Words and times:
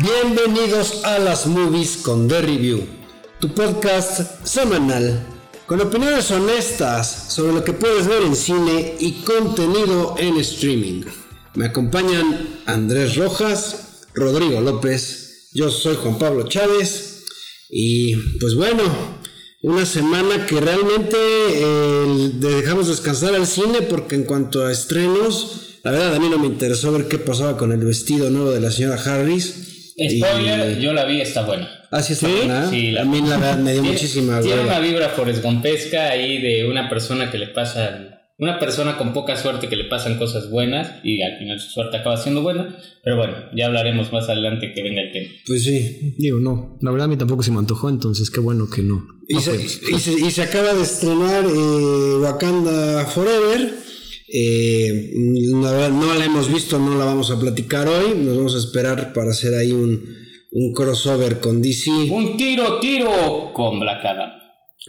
Bienvenidos 0.00 1.04
a 1.04 1.18
las 1.18 1.46
movies 1.46 1.96
con 1.96 2.28
The 2.28 2.40
Review, 2.40 2.86
tu 3.40 3.52
podcast 3.52 4.46
semanal 4.46 5.26
con 5.66 5.80
opiniones 5.80 6.30
honestas 6.30 7.32
sobre 7.32 7.52
lo 7.52 7.64
que 7.64 7.72
puedes 7.72 8.06
ver 8.06 8.22
en 8.22 8.36
cine 8.36 8.94
y 9.00 9.22
contenido 9.22 10.14
en 10.16 10.36
streaming. 10.36 11.02
Me 11.56 11.66
acompañan 11.66 12.60
Andrés 12.66 13.16
Rojas, 13.16 14.04
Rodrigo 14.14 14.60
López, 14.60 15.48
yo 15.52 15.68
soy 15.68 15.96
Juan 15.96 16.16
Pablo 16.16 16.44
Chávez 16.46 17.24
y 17.68 18.14
pues 18.38 18.54
bueno, 18.54 18.84
una 19.62 19.84
semana 19.84 20.46
que 20.46 20.60
realmente 20.60 21.16
eh, 21.16 22.30
dejamos 22.34 22.86
descansar 22.86 23.34
al 23.34 23.48
cine 23.48 23.82
porque 23.82 24.14
en 24.14 24.24
cuanto 24.24 24.64
a 24.64 24.70
estrenos, 24.70 25.80
la 25.82 25.90
verdad 25.90 26.14
a 26.14 26.20
mí 26.20 26.28
no 26.28 26.38
me 26.38 26.46
interesó 26.46 26.92
ver 26.92 27.08
qué 27.08 27.18
pasaba 27.18 27.56
con 27.56 27.72
el 27.72 27.84
vestido 27.84 28.30
nuevo 28.30 28.52
de 28.52 28.60
la 28.60 28.70
señora 28.70 29.02
Harris. 29.02 29.67
Spoiler, 29.98 30.78
yo 30.78 30.92
la 30.92 31.04
vi, 31.04 31.20
está 31.20 31.44
buena. 31.44 31.68
Ah, 31.90 32.02
sí, 32.02 32.12
está 32.12 32.28
buena. 32.28 32.70
Sí, 32.70 32.96
a 32.96 33.04
mí 33.04 33.20
la 33.20 33.36
verdad 33.36 33.58
me 33.58 33.72
dio 33.72 33.82
muchísima 33.82 34.40
Tiene 34.40 34.62
una 34.62 34.78
vibra 34.78 35.08
foresgompesca 35.08 36.10
ahí 36.10 36.40
de 36.40 36.68
una 36.68 36.88
persona 36.88 37.30
que 37.30 37.38
le 37.38 37.48
pasa 37.48 38.18
una 38.38 38.60
persona 38.60 38.96
con 38.96 39.12
poca 39.12 39.36
suerte 39.36 39.68
que 39.68 39.74
le 39.74 39.84
pasan 39.84 40.16
cosas 40.16 40.48
buenas 40.48 41.00
y 41.02 41.22
al 41.22 41.38
final 41.38 41.58
su 41.58 41.70
suerte 41.70 41.96
acaba 41.96 42.16
siendo 42.16 42.42
buena. 42.42 42.78
Pero 43.02 43.16
bueno, 43.16 43.34
ya 43.54 43.66
hablaremos 43.66 44.12
más 44.12 44.28
adelante 44.28 44.72
que 44.72 44.82
venga 44.82 45.02
el 45.02 45.12
tema. 45.12 45.28
Pues 45.44 45.64
sí. 45.64 46.14
Digo, 46.18 46.38
no. 46.38 46.78
La 46.80 46.92
verdad 46.92 47.06
a 47.06 47.08
mí 47.08 47.16
tampoco 47.16 47.42
se 47.42 47.50
me 47.50 47.58
antojó, 47.58 47.88
entonces 47.88 48.30
qué 48.30 48.38
bueno 48.38 48.70
que 48.70 48.82
no. 48.82 49.04
Y, 49.26 49.40
se, 49.40 50.42
acaba 50.42 50.72
de 50.72 50.82
estrenar 50.82 51.44
eh, 51.44 52.16
Wakanda 52.22 53.04
Forever. 53.06 53.87
Eh, 54.30 55.12
no 55.14 56.14
la 56.14 56.24
hemos 56.24 56.52
visto, 56.52 56.78
no 56.78 56.96
la 56.96 57.04
vamos 57.04 57.30
a 57.30 57.38
platicar 57.38 57.88
hoy. 57.88 58.14
Nos 58.16 58.36
vamos 58.36 58.54
a 58.54 58.58
esperar 58.58 59.12
para 59.12 59.30
hacer 59.30 59.54
ahí 59.54 59.72
un, 59.72 60.02
un 60.52 60.72
crossover 60.72 61.40
con 61.40 61.62
DC. 61.62 61.90
Un 62.10 62.36
tiro, 62.36 62.78
tiro 62.80 63.52
con 63.52 63.80
Black. 63.80 64.37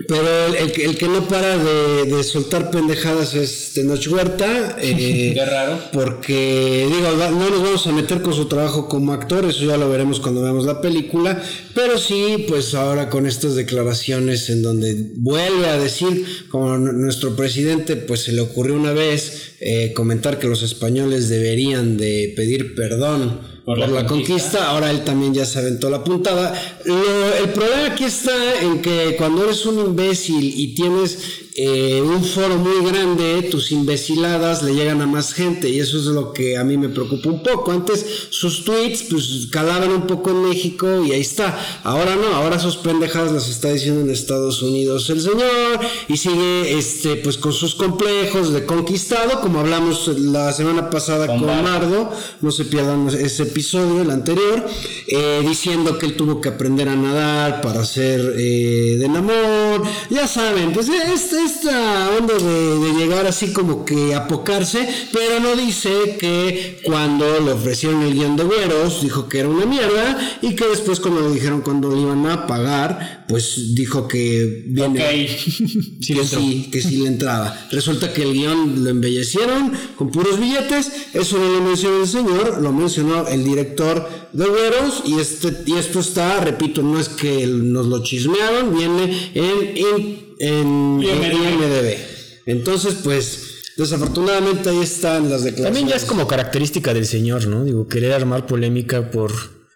Pero 0.08 0.45
el, 0.47 0.81
el, 0.81 0.97
que 0.97 1.08
no 1.08 1.28
para 1.28 1.58
de, 1.58 2.05
de, 2.05 2.23
soltar 2.23 2.72
pendejadas 2.72 3.36
es 3.36 3.73
Tenoch 3.73 4.08
Huerta. 4.08 4.78
Eh, 4.81 5.31
Qué 5.36 5.45
raro. 5.45 5.78
Porque, 5.91 6.88
digo, 6.88 7.11
no 7.11 7.50
nos 7.50 7.61
vamos 7.61 7.88
a 7.88 7.91
meter 7.91 8.22
con 8.22 8.33
su 8.33 8.45
trabajo 8.45 8.88
como 8.88 9.11
actor, 9.11 9.45
eso 9.45 9.66
ya 9.66 9.75
lo 9.75 9.89
veremos 9.89 10.22
cuando 10.22 10.41
veamos 10.41 10.66
la 10.66 10.80
película. 10.80 11.41
Pero 11.75 11.97
sí, 11.97 12.45
pues 12.47 12.73
ahora 12.75 13.09
con 13.09 13.28
estas 13.28 13.56
declaraciones 13.56 14.50
en 14.50 14.61
donde 14.61 14.95
vuelve 15.17 15.67
a 15.67 15.78
decir, 15.78 16.47
como 16.50 16.78
nuestro 16.78 17.36
presidente, 17.36 17.97
pues 17.97 18.22
se 18.22 18.31
le 18.31 18.41
ocurrió 18.41 18.75
una 18.75 18.94
vez 18.94 19.53
eh, 19.59 19.91
comentar 19.94 20.39
que 20.39 20.47
los 20.47 20.63
españoles 20.63 21.28
deberían 21.28 21.97
de 21.97 22.34
pedir 22.38 22.73
perdón 22.73 23.58
por, 23.75 23.88
la, 23.88 24.06
conquista. 24.06 24.70
ahora 24.70 24.89
él 24.89 25.03
también 25.03 25.31
ya 25.31 25.45
se 25.45 25.59
aventó 25.59 25.92
la 25.92 26.03
puntada. 26.03 26.59
el 26.86 27.50
problema 27.50 27.94
aquí 27.94 28.06
está 28.06 28.62
en 28.62 28.81
que 28.81 29.16
cuando 29.16 29.44
eres 29.44 29.64
un 29.66 29.80
imbécil 29.80 30.44
y 30.44 30.73
tienes 30.73 31.48
eh, 31.55 32.02
un 32.02 32.23
foro 32.23 32.58
muy 32.58 32.89
grande, 32.89 33.47
tus 33.50 33.72
imbeciladas 33.72 34.61
le 34.64 34.73
llegan 34.73 35.02
a 35.02 35.08
más 35.08 35.33
gente 35.33 35.69
y 35.69 35.80
eso 35.80 35.97
es 35.97 36.06
lo 36.06 36.31
que 36.31 36.58
a 36.58 36.64
mí 36.64 36.78
me 36.78 36.89
preocupa 36.89 37.30
un 37.30 37.44
poco. 37.44 37.72
Antes 37.72 38.06
sus 38.30 38.64
tweets 38.64 39.03
pues 39.09 39.47
calaban 39.52 39.91
un 39.91 40.08
poco 40.08 40.30
en 40.30 40.47
México 40.47 41.03
y 41.03 41.11
ahí 41.11 41.22
está. 41.22 41.58
Ahora 41.83 42.16
no, 42.16 42.36
ahora 42.36 42.59
sus 42.59 42.78
pendejadas 42.78 43.31
las 43.31 43.50
está 43.50 43.72
diciendo 43.72 44.02
en 44.02 44.09
Estados 44.09 44.61
Unidos 44.61 45.09
el 45.09 45.22
señor 45.22 45.80
y 46.08 46.17
sigue 46.17 46.78
este 46.78 47.16
pues 47.17 47.38
con 47.38 47.52
sus 47.52 47.75
complejos 47.75 48.53
de 48.53 48.66
conquistado, 48.66 49.41
como 49.41 49.59
hablamos 49.59 50.08
la 50.08 50.53
semana 50.53 50.89
pasada 50.89 51.28
con, 51.28 51.45
Mardo, 51.45 52.11
no 52.41 52.52
se 52.52 52.66
pierdan 52.66 53.08
ese 53.09 53.44
episodio, 53.44 54.02
el 54.02 54.12
anterior, 54.12 54.66
eh, 55.07 55.44
diciendo 55.47 55.97
que 55.97 56.06
él 56.06 56.16
tuvo 56.16 56.40
que 56.40 56.50
aprender 56.50 56.88
a 56.88 56.96
nadar 56.96 57.62
para 57.62 57.84
ser 57.85 58.35
eh, 58.38 58.97
de 58.97 59.06
amor, 59.06 59.84
ya 60.09 60.28
saben, 60.28 60.72
pues 60.72 60.88
este 60.90 61.38
esta 61.45 62.09
onda 62.17 62.33
de, 62.35 62.94
llegar 63.00 63.27
así 63.27 63.53
como 63.53 63.85
que 63.85 64.13
a 64.13 64.27
pocarse, 64.27 64.88
pero 65.13 65.39
no 65.39 65.55
dice 65.55 66.17
que 66.19 66.81
cuando 66.83 67.39
le 67.39 67.51
ofrecieron 67.51 68.01
el 68.03 68.13
guion 68.13 68.35
de 68.35 68.44
güeros 68.44 69.01
dijo 69.01 69.29
que 69.29 69.39
era 69.39 69.49
una 69.49 69.66
mierda 69.66 70.17
y 70.41 70.55
que 70.55 70.67
después 70.67 70.99
cuando 70.99 71.28
le 71.28 71.35
dijeron 71.35 71.61
cuando 71.61 71.91
le 71.91 72.01
iban 72.01 72.25
a 72.28 72.47
pagar, 72.47 73.25
pues 73.28 73.75
dijo 73.75 74.07
que 74.07 74.63
viene 74.67 74.99
que, 76.05 76.23
sí, 76.23 76.69
que 76.72 76.81
sí 76.81 76.97
le 76.97 77.07
entraba. 77.07 77.67
Resulta 77.72 78.11
que 78.13 78.23
el 78.23 78.33
guion 78.33 78.83
lo 78.83 78.89
embellecieron 78.89 79.72
con 79.95 80.11
puros 80.11 80.39
billetes, 80.39 80.91
eso 81.13 81.38
no 81.38 81.51
lo 81.51 81.61
mencionó 81.61 82.01
el 82.01 82.07
señor, 82.07 82.61
lo 82.61 82.73
mencionó 82.73 83.28
el 83.28 83.44
director 83.44 84.09
de 84.33 84.45
güeros 84.45 85.03
y, 85.05 85.19
este, 85.19 85.63
y 85.66 85.73
esto 85.73 85.99
está, 85.99 86.39
repito, 86.41 86.81
no 86.81 86.99
es 86.99 87.09
que 87.09 87.47
nos 87.47 87.85
lo 87.85 88.03
chismearon, 88.03 88.75
viene 88.75 89.31
en, 89.33 89.78
en 89.78 90.28
en 90.39 91.01
IMDB. 91.01 91.97
Entonces, 92.45 92.95
pues, 93.03 93.73
desafortunadamente 93.77 94.69
ahí 94.69 94.79
están 94.79 95.29
las 95.29 95.44
declaraciones. 95.44 95.63
También 95.63 95.88
ya 95.88 95.95
es 95.95 96.05
como 96.05 96.27
característica 96.27 96.94
del 96.94 97.05
señor, 97.05 97.47
¿no? 97.47 97.63
Digo, 97.63 97.88
querer 97.88 98.13
armar 98.13 98.47
polémica 98.47 99.11
por 99.11 99.31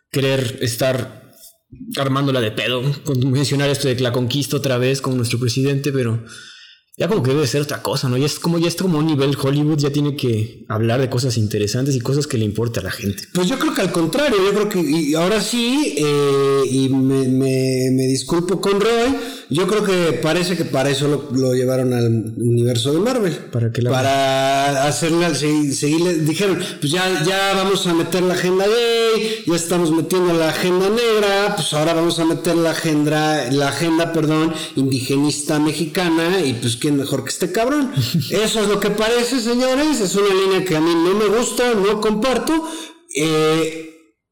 querer 0.10 0.60
estar 0.62 1.32
armándola 1.98 2.40
de 2.40 2.52
pedo, 2.52 2.82
con 3.04 3.32
mencionar 3.32 3.70
esto 3.70 3.88
de 3.88 4.00
la 4.00 4.12
conquista 4.12 4.58
otra 4.58 4.78
vez 4.78 5.02
con 5.02 5.18
nuestro 5.18 5.40
presidente, 5.40 5.92
pero 5.92 6.24
ya 6.96 7.08
como 7.08 7.24
que 7.24 7.32
debe 7.32 7.48
ser 7.48 7.62
otra 7.62 7.82
cosa, 7.82 8.08
¿no? 8.08 8.18
Ya 8.18 8.28
es 8.28 8.38
como 8.40 8.60
ya 8.60 8.68
es 8.68 8.76
como 8.76 9.00
un 9.00 9.08
nivel 9.08 9.36
Hollywood, 9.42 9.80
ya 9.80 9.92
tiene 9.92 10.16
que 10.16 10.64
hablar 10.70 11.02
de 11.02 11.10
cosas 11.10 11.38
interesantes 11.38 11.96
y 11.96 12.02
cosas 12.02 12.28
que 12.28 12.38
le 12.38 12.46
importa 12.46 12.82
a 12.82 12.84
la 12.84 12.92
gente. 12.92 13.24
Pues 13.34 13.48
yo 13.48 13.58
creo 13.58 13.74
que 13.74 13.82
al 13.82 13.92
contrario, 13.92 14.38
yo 14.38 14.54
creo 14.54 14.70
que 14.70 14.80
y 14.80 15.16
ahora 15.16 15.42
sí, 15.42 15.96
eh, 15.98 16.62
y 16.70 16.90
me, 16.90 17.28
me, 17.28 17.90
me 17.92 18.04
disculpo 18.04 18.62
con 18.62 18.80
Roy, 18.80 19.16
yo 19.50 19.68
creo 19.68 19.84
que 19.84 20.14
parece 20.14 20.56
que 20.56 20.66
para 20.66 20.90
eso 20.90 21.28
lo, 21.32 21.54
llevaron 21.54 21.94
al 21.94 22.34
universo 22.38 22.92
de 22.94 23.00
Marvel. 23.00 23.34
Para 23.52 23.72
que 23.72 23.82
la 23.82 23.92
Para 23.92 24.88
hacerle, 24.88 25.34
seguir, 25.36 26.26
dijeron, 26.26 26.60
pues 26.80 26.92
ya, 26.92 27.24
ya 27.24 27.54
vamos 27.56 27.86
a 27.88 27.94
meter 27.94 28.24
la 28.24 28.34
agenda 28.34 28.66
gay, 28.66 29.44
ya 29.46 29.56
estamos 29.56 29.92
metiendo 29.92 30.34
la 30.34 30.50
agenda 30.50 30.90
negra, 30.90 31.56
pues 31.56 31.74
ahora 31.74 31.94
vamos 31.94 32.20
a 32.20 32.26
meter 32.26 32.56
la 32.56 32.72
agenda, 32.72 33.52
la 33.52 33.70
agenda, 33.70 34.14
perdón, 34.14 34.54
indigenista 34.76 35.60
mexicana, 35.60 36.42
y 36.44 36.54
pues 36.54 36.78
quién 36.84 36.98
mejor 36.98 37.24
que 37.24 37.30
este 37.30 37.54
cabrón. 37.54 37.94
Eso 38.30 38.60
es 38.62 38.68
lo 38.68 38.78
que 38.78 38.90
parece, 38.90 39.40
señores, 39.40 40.02
es 40.02 40.14
una 40.16 40.34
línea 40.34 40.66
que 40.66 40.76
a 40.76 40.82
mí 40.82 40.92
no 40.94 41.14
me 41.14 41.28
gusta, 41.28 41.74
no 41.74 42.02
comparto. 42.02 42.70
Eh, 43.16 43.90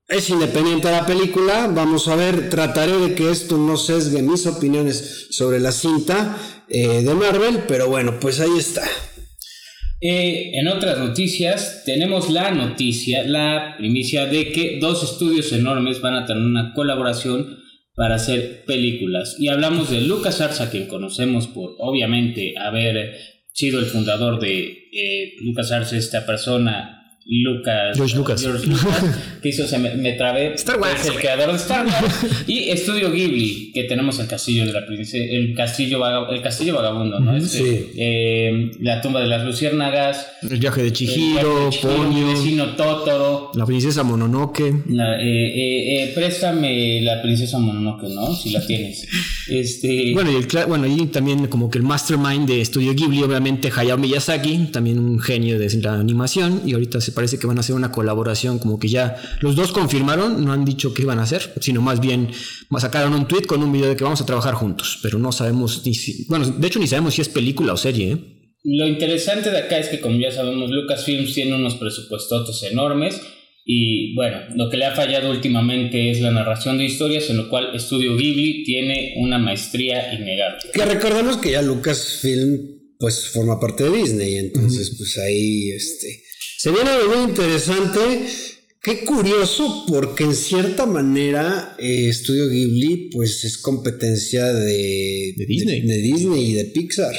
es 0.09 0.29
independiente 0.29 0.91
la 0.91 1.05
película, 1.05 1.71
vamos 1.73 2.09
a 2.09 2.17
ver, 2.17 2.49
trataré 2.49 2.97
de 2.97 3.15
que 3.15 3.31
esto 3.31 3.57
no 3.57 3.77
sesgue 3.77 4.21
mis 4.21 4.45
opiniones 4.45 5.27
sobre 5.29 5.61
la 5.61 5.71
cinta 5.71 6.37
eh, 6.67 7.01
de 7.03 7.13
Marvel, 7.13 7.63
pero 7.69 7.87
bueno, 7.87 8.19
pues 8.19 8.41
ahí 8.41 8.57
está. 8.57 8.83
Eh, 10.01 10.51
en 10.55 10.67
otras 10.67 10.97
noticias, 10.97 11.83
tenemos 11.85 12.29
la 12.29 12.51
noticia, 12.51 13.23
la 13.23 13.75
primicia 13.77 14.25
de 14.25 14.51
que 14.51 14.79
dos 14.81 15.03
estudios 15.03 15.53
enormes 15.53 16.01
van 16.01 16.15
a 16.15 16.25
tener 16.25 16.43
una 16.43 16.73
colaboración 16.73 17.60
para 17.95 18.15
hacer 18.15 18.63
películas. 18.65 19.35
Y 19.39 19.49
hablamos 19.49 19.89
de 19.89 20.01
Lucas 20.01 20.41
Arts, 20.41 20.61
a 20.61 20.69
quien 20.69 20.87
conocemos 20.87 21.47
por 21.47 21.75
obviamente 21.79 22.53
haber 22.57 23.17
sido 23.53 23.79
el 23.79 23.85
fundador 23.85 24.39
de 24.39 24.89
eh, 24.91 25.33
Lucas 25.41 25.71
Arts, 25.71 25.93
esta 25.93 26.25
persona 26.25 27.00
Lucas. 27.39 27.95
George 27.95 28.17
Lucas. 28.17 28.45
que 29.41 29.49
hizo, 29.49 29.65
se 29.65 29.79
me, 29.79 30.13
trabé. 30.13 30.53
Star 30.55 30.79
Wars. 30.79 30.99
Es 31.01 31.07
el 31.07 31.15
creador 31.15 31.51
de 31.51 31.55
Star 31.55 31.85
Wars. 31.85 32.43
y 32.45 32.69
Estudio 32.69 33.09
Ghibli, 33.09 33.71
que 33.73 33.85
tenemos 33.85 34.19
el 34.19 34.27
castillo 34.27 34.65
de 34.65 34.73
la 34.73 34.85
princesa. 34.85 35.23
El 35.23 35.55
castillo, 35.55 36.29
el 36.29 36.41
castillo 36.41 36.75
vagabundo, 36.75 37.21
¿no? 37.21 37.39
Sí. 37.39 37.91
Eh, 37.97 38.71
la 38.81 39.01
tumba 39.01 39.21
de 39.21 39.27
las 39.27 39.45
luciérnagas. 39.45 40.27
El 40.41 40.59
viaje 40.59 40.83
de 40.83 40.91
Chihiro, 40.91 41.69
Ponyo. 41.81 42.31
El 42.31 42.35
vecino 42.35 42.75
Totoro. 42.75 43.51
La 43.55 43.65
princesa 43.65 44.03
Mononoke. 44.03 44.83
La, 44.89 45.21
eh, 45.21 46.03
eh, 46.03 46.11
préstame 46.13 46.99
la 47.01 47.21
princesa 47.21 47.59
Mononoke, 47.59 48.09
¿no? 48.09 48.35
Si 48.35 48.49
la 48.51 48.65
tienes. 48.65 49.07
Este... 49.47 50.13
Bueno, 50.13 50.31
y, 50.31 50.35
el, 50.35 50.47
bueno, 50.67 50.87
y 50.87 51.07
también 51.07 51.47
como 51.47 51.69
que 51.69 51.77
el 51.77 51.83
mastermind 51.83 52.47
de 52.47 52.61
Estudio 52.61 52.93
Ghibli, 52.93 53.21
obviamente 53.21 53.69
Hayao 53.75 53.97
Miyazaki, 53.97 54.67
también 54.71 54.97
un 54.99 55.19
genio 55.19 55.59
de 55.59 55.69
la 55.81 55.95
animación. 55.95 56.61
Y 56.65 56.73
ahorita 56.73 57.01
se 57.01 57.11
parece 57.21 57.37
que 57.37 57.45
van 57.45 57.57
a 57.57 57.59
hacer 57.59 57.75
una 57.75 57.91
colaboración, 57.91 58.57
como 58.57 58.79
que 58.79 58.87
ya 58.87 59.15
los 59.41 59.55
dos 59.55 59.71
confirmaron, 59.71 60.43
no 60.43 60.53
han 60.53 60.65
dicho 60.65 60.91
qué 60.91 61.05
van 61.05 61.19
a 61.19 61.21
hacer, 61.21 61.53
sino 61.59 61.79
más 61.79 61.99
bien 61.99 62.29
sacaron 62.79 63.13
un 63.13 63.27
tweet 63.27 63.43
con 63.43 63.61
un 63.61 63.71
video 63.71 63.89
de 63.89 63.95
que 63.95 64.03
vamos 64.03 64.21
a 64.21 64.25
trabajar 64.25 64.55
juntos, 64.55 64.97
pero 65.03 65.19
no 65.19 65.31
sabemos 65.31 65.85
ni 65.85 65.93
si, 65.93 66.25
bueno, 66.25 66.47
de 66.47 66.67
hecho 66.67 66.79
ni 66.79 66.87
sabemos 66.87 67.13
si 67.13 67.21
es 67.21 67.29
película 67.29 67.73
o 67.73 67.77
serie. 67.77 68.13
¿eh? 68.13 68.17
Lo 68.63 68.87
interesante 68.87 69.51
de 69.51 69.59
acá 69.59 69.77
es 69.77 69.89
que 69.89 69.99
como 69.99 70.19
ya 70.19 70.31
sabemos, 70.31 70.71
Lucasfilms 70.71 71.35
tiene 71.35 71.53
unos 71.53 71.75
presupuestos 71.75 72.63
enormes 72.63 73.21
y 73.63 74.15
bueno, 74.15 74.39
lo 74.55 74.71
que 74.71 74.77
le 74.77 74.85
ha 74.85 74.95
fallado 74.95 75.29
últimamente 75.29 76.09
es 76.09 76.21
la 76.21 76.31
narración 76.31 76.79
de 76.79 76.85
historias, 76.85 77.29
en 77.29 77.37
lo 77.37 77.49
cual 77.49 77.75
Estudio 77.75 78.17
Ghibli 78.17 78.63
tiene 78.63 79.13
una 79.17 79.37
maestría 79.37 80.11
innegable. 80.11 80.71
Que 80.73 80.85
recordemos 80.85 81.37
que 81.37 81.51
ya 81.51 81.61
Lucasfilm 81.61 82.81
pues 82.97 83.27
forma 83.27 83.59
parte 83.59 83.83
de 83.83 83.95
Disney, 83.95 84.37
entonces 84.37 84.95
pues 84.97 85.19
ahí 85.19 85.69
este 85.69 86.30
se 86.61 86.69
viene 86.69 86.91
algo 86.91 87.15
muy 87.15 87.29
interesante. 87.31 88.27
Qué 88.83 89.03
curioso, 89.03 89.83
porque 89.87 90.25
en 90.25 90.35
cierta 90.35 90.85
manera 90.85 91.75
eh, 91.79 92.07
Estudio 92.07 92.49
Ghibli 92.49 93.09
pues 93.11 93.43
es 93.45 93.57
competencia 93.57 94.45
de, 94.53 95.33
De 95.37 95.45
Disney. 95.47 95.81
de, 95.81 95.97
Disney 95.97 96.51
y 96.51 96.53
de 96.53 96.65
Pixar, 96.65 97.15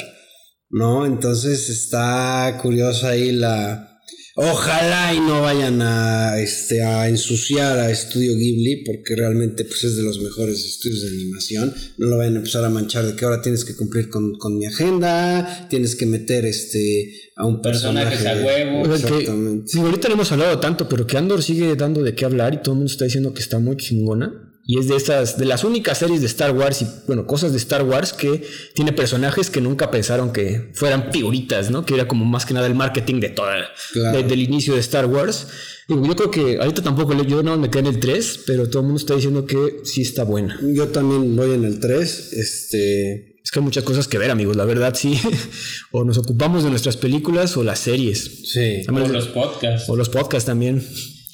¿no? 0.69 1.05
Entonces 1.05 1.69
está 1.69 2.57
curiosa 2.61 3.09
ahí 3.09 3.33
la... 3.33 3.92
Ojalá 4.35 5.13
y 5.13 5.19
no 5.19 5.43
vayan 5.43 5.79
a, 5.83 6.39
este, 6.39 6.81
a 6.81 7.07
ensuciar 7.07 7.77
a 7.77 7.91
Estudio 7.91 8.35
Ghibli, 8.35 8.83
porque 8.83 9.15
realmente 9.15 9.63
pues, 9.63 9.83
es 9.83 9.95
de 9.95 10.01
los 10.01 10.19
mejores 10.21 10.65
estudios 10.65 11.03
de 11.03 11.09
animación. 11.09 11.71
No 11.99 12.07
lo 12.07 12.17
vayan 12.17 12.33
a 12.33 12.37
empezar 12.37 12.63
a 12.65 12.69
manchar 12.69 13.05
de 13.05 13.15
que 13.15 13.25
ahora 13.25 13.43
tienes 13.43 13.63
que 13.63 13.75
cumplir 13.75 14.09
con, 14.09 14.33
con 14.39 14.57
mi 14.57 14.65
agenda, 14.65 15.67
tienes 15.69 15.95
que 15.95 16.07
meter 16.07 16.45
este, 16.45 17.13
a 17.35 17.45
un 17.45 17.61
personaje. 17.61 18.09
Personajes 18.17 18.43
a 18.43 18.45
huevo. 18.45 18.81
O 18.81 18.97
sea, 18.97 19.07
que- 19.09 19.17
Exactamente. 19.19 19.67
sí, 19.67 19.79
ahorita 19.79 20.07
no 20.07 20.13
hemos 20.15 20.31
hablado 20.31 20.59
tanto, 20.59 20.89
pero 20.89 21.05
que 21.05 21.15
Andor 21.17 21.43
sigue 21.43 21.75
dando 21.75 22.01
de 22.01 22.15
qué 22.15 22.25
hablar 22.25 22.55
y 22.55 22.57
todo 22.57 22.71
el 22.71 22.77
mundo 22.79 22.91
está 22.91 23.05
diciendo 23.05 23.35
que 23.35 23.41
está 23.41 23.59
muy 23.59 23.77
chingona. 23.77 24.42
Y 24.65 24.79
es 24.79 24.87
de 24.87 24.95
estas, 24.95 25.37
de 25.37 25.43
las 25.45 25.65
únicas 25.65 25.97
series 25.97 26.21
de 26.21 26.27
Star 26.27 26.51
Wars 26.51 26.81
y, 26.81 26.87
bueno, 27.05 27.27
cosas 27.27 27.51
de 27.51 27.57
Star 27.57 27.83
Wars 27.83 28.13
que 28.13 28.43
tiene 28.73 28.93
personajes 28.93 29.49
que 29.49 29.59
nunca 29.59 29.91
pensaron 29.91 30.31
que 30.31 30.71
fueran 30.73 31.11
figuritas, 31.11 31.69
¿no? 31.69 31.85
Que 31.85 31.95
era 31.95 32.07
como 32.07 32.23
más 32.23 32.45
que 32.45 32.53
nada 32.53 32.67
el 32.67 32.73
marketing 32.75 33.19
de 33.19 33.29
toda, 33.29 33.55
Claro. 33.91 34.17
de- 34.17 34.23
del 34.23 34.39
inicio 34.41 34.73
de 34.75 34.79
Star 34.79 35.05
Wars. 35.05 35.47
Digo, 35.89 36.05
yo 36.07 36.15
creo 36.15 36.31
que 36.31 36.57
ahorita 36.61 36.81
tampoco, 36.81 37.13
yo 37.23 37.43
no 37.43 37.57
me 37.57 37.69
quedé 37.69 37.81
en 37.81 37.87
el 37.87 37.99
3, 37.99 38.39
pero 38.47 38.69
todo 38.69 38.79
el 38.79 38.85
mundo 38.85 38.99
está 39.01 39.15
diciendo 39.15 39.45
que 39.45 39.81
sí 39.83 40.01
está 40.01 40.23
buena. 40.23 40.57
Yo 40.73 40.87
también 40.87 41.35
voy 41.35 41.51
en 41.51 41.65
el 41.65 41.81
3. 41.81 42.31
Este. 42.31 43.33
Es 43.43 43.51
que 43.51 43.59
hay 43.59 43.65
muchas 43.65 43.83
cosas 43.83 44.07
que 44.07 44.17
ver, 44.17 44.31
amigos, 44.31 44.55
la 44.55 44.63
verdad 44.63 44.93
sí. 44.95 45.19
o 45.91 46.05
nos 46.05 46.17
ocupamos 46.17 46.63
de 46.63 46.69
nuestras 46.69 46.95
películas 46.95 47.57
o 47.57 47.63
las 47.63 47.79
series. 47.79 48.49
Sí. 48.49 48.83
O 48.87 48.91
los 49.09 49.27
podcasts. 49.27 49.89
O 49.89 49.97
los 49.97 50.07
podcasts 50.07 50.45
también. 50.45 50.81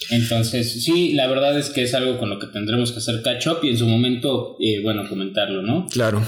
Entonces, 0.10 0.84
sí, 0.84 1.14
la 1.14 1.28
verdad 1.28 1.58
es 1.58 1.70
que 1.70 1.84
es 1.84 1.94
algo 1.94 2.18
con 2.18 2.30
lo 2.30 2.40
que 2.40 2.48
tendremos 2.48 2.92
que 2.92 3.00
hacer 3.00 3.22
catch 3.22 3.48
up 3.48 3.60
y 3.64 3.70
en 3.70 3.78
su 3.78 3.86
momento, 3.86 4.56
eh, 4.60 4.82
bueno, 4.82 5.08
comentarlo, 5.08 5.62
¿no? 5.62 5.88
Claro. 5.88 6.24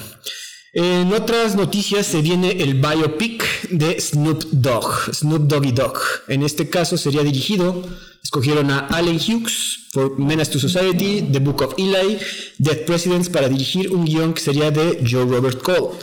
En 0.73 1.12
otras 1.12 1.56
noticias 1.56 2.06
se 2.06 2.21
viene 2.21 2.51
el 2.63 2.75
biopic 2.75 3.69
de 3.71 4.00
Snoop 4.00 4.45
Dogg, 4.51 5.13
Snoop 5.13 5.41
Doggy 5.41 5.73
Dogg. 5.73 6.00
En 6.29 6.44
este 6.44 6.69
caso 6.69 6.95
sería 6.95 7.23
dirigido, 7.23 7.83
escogieron 8.23 8.71
a 8.71 8.88
Allen 8.88 9.18
Hughes 9.18 9.89
por 9.91 10.17
Menace 10.17 10.51
to 10.51 10.59
Society, 10.59 11.27
The 11.29 11.39
Book 11.39 11.62
of 11.63 11.74
Eli, 11.77 12.17
Dead 12.57 12.85
Presidents 12.85 13.27
para 13.27 13.50
dirigir 13.50 13.91
un 13.91 14.06
guion 14.06 14.33
que 14.33 14.41
sería 14.41 14.71
de 14.71 15.03
Joe 15.06 15.25
Robert 15.25 15.62
Cole, 15.62 15.97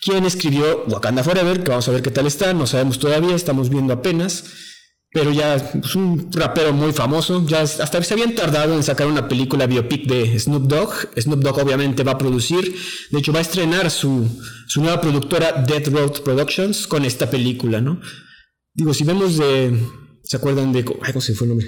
quien 0.00 0.24
escribió 0.24 0.84
Wakanda 0.86 1.22
Forever, 1.22 1.62
que 1.62 1.68
vamos 1.68 1.88
a 1.88 1.92
ver 1.92 2.00
qué 2.00 2.10
tal 2.10 2.26
está, 2.26 2.54
no 2.54 2.66
sabemos 2.66 2.98
todavía, 2.98 3.36
estamos 3.36 3.68
viendo 3.68 3.92
apenas. 3.92 4.44
Pero 5.10 5.32
ya 5.32 5.54
es 5.56 5.94
un 5.94 6.30
rapero 6.32 6.72
muy 6.74 6.92
famoso. 6.92 7.44
Ya 7.46 7.62
es- 7.62 7.80
hasta 7.80 8.02
se 8.02 8.12
habían 8.14 8.34
tardado 8.34 8.74
en 8.74 8.82
sacar 8.82 9.06
una 9.06 9.26
película 9.26 9.66
biopic 9.66 10.06
de 10.06 10.38
Snoop 10.38 10.64
Dogg. 10.68 10.90
Snoop 11.18 11.40
Dogg 11.42 11.58
obviamente 11.60 12.04
va 12.04 12.12
a 12.12 12.18
producir. 12.18 12.74
De 13.10 13.18
hecho, 13.18 13.32
va 13.32 13.38
a 13.38 13.42
estrenar 13.42 13.90
su, 13.90 14.28
su 14.66 14.82
nueva 14.82 15.00
productora 15.00 15.64
Death 15.66 15.88
Road 15.88 16.20
Productions 16.22 16.86
con 16.86 17.04
esta 17.06 17.30
película, 17.30 17.80
¿no? 17.80 18.00
Digo, 18.74 18.92
si 18.92 19.04
vemos 19.04 19.38
de. 19.38 19.78
¿Se 20.24 20.36
acuerdan 20.36 20.72
de. 20.72 20.80
Ay, 21.02 21.12
¿Cómo 21.12 21.22
se 21.22 21.34
fue 21.34 21.46
el 21.46 21.48
nombre? 21.50 21.66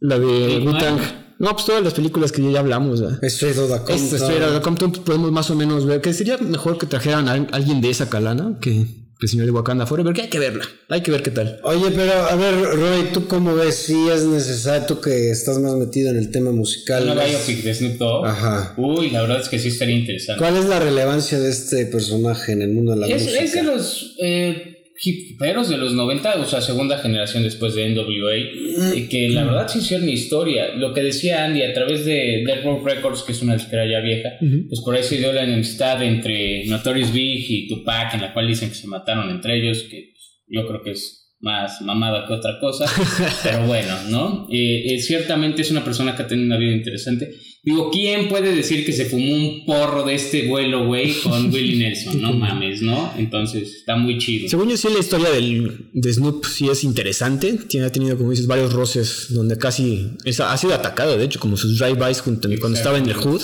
La 0.00 0.18
de 0.18 0.26
Wu-Tang. 0.64 0.98
Mike. 1.00 1.12
No, 1.38 1.50
pues 1.52 1.64
todas 1.66 1.82
las 1.82 1.94
películas 1.94 2.30
que 2.32 2.50
ya 2.52 2.60
hablamos. 2.60 3.00
Straight 3.22 3.56
Outta 3.58 3.78
Compton. 3.78 3.96
Esta 3.96 4.16
Straight 4.16 4.42
Outta 4.42 4.60
Compton, 4.62 4.92
podemos 4.92 5.32
más 5.32 5.50
o 5.50 5.54
menos 5.56 5.86
ver 5.86 6.00
que 6.02 6.12
sería 6.12 6.36
mejor 6.38 6.76
que 6.78 6.86
trajeran 6.86 7.28
a 7.28 7.32
alguien 7.32 7.80
de 7.80 7.88
esa 7.90 8.08
calana 8.10 8.58
que, 8.60 9.05
señor 9.24 9.46
de 9.46 9.52
Wakanda 9.52 9.86
Forever, 9.86 10.12
que 10.12 10.22
hay 10.22 10.28
que 10.28 10.38
verla. 10.38 10.64
Hay 10.88 11.00
que 11.02 11.10
ver 11.10 11.22
qué 11.22 11.30
tal. 11.30 11.58
Oye, 11.62 11.90
pero 11.94 12.12
a 12.12 12.36
ver, 12.36 12.54
Roy, 12.54 13.04
¿tú 13.14 13.26
cómo 13.26 13.54
ves? 13.54 13.74
Si 13.76 14.08
es 14.08 14.24
necesario, 14.24 14.86
tú 14.86 15.00
que 15.00 15.30
estás 15.30 15.58
más 15.58 15.74
metido 15.74 16.10
en 16.10 16.16
el 16.18 16.30
tema 16.30 16.50
musical. 16.52 17.04
Una 17.04 17.14
¿ves? 17.14 17.30
biopic 17.46 17.64
de 17.64 17.74
Snoop 17.74 17.96
Dogg. 17.98 18.26
Ajá. 18.26 18.74
Uy, 18.76 19.10
la 19.10 19.22
verdad 19.22 19.40
es 19.40 19.48
que 19.48 19.58
sí 19.58 19.68
estaría 19.68 19.96
interesante. 19.96 20.38
¿Cuál 20.38 20.56
es 20.58 20.66
la 20.66 20.78
relevancia 20.80 21.38
de 21.40 21.50
este 21.50 21.86
personaje 21.86 22.52
en 22.52 22.62
el 22.62 22.70
mundo 22.72 22.92
de 22.92 22.98
la 22.98 23.06
Es, 23.08 23.22
música? 23.22 23.42
es 23.42 23.52
de 23.54 23.62
los 23.62 24.14
eh, 24.20 24.75
hiperos 25.04 25.68
de 25.68 25.76
los 25.76 25.92
90, 25.92 26.40
o 26.40 26.44
sea, 26.46 26.60
segunda 26.60 26.98
generación 26.98 27.42
después 27.42 27.74
de 27.74 27.88
NWA, 27.90 29.08
que 29.08 29.28
la 29.30 29.44
verdad 29.44 29.68
sí 29.68 29.80
hicieron 29.80 30.08
historia. 30.08 30.74
Lo 30.74 30.94
que 30.94 31.02
decía 31.02 31.44
Andy, 31.44 31.62
a 31.62 31.72
través 31.72 32.04
de 32.04 32.44
Dead 32.46 32.62
Row 32.64 32.82
Records, 32.84 33.22
que 33.22 33.32
es 33.32 33.42
una 33.42 33.54
disquera 33.54 33.86
ya 33.86 34.00
vieja, 34.00 34.30
pues 34.68 34.80
por 34.80 34.94
ahí 34.94 35.02
se 35.02 35.18
dio 35.18 35.32
la 35.32 35.44
enemistad 35.44 36.02
entre 36.02 36.64
Notorious 36.66 37.12
Big 37.12 37.44
y 37.48 37.68
Tupac, 37.68 38.14
en 38.14 38.22
la 38.22 38.32
cual 38.32 38.48
dicen 38.48 38.70
que 38.70 38.74
se 38.74 38.86
mataron 38.86 39.30
entre 39.30 39.58
ellos, 39.58 39.82
que 39.90 40.14
yo 40.48 40.66
creo 40.66 40.82
que 40.82 40.92
es 40.92 41.26
más 41.40 41.82
mamada 41.82 42.26
que 42.26 42.32
otra 42.32 42.58
cosa, 42.58 42.86
pero 43.42 43.66
bueno, 43.66 43.94
¿no? 44.08 44.48
Eh, 44.50 44.94
eh, 44.94 45.00
ciertamente 45.00 45.62
es 45.62 45.70
una 45.70 45.84
persona 45.84 46.16
que 46.16 46.22
ha 46.22 46.26
tenido 46.26 46.46
una 46.46 46.58
vida 46.58 46.72
interesante. 46.72 47.30
Digo, 47.66 47.90
¿quién 47.90 48.28
puede 48.28 48.54
decir 48.54 48.86
que 48.86 48.92
se 48.92 49.06
fumó 49.06 49.34
un 49.34 49.64
porro 49.66 50.04
de 50.04 50.14
este 50.14 50.46
vuelo, 50.46 50.86
güey, 50.86 51.12
con 51.20 51.46
Willie 51.52 51.78
Nelson? 51.78 52.22
No 52.22 52.32
mames, 52.32 52.80
¿no? 52.80 53.12
Entonces, 53.18 53.74
está 53.74 53.96
muy 53.96 54.18
chido. 54.18 54.48
Según 54.48 54.68
yo 54.70 54.76
sí 54.76 54.86
la 54.92 55.00
historia 55.00 55.30
del, 55.30 55.88
de 55.92 56.12
Snoop 56.12 56.44
sí 56.46 56.68
es 56.68 56.84
interesante. 56.84 57.54
Tiene, 57.68 57.86
ha 57.86 57.90
tenido, 57.92 58.16
como 58.16 58.30
dices, 58.30 58.46
varios 58.46 58.72
roces 58.72 59.26
donde 59.30 59.58
casi 59.58 60.10
es- 60.24 60.38
ha 60.38 60.56
sido 60.56 60.74
atacado, 60.74 61.18
de 61.18 61.24
hecho, 61.24 61.40
como 61.40 61.56
sus 61.56 61.76
drive-bys 61.78 62.22
cuando 62.22 62.48
estaba 62.78 62.98
en 62.98 63.06
el 63.06 63.14
Hood. 63.14 63.42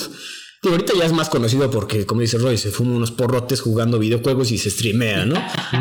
Ahorita 0.63 0.93
ya 0.97 1.05
es 1.05 1.11
más 1.11 1.29
conocido 1.29 1.69
porque, 1.69 2.05
como 2.05 2.21
dice 2.21 2.37
Roy, 2.37 2.57
se 2.57 2.71
fuma 2.71 2.95
unos 2.95 3.11
porrotes 3.11 3.59
jugando 3.61 3.99
videojuegos 3.99 4.51
y 4.51 4.57
se 4.57 4.69
streamea, 4.69 5.25
¿no? 5.25 5.35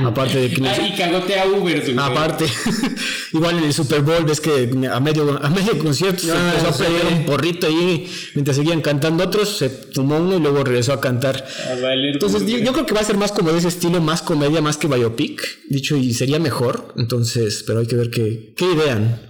Aparte 0.07 0.39
de 0.39 0.51
que... 0.51 0.61
no- 0.61 0.69
Ah, 0.69 0.87
y 0.87 0.97
cagotea 0.97 1.47
Uber. 1.47 1.95
Aparte, 1.99 2.47
igual 3.33 3.59
en 3.59 3.65
el 3.65 3.73
Super 3.73 4.01
Bowl 4.03 4.25
ves 4.25 4.41
que 4.41 4.71
a 4.93 5.01
medio, 5.01 5.39
a 5.43 5.51
medio 5.51 5.79
concierto 5.79 6.23
se 6.23 6.33
Ah, 6.33 6.53
empezó 6.57 6.69
a 6.69 6.77
prender 6.77 7.07
un 7.19 7.25
porrito 7.27 7.67
ahí 7.67 8.11
mientras 8.35 8.57
seguían 8.57 8.81
cantando 8.81 9.25
otros, 9.25 9.57
se 9.57 9.69
fumó 9.71 10.17
uno 10.19 10.37
y 10.37 10.41
luego 10.41 10.65
regresó 10.65 10.93
a 10.95 11.01
cantar. 11.01 11.45
A 11.71 11.81
valer 11.81 12.15
Entonces 12.15 12.45
yo, 12.47 12.59
yo 12.59 12.73
creo 12.73 12.85
que 12.87 12.95
va 12.95 13.01
a 13.01 13.05
ser 13.05 13.17
más 13.17 13.33
como 13.33 13.53
de 13.53 13.59
ese 13.59 13.69
estilo, 13.69 14.01
más 14.01 14.23
comedia, 14.23 14.61
más 14.61 14.77
que 14.77 14.89
biopic, 14.89 15.43
dicho 15.69 15.97
y 15.97 16.13
sería 16.15 16.39
mejor. 16.39 16.93
Entonces, 16.97 17.63
pero 17.67 17.81
hay 17.81 17.87
que 17.87 17.97
ver 17.97 18.11
qué, 18.11 18.53
qué 18.57 18.65
idean. 18.65 19.29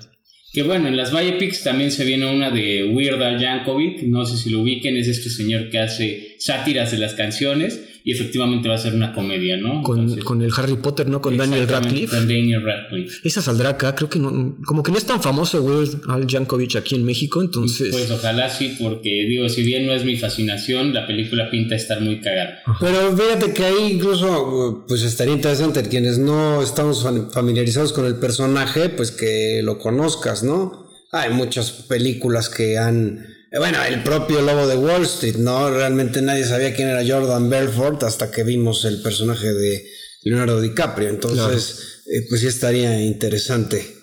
Que 0.52 0.62
bueno, 0.62 0.88
en 0.88 0.98
las 0.98 1.12
biopics 1.12 1.62
también 1.62 1.90
se 1.90 2.04
viene 2.04 2.30
una 2.30 2.50
de 2.50 2.84
Weird 2.84 3.22
Al 3.22 3.40
Yankovic, 3.40 4.02
no 4.02 4.26
sé 4.26 4.36
si 4.36 4.50
lo 4.50 4.60
ubiquen, 4.60 4.98
es 4.98 5.08
este 5.08 5.30
señor 5.30 5.70
que 5.70 5.78
hace 5.78 6.36
sátiras 6.38 6.90
de 6.90 6.98
las 6.98 7.14
canciones 7.14 7.91
y 8.04 8.12
efectivamente 8.12 8.68
va 8.68 8.74
a 8.74 8.78
ser 8.78 8.94
una 8.94 9.12
comedia, 9.12 9.56
¿no? 9.56 9.82
Con, 9.82 10.00
Entonces, 10.00 10.24
con 10.24 10.42
el 10.42 10.50
Harry 10.56 10.76
Potter, 10.76 11.08
¿no? 11.08 11.20
Con 11.20 11.36
Daniel 11.36 11.62
exactamente, 11.62 11.90
Radcliffe. 12.06 12.16
Con 12.16 12.28
Daniel 12.28 12.62
Radcliffe. 12.62 13.28
Esa 13.28 13.42
saldrá 13.42 13.70
acá, 13.70 13.94
creo 13.94 14.08
que 14.08 14.18
no, 14.18 14.56
como 14.66 14.82
que 14.82 14.90
no 14.92 14.98
es 14.98 15.04
tan 15.04 15.22
famoso 15.22 15.62
Weird 15.62 16.00
Al 16.08 16.26
Yankovic 16.26 16.76
aquí 16.76 16.94
en 16.94 17.04
México, 17.04 17.40
entonces... 17.42 17.88
Pues 17.90 18.10
ojalá 18.10 18.48
sí, 18.48 18.76
porque 18.80 19.10
digo, 19.28 19.48
si 19.48 19.62
bien 19.62 19.86
no 19.86 19.92
es 19.92 20.04
mi 20.04 20.16
fascinación, 20.16 20.92
la 20.94 21.06
película 21.06 21.50
pinta 21.50 21.74
estar 21.76 22.00
muy 22.00 22.20
cagada. 22.20 22.58
Pero 22.80 23.16
fíjate 23.16 23.52
que 23.52 23.64
ahí 23.64 23.92
incluso 23.92 24.84
pues 24.88 25.02
estaría 25.02 25.34
interesante 25.34 25.82
quienes 25.88 26.18
no 26.18 26.62
estamos 26.62 27.04
fam- 27.04 27.30
familiarizados 27.32 27.92
con 27.92 28.06
el 28.06 28.16
personaje, 28.16 28.88
pues 28.88 29.10
que 29.10 29.60
lo 29.62 29.78
conozcas, 29.78 30.42
¿no? 30.42 30.88
Hay 31.12 31.32
muchas 31.32 31.70
películas 31.70 32.48
que 32.48 32.78
han... 32.78 33.26
eh, 33.52 33.58
Bueno, 33.58 33.82
el 33.84 34.02
propio 34.02 34.40
Lobo 34.42 34.66
de 34.66 34.76
Wall 34.76 35.02
Street, 35.02 35.36
¿no? 35.36 35.70
Realmente 35.70 36.22
nadie 36.22 36.44
sabía 36.44 36.74
quién 36.74 36.88
era 36.88 37.04
Jordan 37.06 37.48
Belfort 37.50 38.02
hasta 38.02 38.30
que 38.30 38.42
vimos 38.42 38.84
el 38.84 39.02
personaje 39.02 39.52
de 39.52 39.86
Leonardo 40.22 40.60
DiCaprio. 40.60 41.08
Entonces, 41.08 42.02
eh, 42.06 42.26
pues 42.28 42.40
sí 42.40 42.46
estaría 42.46 43.00
interesante. 43.00 44.02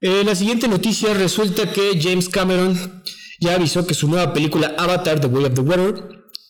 Eh, 0.00 0.22
la 0.24 0.34
siguiente 0.34 0.66
noticia 0.66 1.12
resulta 1.12 1.70
que 1.70 2.00
James 2.00 2.28
Cameron 2.28 3.02
ya 3.40 3.54
avisó 3.54 3.86
que 3.86 3.94
su 3.94 4.08
nueva 4.08 4.32
película 4.32 4.74
Avatar, 4.78 5.20
The 5.20 5.26
Way 5.26 5.44
of 5.44 5.54
the 5.54 5.60
Water, 5.60 5.94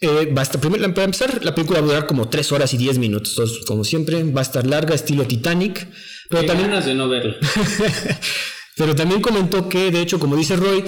eh, 0.01 0.33
va 0.33 0.43
a 0.43 0.45
estar, 0.45 0.61
primero, 0.61 0.83
para 0.95 1.05
empezar, 1.05 1.45
la 1.45 1.55
película 1.55 1.81
va 1.81 1.87
a 1.87 1.89
durar 1.89 2.07
como 2.07 2.29
3 2.29 2.53
horas 2.53 2.73
y 2.73 2.79
10 2.79 2.99
minutos, 2.99 3.33
entonces, 3.33 3.67
como 3.67 3.85
siempre, 3.85 4.23
va 4.25 4.41
a 4.41 4.43
estar 4.43 4.67
larga, 4.67 4.95
estilo 4.95 5.27
Titanic, 5.27 5.89
pero 6.29 6.43
Qué 6.43 6.47
también, 6.47 6.71
ganas 6.71 6.87
de 6.87 6.95
no 6.95 7.09
verlo. 7.09 7.35
pero 8.77 8.95
también 8.95 9.21
comentó 9.21 9.69
que, 9.69 9.91
de 9.91 10.01
hecho, 10.01 10.19
como 10.19 10.37
dice 10.37 10.57
Roy, 10.57 10.85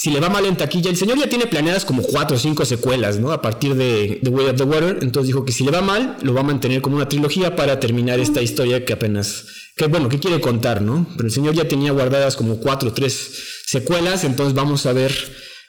si 0.00 0.10
le 0.10 0.20
va 0.20 0.28
mal 0.28 0.46
en 0.46 0.56
taquilla, 0.56 0.90
el 0.90 0.96
señor 0.96 1.18
ya 1.18 1.28
tiene 1.28 1.48
planeadas 1.48 1.84
como 1.84 2.04
4 2.04 2.36
o 2.36 2.38
5 2.38 2.64
secuelas, 2.64 3.18
¿no? 3.18 3.32
A 3.32 3.42
partir 3.42 3.74
de 3.74 4.20
The 4.22 4.30
Way 4.30 4.46
of 4.46 4.56
the 4.56 4.62
Water, 4.62 4.98
entonces 5.02 5.26
dijo 5.26 5.44
que 5.44 5.50
si 5.50 5.64
le 5.64 5.72
va 5.72 5.80
mal, 5.80 6.16
lo 6.22 6.32
va 6.34 6.42
a 6.42 6.44
mantener 6.44 6.80
como 6.82 6.94
una 6.94 7.08
trilogía 7.08 7.56
para 7.56 7.80
terminar 7.80 8.20
esta 8.20 8.40
historia 8.40 8.84
que 8.84 8.92
apenas, 8.92 9.46
que 9.74 9.88
bueno, 9.88 10.08
que 10.08 10.20
quiere 10.20 10.40
contar, 10.40 10.82
¿no? 10.82 11.04
Pero 11.16 11.26
el 11.26 11.34
señor 11.34 11.56
ya 11.56 11.66
tenía 11.66 11.90
guardadas 11.90 12.36
como 12.36 12.60
4 12.60 12.90
o 12.90 12.92
3 12.92 13.32
secuelas, 13.66 14.22
entonces 14.22 14.54
vamos 14.54 14.86
a 14.86 14.92
ver 14.92 15.12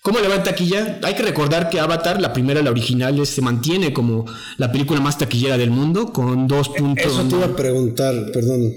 cómo 0.01 0.19
le 0.19 0.27
va 0.27 0.35
en 0.35 0.43
taquilla. 0.43 0.99
Hay 1.03 1.15
que 1.15 1.23
recordar 1.23 1.69
que 1.69 1.79
Avatar, 1.79 2.21
la 2.21 2.33
primera, 2.33 2.61
la 2.61 2.71
original, 2.71 3.25
se 3.25 3.41
mantiene 3.41 3.93
como 3.93 4.25
la 4.57 4.71
película 4.71 4.99
más 4.99 5.17
taquillera 5.17 5.57
del 5.57 5.71
mundo, 5.71 6.11
con 6.13 6.47
2 6.47 6.69
puntos... 6.69 7.05
Eso 7.05 7.23
te 7.23 7.35
iba 7.35 7.45
a 7.45 7.55
preguntar, 7.55 8.31
perdón. 8.31 8.71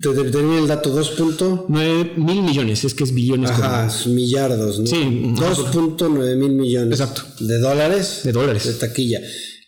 Te, 0.00 0.08
te, 0.10 0.30
te 0.30 0.42
di 0.42 0.54
el 0.56 0.66
dato 0.66 0.90
2 0.90 1.10
punto. 1.10 1.66
9 1.68 2.12
mil 2.16 2.42
millones, 2.42 2.84
es 2.84 2.94
que 2.94 3.04
es 3.04 3.14
billones 3.14 3.50
Ajá, 3.50 3.88
millardos, 4.06 4.80
¿no? 4.80 4.86
Sí, 4.86 5.32
2.9 5.36 6.36
mil 6.36 6.52
millones. 6.52 7.00
Exacto. 7.00 7.22
¿De 7.40 7.58
dólares? 7.58 8.20
De 8.24 8.32
dólares. 8.32 8.66
De 8.66 8.74
taquilla. 8.74 9.20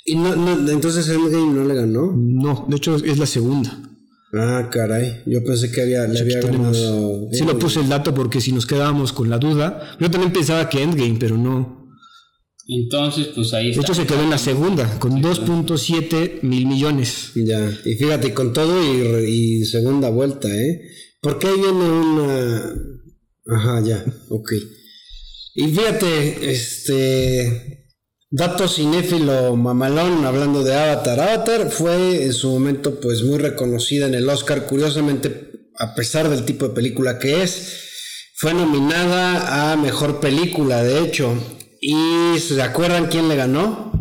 Y 0.04 0.16
no, 0.16 0.36
no, 0.36 0.70
entonces 0.70 1.08
Endgame 1.08 1.54
no 1.54 1.64
le 1.64 1.74
ganó. 1.74 2.12
No, 2.14 2.66
de 2.68 2.76
hecho 2.76 2.96
es 2.96 3.18
la 3.18 3.26
segunda. 3.26 3.80
Ah, 4.36 4.68
caray. 4.70 5.22
Yo 5.26 5.44
pensé 5.44 5.70
que 5.70 5.82
había, 5.82 6.06
le 6.06 6.18
había 6.20 6.40
ganado. 6.40 7.28
Sí 7.32 7.44
lo 7.44 7.58
puse 7.58 7.80
el 7.80 7.88
dato 7.88 8.14
porque 8.14 8.40
si 8.40 8.52
nos 8.52 8.66
quedábamos 8.66 9.12
con 9.12 9.30
la 9.30 9.38
duda. 9.38 9.96
Yo 10.00 10.10
también 10.10 10.32
pensaba 10.32 10.68
que 10.68 10.82
Endgame, 10.82 11.16
pero 11.18 11.36
no. 11.36 11.84
Entonces, 12.66 13.28
pues 13.34 13.52
ahí 13.52 13.66
De 13.66 13.70
está. 13.72 13.82
hecho, 13.82 13.94
se 13.94 14.06
quedó 14.06 14.22
en 14.22 14.30
la 14.30 14.38
segunda, 14.38 14.98
con 14.98 15.22
2.7 15.22 16.42
mil 16.42 16.66
millones. 16.66 17.32
Ya, 17.34 17.70
y 17.84 17.94
fíjate, 17.94 18.32
con 18.32 18.52
todo 18.54 18.82
y 19.22 19.64
segunda 19.66 20.08
vuelta, 20.08 20.48
¿eh? 20.48 20.80
Porque 21.20 21.46
ahí 21.48 21.56
viene 21.56 21.90
una... 21.90 22.74
Ajá, 23.46 23.82
ya, 23.84 24.02
ok. 24.30 24.52
Y 25.56 25.64
fíjate, 25.68 26.50
este... 26.50 27.83
Dato 28.36 28.66
cinéfilo 28.66 29.54
mamalón, 29.54 30.24
hablando 30.24 30.64
de 30.64 30.74
Avatar. 30.74 31.20
Avatar 31.20 31.70
fue 31.70 32.24
en 32.24 32.32
su 32.32 32.50
momento 32.50 32.98
pues 32.98 33.22
muy 33.22 33.38
reconocida 33.38 34.08
en 34.08 34.14
el 34.14 34.28
Oscar, 34.28 34.66
curiosamente, 34.66 35.52
a 35.78 35.94
pesar 35.94 36.28
del 36.28 36.44
tipo 36.44 36.66
de 36.66 36.74
película 36.74 37.20
que 37.20 37.44
es. 37.44 38.32
Fue 38.34 38.52
nominada 38.52 39.70
a 39.70 39.76
Mejor 39.76 40.18
Película, 40.18 40.82
de 40.82 40.98
hecho. 40.98 41.32
¿Y 41.80 42.36
se 42.40 42.60
acuerdan 42.60 43.06
quién 43.06 43.28
le 43.28 43.36
ganó? 43.36 43.92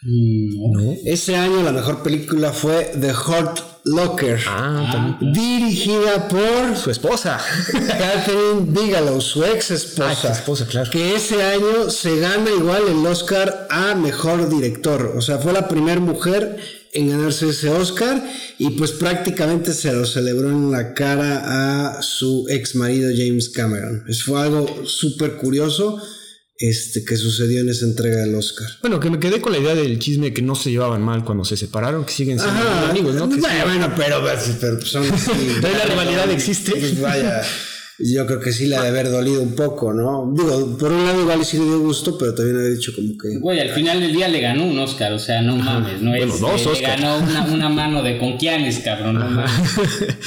Mm, 0.00 0.72
no. 0.72 0.94
Ese 1.04 1.36
año 1.36 1.62
la 1.62 1.72
mejor 1.72 2.02
película 2.02 2.54
fue 2.54 2.90
The 2.98 3.12
Hurt 3.12 3.73
Locker, 3.86 4.40
Ah, 4.48 4.88
también. 4.90 5.32
dirigida 5.34 6.26
por 6.28 6.74
Su 6.76 6.90
esposa. 6.90 7.38
Catherine 7.72 8.62
Bigelow, 8.68 9.20
su 9.20 9.44
ex 9.44 9.70
Ah, 9.70 9.74
esposa. 9.74 10.14
su 10.14 10.26
esposa, 10.28 10.66
claro. 10.66 10.90
Que 10.90 11.14
ese 11.14 11.42
año 11.42 11.90
se 11.90 12.18
gana 12.18 12.50
igual 12.50 12.82
el 12.88 13.06
Oscar 13.06 13.66
a 13.70 13.94
mejor 13.94 14.48
director. 14.48 15.12
O 15.16 15.20
sea, 15.20 15.38
fue 15.38 15.52
la 15.52 15.68
primera 15.68 16.00
mujer 16.00 16.56
en 16.94 17.10
ganarse 17.10 17.48
ese 17.50 17.68
Oscar 17.70 18.22
y 18.58 18.70
pues 18.70 18.92
prácticamente 18.92 19.74
se 19.74 19.92
lo 19.92 20.06
celebró 20.06 20.48
en 20.48 20.70
la 20.70 20.94
cara 20.94 21.96
a 21.98 22.02
su 22.02 22.46
ex 22.48 22.76
marido 22.76 23.10
James 23.14 23.50
Cameron. 23.50 24.04
Eso 24.08 24.24
fue 24.32 24.40
algo 24.42 24.86
súper 24.86 25.36
curioso 25.36 26.00
este, 26.56 27.04
que 27.04 27.16
sucedió 27.16 27.60
en 27.60 27.68
esa 27.68 27.84
entrega 27.84 28.22
del 28.22 28.34
Oscar. 28.34 28.66
Bueno, 28.80 29.00
que 29.00 29.10
me 29.10 29.18
quedé 29.18 29.40
con 29.40 29.52
la 29.52 29.58
idea 29.58 29.74
del 29.74 29.98
chisme 29.98 30.32
que 30.32 30.42
no 30.42 30.54
se 30.54 30.70
llevaban 30.70 31.02
mal 31.02 31.24
cuando 31.24 31.44
se 31.44 31.56
separaron, 31.56 32.04
que 32.04 32.12
siguen 32.12 32.38
siendo 32.38 32.60
Ajá, 32.60 32.90
amigos, 32.90 33.14
¿no? 33.16 33.28
Que 33.28 33.36
bueno, 33.36 33.56
sí. 33.56 33.62
bueno, 33.64 33.92
pero, 33.96 34.22
pero 34.60 34.80
son 34.86 35.10
así. 35.12 35.30
Pero 35.60 35.76
la 35.78 35.84
rivalidad 35.84 36.30
existe. 36.30 36.70
Pues 36.72 37.00
vaya, 37.00 37.42
yo 37.98 38.26
creo 38.26 38.40
que 38.40 38.52
sí 38.52 38.66
le 38.66 38.76
ha 38.76 38.82
de 38.82 38.88
haber 38.88 39.10
dolido 39.10 39.40
un 39.42 39.54
poco, 39.54 39.92
¿no? 39.92 40.32
Digo, 40.36 40.76
por 40.78 40.90
un 40.92 41.04
lado 41.06 41.20
igual 41.22 41.44
sí 41.44 41.58
le 41.58 41.64
dio 41.64 41.80
gusto, 41.80 42.16
pero 42.18 42.34
también 42.34 42.56
había 42.58 42.70
dicho 42.70 42.92
como 42.94 43.08
que... 43.16 43.38
Güey, 43.38 43.60
al 43.60 43.70
final 43.70 44.00
del 44.00 44.12
día 44.12 44.28
le 44.28 44.40
ganó 44.40 44.64
un 44.64 44.78
Oscar, 44.80 45.12
o 45.12 45.18
sea, 45.18 45.42
no 45.42 45.56
mames, 45.56 46.00
no 46.02 46.10
Bueno, 46.10 46.34
es. 46.34 46.40
dos 46.40 46.60
eh, 46.60 46.64
le 46.64 46.70
Oscar. 46.72 47.00
ganó 47.00 47.18
una, 47.18 47.44
una 47.52 47.68
mano 47.68 48.02
de 48.02 48.18
conquianes, 48.18 48.78
cabrón, 48.80 49.14
no 49.20 49.28
mames. 49.30 49.50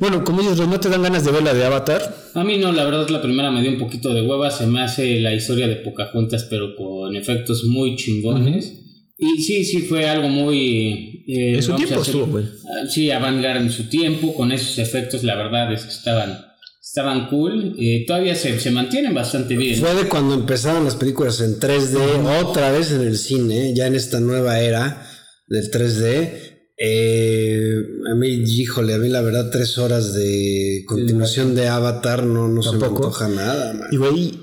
bueno, 0.00 0.24
como 0.24 0.40
dices, 0.42 0.58
¿no 0.66 0.80
te 0.80 0.88
dan 0.88 1.02
ganas 1.02 1.24
de 1.24 1.30
ver 1.30 1.42
la 1.42 1.54
de 1.54 1.64
Avatar? 1.64 2.16
A 2.34 2.42
mí 2.42 2.58
no, 2.58 2.72
la 2.72 2.84
verdad 2.84 3.08
la 3.08 3.20
primera 3.22 3.50
me 3.50 3.60
dio 3.62 3.70
un 3.70 3.78
poquito 3.78 4.12
de 4.14 4.22
hueva, 4.22 4.50
se 4.50 4.66
me 4.66 4.80
hace 4.82 5.20
la 5.20 5.34
historia 5.34 5.68
de 5.68 5.76
Pocahontas, 5.76 6.44
pero 6.50 6.74
con 6.76 7.14
efectos 7.14 7.64
muy 7.64 7.96
chingones. 7.96 8.72
Y 9.18 9.42
sí, 9.42 9.64
sí, 9.64 9.82
fue 9.82 10.08
algo 10.08 10.28
muy... 10.28 11.24
eh, 11.28 11.54
En 11.56 11.62
su 11.62 11.74
tiempo 11.76 11.96
hacer- 12.00 12.06
estuvo, 12.14 12.26
güey. 12.26 12.44
Ah, 12.46 12.86
Sí, 12.88 13.10
avant-garde 13.10 13.60
en 13.60 13.70
su 13.70 13.84
tiempo, 13.90 14.34
con 14.34 14.50
esos 14.50 14.78
efectos, 14.78 15.22
la 15.24 15.36
verdad 15.36 15.70
es 15.74 15.82
que 15.82 15.90
estaban, 15.90 16.38
estaban 16.82 17.28
cool. 17.28 17.74
Eh, 17.78 18.04
todavía 18.06 18.34
se, 18.34 18.58
se 18.58 18.70
mantienen 18.70 19.12
bastante 19.12 19.56
bien. 19.58 19.76
Fue 19.78 19.94
de 19.94 20.08
cuando 20.08 20.32
empezaron 20.34 20.84
las 20.86 20.96
películas 20.96 21.38
en 21.42 21.60
3D, 21.60 22.42
otra 22.42 22.72
vez 22.72 22.92
en 22.92 23.02
el 23.02 23.18
cine, 23.18 23.74
ya 23.76 23.86
en 23.86 23.94
esta 23.94 24.20
nueva 24.20 24.58
era 24.60 25.06
del 25.48 25.70
3D. 25.70 26.49
Eh, 26.82 27.74
a 28.10 28.14
mí, 28.14 28.26
híjole, 28.28 28.94
a 28.94 28.98
mí 28.98 29.10
la 29.10 29.20
verdad, 29.20 29.50
tres 29.50 29.76
horas 29.76 30.14
de 30.14 30.82
continuación 30.86 31.54
de 31.54 31.68
Avatar 31.68 32.24
no, 32.24 32.48
no 32.48 32.62
se 32.62 32.76
me 32.76 32.86
antoja 32.86 33.28
nada, 33.28 33.74
man. 33.74 33.88
Y 33.92 33.98
güey, 33.98 34.38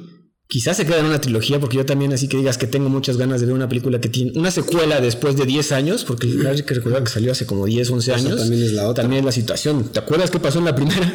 quizás 0.47 0.77
se 0.77 0.85
queda 0.85 0.99
en 0.99 1.07
una 1.07 1.19
trilogía, 1.19 1.59
porque 1.59 1.77
yo 1.77 1.85
también 1.87 2.13
así 2.13 2.27
que 2.27 2.37
digas 2.37 2.59
que 2.59 2.67
tengo 2.67 2.89
muchas 2.89 3.17
ganas 3.17 3.41
de 3.41 3.47
ver 3.47 3.55
una 3.55 3.67
película 3.67 3.99
que 3.99 4.09
tiene 4.09 4.37
una 4.37 4.51
secuela 4.51 5.01
después 5.01 5.35
de 5.35 5.45
10 5.47 5.71
años, 5.71 6.03
porque 6.05 6.27
hay 6.47 6.61
que 6.61 6.75
recordar 6.75 7.03
que 7.03 7.09
salió 7.09 7.31
hace 7.31 7.47
como 7.47 7.65
10, 7.65 7.89
11 7.89 8.11
Esa 8.11 8.19
años. 8.19 8.39
también 8.39 8.61
es 8.61 8.73
la 8.73 8.87
otra. 8.87 9.03
También 9.03 9.21
es 9.21 9.25
la 9.25 9.31
situación. 9.31 9.89
¿Te 9.91 9.97
acuerdas 9.97 10.29
qué 10.29 10.39
pasó 10.39 10.59
en 10.59 10.65
la 10.65 10.75
primera? 10.75 11.11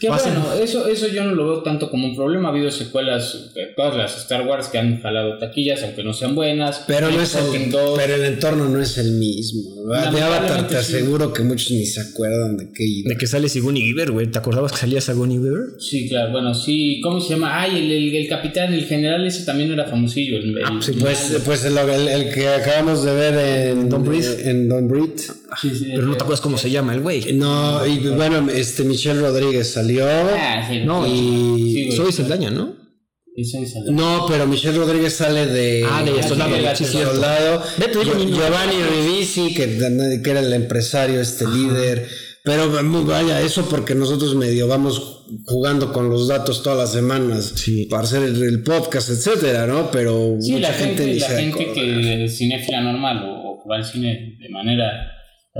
Que 0.00 0.08
bueno, 0.08 0.52
eso, 0.62 0.86
eso 0.86 1.08
yo 1.08 1.24
no 1.24 1.34
lo 1.34 1.44
veo 1.44 1.62
tanto 1.64 1.90
como 1.90 2.06
un 2.06 2.14
problema. 2.14 2.48
Ha 2.48 2.52
habido 2.52 2.70
secuelas 2.70 3.52
de 3.54 3.66
todas 3.76 3.96
las 3.96 4.16
Star 4.18 4.46
Wars 4.46 4.68
que 4.68 4.78
han 4.78 5.00
jalado 5.02 5.38
taquillas, 5.38 5.82
aunque 5.82 6.04
no 6.04 6.12
sean 6.12 6.36
buenas. 6.36 6.84
Pero 6.86 7.10
no 7.10 7.20
es 7.20 7.32
Talking 7.32 7.62
el, 7.64 7.70
dos. 7.72 7.98
pero 7.98 8.14
el 8.14 8.24
entorno 8.24 8.68
no 8.68 8.80
es 8.80 8.96
el 8.98 9.12
mismo. 9.12 9.74
De 10.12 10.20
Avatar 10.20 10.68
te 10.68 10.74
sí. 10.74 10.96
aseguro 10.96 11.32
que 11.32 11.42
muchos 11.42 11.72
ni 11.72 11.84
se 11.84 12.00
acuerdan 12.00 12.56
de 12.56 12.70
qué 12.72 12.84
iba. 12.84 13.08
De 13.08 13.16
que 13.16 13.26
sale 13.26 13.48
Sigourney 13.48 13.82
Weaver, 13.92 14.12
güey. 14.12 14.26
¿Te 14.28 14.38
acordabas 14.38 14.70
que 14.70 14.78
salía 14.78 15.00
Sigourney 15.00 15.38
Weaver? 15.38 15.80
Sí, 15.80 16.08
claro, 16.08 16.30
bueno, 16.30 16.54
sí. 16.54 17.00
¿Cómo 17.02 17.20
se 17.20 17.30
llama? 17.30 17.60
Ay, 17.60 17.78
el, 17.78 17.90
el, 17.90 18.14
el 18.14 18.28
capitán, 18.28 18.72
el 18.74 18.84
general 18.84 19.26
ese 19.26 19.44
también 19.44 19.72
era 19.72 19.84
famosillo. 19.86 20.36
El, 20.38 20.58
el- 20.58 20.64
Ah, 20.64 20.78
sí, 20.80 20.92
Pues, 21.00 21.40
pues 21.44 21.64
el, 21.64 21.76
el- 21.76 22.08
el 22.08 22.32
que 22.32 22.48
acabamos 22.48 23.02
de 23.04 23.14
ver 23.14 23.68
en 23.72 23.88
Don't 23.88 24.06
Breathe. 24.06 24.48
En 24.48 24.68
Don't 24.68 24.88
Breathe. 24.88 25.22
Sí, 25.60 25.70
sí, 25.70 25.86
Pero 25.94 26.02
no 26.06 26.12
te 26.16 26.22
acuerdas 26.22 26.40
cómo 26.40 26.58
se 26.58 26.70
llama 26.70 26.94
el 26.94 27.00
güey. 27.00 27.32
No, 27.34 27.84
y 27.86 27.98
bueno, 27.98 28.48
este 28.50 28.84
Michelle 28.84 29.20
Rodríguez 29.20 29.70
salió. 29.72 30.06
Ah, 30.08 30.66
sí, 30.68 30.80
No, 30.84 31.06
y- 31.06 31.72
sí, 31.72 31.84
güey. 31.86 31.96
Soy 31.96 32.12
Saldaña, 32.12 32.50
¿no? 32.50 32.76
No, 33.90 34.26
pero 34.28 34.46
Michelle 34.48 34.76
Rodríguez 34.76 35.14
sale 35.14 35.46
de. 35.46 35.86
Ah, 35.88 36.02
de 36.02 36.22
Soldado, 36.24 36.56
de 36.56 36.76
sí, 36.76 36.84
cierto. 36.84 37.12
Soldado. 37.12 37.62
Giovanni 38.26 38.82
Ribisi, 38.82 39.54
que, 39.54 40.20
que 40.24 40.30
era 40.30 40.40
el 40.40 40.52
empresario, 40.52 41.20
este 41.20 41.46
líder. 41.46 42.08
Pero 42.44 42.68
vaya, 43.04 43.40
eso 43.42 43.68
porque 43.68 43.94
nosotros 43.94 44.34
medio 44.34 44.66
vamos 44.66 45.26
jugando 45.44 45.92
con 45.92 46.08
los 46.08 46.28
datos 46.28 46.62
todas 46.62 46.78
las 46.78 46.92
semanas 46.92 47.52
Sí. 47.56 47.86
para 47.90 48.04
hacer 48.04 48.22
el, 48.22 48.42
el 48.42 48.62
podcast, 48.62 49.10
etcétera, 49.10 49.66
¿no? 49.66 49.90
Pero 49.90 50.36
Sí, 50.40 50.52
mucha 50.52 50.68
la 50.70 50.74
gente, 50.74 51.04
ni 51.06 51.18
la 51.18 51.28
se 51.28 51.36
gente 51.42 51.72
que 51.74 52.24
es 52.24 52.38
cinéfila 52.38 52.80
normal 52.80 53.22
o, 53.24 53.50
o 53.50 53.62
que 53.62 53.68
va 53.68 53.76
al 53.76 53.84
cine 53.84 54.36
de 54.40 54.48
manera 54.48 54.86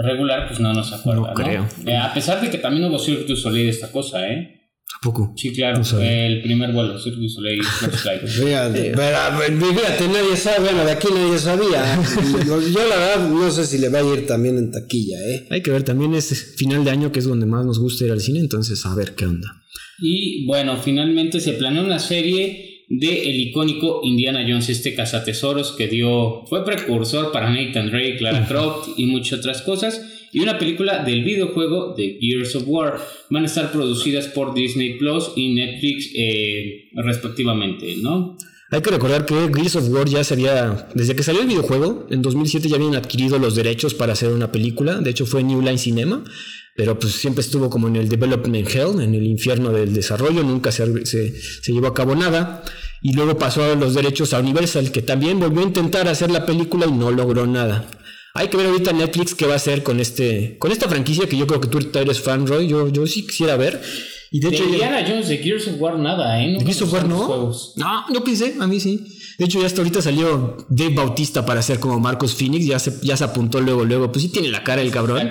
regular, 0.03 0.47
pues 0.49 0.61
no 0.61 0.73
nos 0.73 0.93
acuerda, 0.93 1.21
No 1.23 1.27
¿no? 1.29 1.35
creo. 1.35 1.69
Eh, 1.87 1.97
a 1.97 2.13
pesar 2.15 2.41
de 2.41 2.51
que 2.51 2.59
también 2.59 2.85
hubo 2.85 2.99
Cirque 2.99 3.25
du 3.27 3.37
Soleil 3.37 3.69
esta 3.69 3.91
cosa, 3.91 4.27
¿eh? 4.29 4.55
¿A 4.97 5.01
poco? 5.03 5.35
Sí, 5.37 5.53
claro, 5.53 5.81
No 5.93 6.01
el 6.01 6.41
primer 6.43 6.73
vuelo, 6.73 6.99
Cirque 6.99 7.21
du 7.21 7.29
Soleil. 7.29 7.61
Fíjate, 7.63 8.93
pero, 8.97 9.19
fíjate, 9.75 10.09
nadie 10.09 10.37
sabe, 10.37 10.61
bueno, 10.61 10.85
de 10.85 10.93
aquí 10.93 11.09
nadie 11.13 11.39
sabía. 11.39 11.99
Yo, 12.47 12.61
yo 12.73 12.89
la 12.89 12.97
verdad 12.97 13.29
no 13.29 13.51
sé 13.51 13.67
si 13.67 13.79
le 13.79 13.89
va 13.89 13.99
a 13.99 14.15
ir 14.15 14.27
también 14.27 14.57
en 14.57 14.71
taquilla, 14.71 15.19
¿eh? 15.21 15.47
Hay 15.51 15.63
que 15.63 15.71
ver, 15.71 15.83
también 15.83 16.15
es 16.15 16.55
final 16.57 16.85
de 16.85 16.91
año 16.91 17.13
que 17.13 17.19
es 17.19 17.27
donde 17.27 17.47
más 17.47 17.67
nos 17.67 17.79
gusta 17.79 18.05
ir 18.05 18.13
al 18.13 18.21
cine, 18.21 18.39
entonces 18.41 18.85
a 18.87 18.95
ver 18.95 19.15
qué 19.15 19.27
onda. 19.27 19.49
Y 20.01 20.47
bueno, 20.47 20.77
finalmente 20.77 21.41
se 21.41 21.55
planeó 21.55 21.83
una 21.85 21.99
serie 21.99 22.68
de 22.89 23.31
el 23.31 23.41
icónico 23.41 24.01
Indiana 24.03 24.45
Jones, 24.49 24.69
este 24.69 24.95
cazatesoros 24.95 25.73
que 25.73 25.89
dio, 25.89 26.45
fue 26.47 26.65
precursor 26.65 27.33
para 27.33 27.51
Nathan 27.51 27.91
Drake, 27.91 28.17
Clara 28.19 28.47
Croft 28.47 28.91
y 28.97 29.07
muchas 29.07 29.41
otras 29.41 29.63
cosas. 29.63 30.01
Y 30.33 30.41
una 30.41 30.59
película 30.59 31.05
del 31.05 31.25
videojuego 31.25 31.95
de 31.97 32.19
Gears 32.21 32.55
of 32.57 32.65
War. 32.67 32.99
Van 33.31 33.45
a 33.45 33.47
estar 33.47 33.73
producidas 33.73 34.27
por 34.29 34.55
Disney 34.55 34.99
Plus 34.99 35.33
y 35.37 35.55
Netflix 35.55 36.11
eh, 36.15 36.91
respectivamente, 36.95 37.97
¿no? 38.03 38.37
Hay 38.71 38.83
que 38.83 38.91
recordar 38.91 39.25
que 39.25 39.35
Gears 39.35 39.77
of 39.77 39.89
War 39.89 40.07
ya 40.07 40.23
sería, 40.23 40.89
desde 40.95 41.17
que 41.17 41.23
salió 41.23 41.41
el 41.41 41.49
videojuego, 41.49 42.07
en 42.11 42.21
2007 42.21 42.69
ya 42.69 42.77
habían 42.77 42.97
adquirido 42.97 43.39
los 43.39 43.55
derechos 43.55 43.95
para 43.95 44.13
hacer 44.13 44.31
una 44.31 44.53
película, 44.53 45.01
de 45.01 45.09
hecho 45.09 45.25
fue 45.25 45.43
New 45.43 45.63
Line 45.63 45.79
Cinema, 45.79 46.23
pero 46.79 46.97
pues 46.97 47.15
siempre 47.15 47.41
estuvo 47.41 47.69
como 47.69 47.89
en 47.89 47.97
el 47.97 48.09
development 48.09 48.73
hell, 48.73 49.01
en 49.01 49.13
el 49.13 49.27
infierno 49.27 49.73
del 49.73 49.93
desarrollo, 49.93 50.45
nunca 50.45 50.71
se, 50.71 51.05
se, 51.05 51.73
llevó 51.73 51.89
a 51.89 51.93
cabo 51.93 52.15
nada, 52.15 52.63
y 53.03 53.15
luego 53.15 53.37
pasó 53.37 53.75
los 53.75 53.95
derechos 53.95 54.33
a 54.33 54.39
Universal, 54.39 54.93
que 54.93 55.03
también 55.03 55.41
volvió 55.41 55.59
a 55.59 55.65
intentar 55.65 56.07
hacer 56.07 56.31
la 56.31 56.47
película 56.47 56.87
y 56.87 56.93
no 56.93 57.11
logró 57.11 57.49
nada. 57.49 57.91
Hay 58.33 58.47
que 58.47 58.57
ver 58.57 58.67
ahorita 58.67 58.93
Netflix 58.93 59.35
qué 59.35 59.47
va 59.47 59.55
a 59.55 59.57
hacer 59.57 59.83
con 59.83 59.99
este 59.99 60.57
con 60.61 60.71
esta 60.71 60.89
franquicia 60.89 61.29
que 61.29 61.37
yo 61.37 61.49
creo 61.49 61.61
que 61.61 61.67
tú 61.67 61.81
eres 61.99 62.21
fan, 62.21 62.47
Roy. 62.47 62.69
Yo, 62.69 62.87
yo 62.87 63.09
sí 63.09 63.27
quisiera 63.27 63.57
ver. 63.57 63.83
Y 64.31 64.41
de 64.41 64.51
De 64.51 64.57
hecho, 64.57 64.65
ya- 64.65 64.71
Indiana 64.73 65.05
Jones, 65.09 65.29
de 65.29 65.39
Gears 65.39 65.69
of 65.69 65.75
War, 65.81 65.99
nada, 65.99 66.43
¿eh? 66.43 66.53
No 66.53 66.59
¿De 66.59 66.65
Gears 66.65 66.83
of 66.83 66.93
War 66.93 67.03
conozco 67.03 67.53
no? 67.77 67.85
No, 67.85 68.15
yo 68.15 68.23
pensé, 68.25 68.55
a 68.61 68.67
mí 68.67 68.79
sí. 68.81 69.05
De 69.39 69.45
hecho, 69.45 69.61
ya 69.61 69.67
hasta 69.67 69.81
ahorita 69.81 70.03
salió 70.03 70.57
Dave 70.69 70.95
Bautista 70.95 71.47
para 71.47 71.63
ser 71.63 71.79
como 71.79 71.99
Marcos 72.01 72.35
Phoenix, 72.35 72.67
ya 72.67 72.79
se, 72.79 72.93
ya 73.03 73.17
se 73.17 73.25
apuntó 73.25 73.61
luego, 73.61 73.85
luego. 73.85 74.11
Pues 74.11 74.23
sí 74.25 74.29
tiene 74.31 74.49
la 74.49 74.65
cara 74.65 74.83
el 74.83 74.91
cabrón. 74.91 75.31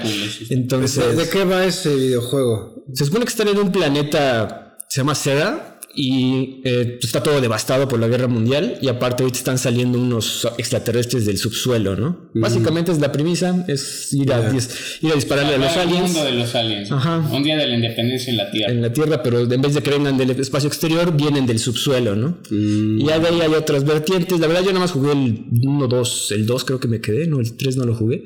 Entonces, 0.49 1.17
¿De 1.17 1.29
qué 1.29 1.43
va 1.43 1.65
ese 1.65 1.93
videojuego? 1.95 2.83
se 2.93 3.05
supone 3.05 3.25
que 3.25 3.29
están 3.31 3.49
en 3.49 3.57
un 3.57 3.71
planeta, 3.71 4.77
se 4.87 5.01
llama 5.01 5.13
Seda, 5.13 5.76
y 5.99 6.61
eh, 6.63 6.99
está 7.01 7.23
todo 7.23 7.41
devastado 7.41 7.87
por 7.87 7.99
la 7.99 8.07
guerra 8.07 8.27
mundial, 8.27 8.77
y 8.81 8.87
aparte 8.87 9.23
ahorita 9.23 9.39
están 9.39 9.57
saliendo 9.57 9.97
unos 9.99 10.47
extraterrestres 10.59 11.25
del 11.25 11.39
subsuelo, 11.39 11.95
¿no? 11.95 12.29
Básicamente 12.35 12.91
es 12.91 12.99
la 12.99 13.11
premisa, 13.11 13.65
es 13.67 14.13
ir 14.13 14.31
a, 14.31 14.51
dis- 14.51 14.69
ir 15.01 15.11
a 15.11 15.15
dispararle 15.15 15.55
a 15.55 15.57
los 15.57 15.75
aliens. 15.75 16.03
mundo 16.13 16.23
de 16.23 16.31
los 16.33 16.53
aliens. 16.53 16.91
Ajá. 16.91 17.17
Un 17.31 17.41
día 17.43 17.57
de 17.57 17.65
la 17.65 17.75
independencia 17.75 18.29
en 18.29 18.37
la 18.37 18.51
Tierra. 18.51 18.71
en 18.71 18.81
la 18.83 18.93
Tierra, 18.93 19.23
pero 19.23 19.39
en 19.51 19.61
vez 19.61 19.73
de 19.73 19.81
que 19.81 19.89
vengan 19.89 20.17
del 20.17 20.29
espacio 20.29 20.67
exterior, 20.67 21.15
vienen 21.17 21.47
del 21.47 21.57
subsuelo, 21.57 22.15
¿no? 22.15 22.37
Y 22.51 23.03
ya 23.03 23.17
de 23.17 23.27
ahí 23.29 23.41
hay 23.41 23.53
otras 23.55 23.83
vertientes. 23.83 24.39
La 24.39 24.45
verdad, 24.45 24.61
yo 24.61 24.67
nada 24.67 24.81
más 24.81 24.91
jugué 24.91 25.13
el 25.13 25.45
1, 25.63 25.87
2, 25.87 26.31
el 26.31 26.45
2 26.45 26.63
creo 26.63 26.79
que 26.79 26.87
me 26.87 27.01
quedé, 27.01 27.25
no, 27.27 27.39
el 27.39 27.57
3 27.57 27.75
no 27.77 27.85
lo 27.85 27.95
jugué. 27.95 28.23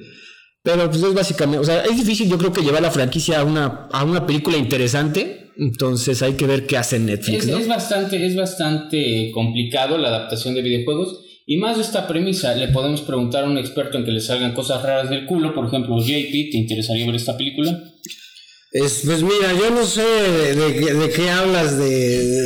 Pero 0.64 0.92
pues 0.92 1.02
es 1.02 1.14
básicamente, 1.16 1.58
o 1.60 1.64
sea, 1.64 1.82
es 1.86 1.98
difícil 1.98 2.30
yo 2.30 2.38
creo 2.38 2.54
que 2.54 2.62
llevar 2.62 2.82
la 2.84 2.92
franquicia 2.92 3.40
a 3.40 3.44
una, 3.44 3.88
a 3.92 4.04
una 4.04 4.28
película 4.28 4.58
interesante, 4.58 5.41
entonces 5.62 6.22
hay 6.22 6.34
que 6.34 6.48
ver 6.48 6.66
qué 6.68 6.76
hace 6.78 7.00
Netflix. 7.00 7.44
Es, 7.46 7.48
¿no? 7.52 7.58
es 7.60 7.68
bastante, 7.68 8.26
es 8.26 8.36
bastante 8.36 9.32
complicado 9.34 9.98
la 9.98 10.10
adaptación 10.10 10.56
de 10.56 10.62
videojuegos. 10.64 11.20
Y 11.46 11.58
más 11.58 11.78
de 11.78 11.84
esta 11.84 12.08
premisa, 12.08 12.56
le 12.56 12.68
podemos 12.70 13.02
preguntar 13.02 13.44
a 13.44 13.48
un 13.48 13.58
experto 13.58 13.98
en 13.98 14.06
que 14.06 14.12
le 14.12 14.22
salgan 14.22 14.54
cosas 14.54 14.82
raras 14.84 15.10
del 15.10 15.26
culo. 15.26 15.54
Por 15.54 15.68
ejemplo, 15.68 15.98
JP, 16.00 16.32
¿te 16.52 16.58
interesaría 16.58 17.06
ver 17.06 17.16
esta 17.16 17.36
película? 17.38 17.84
Es, 18.72 19.02
pues 19.06 19.22
mira, 19.22 19.52
yo 19.60 19.70
no 19.70 19.86
sé 19.86 20.02
de, 20.02 20.56
de- 20.56 20.94
de 20.94 21.10
qué 21.10 21.30
hablas 21.30 21.78
de, 21.78 21.90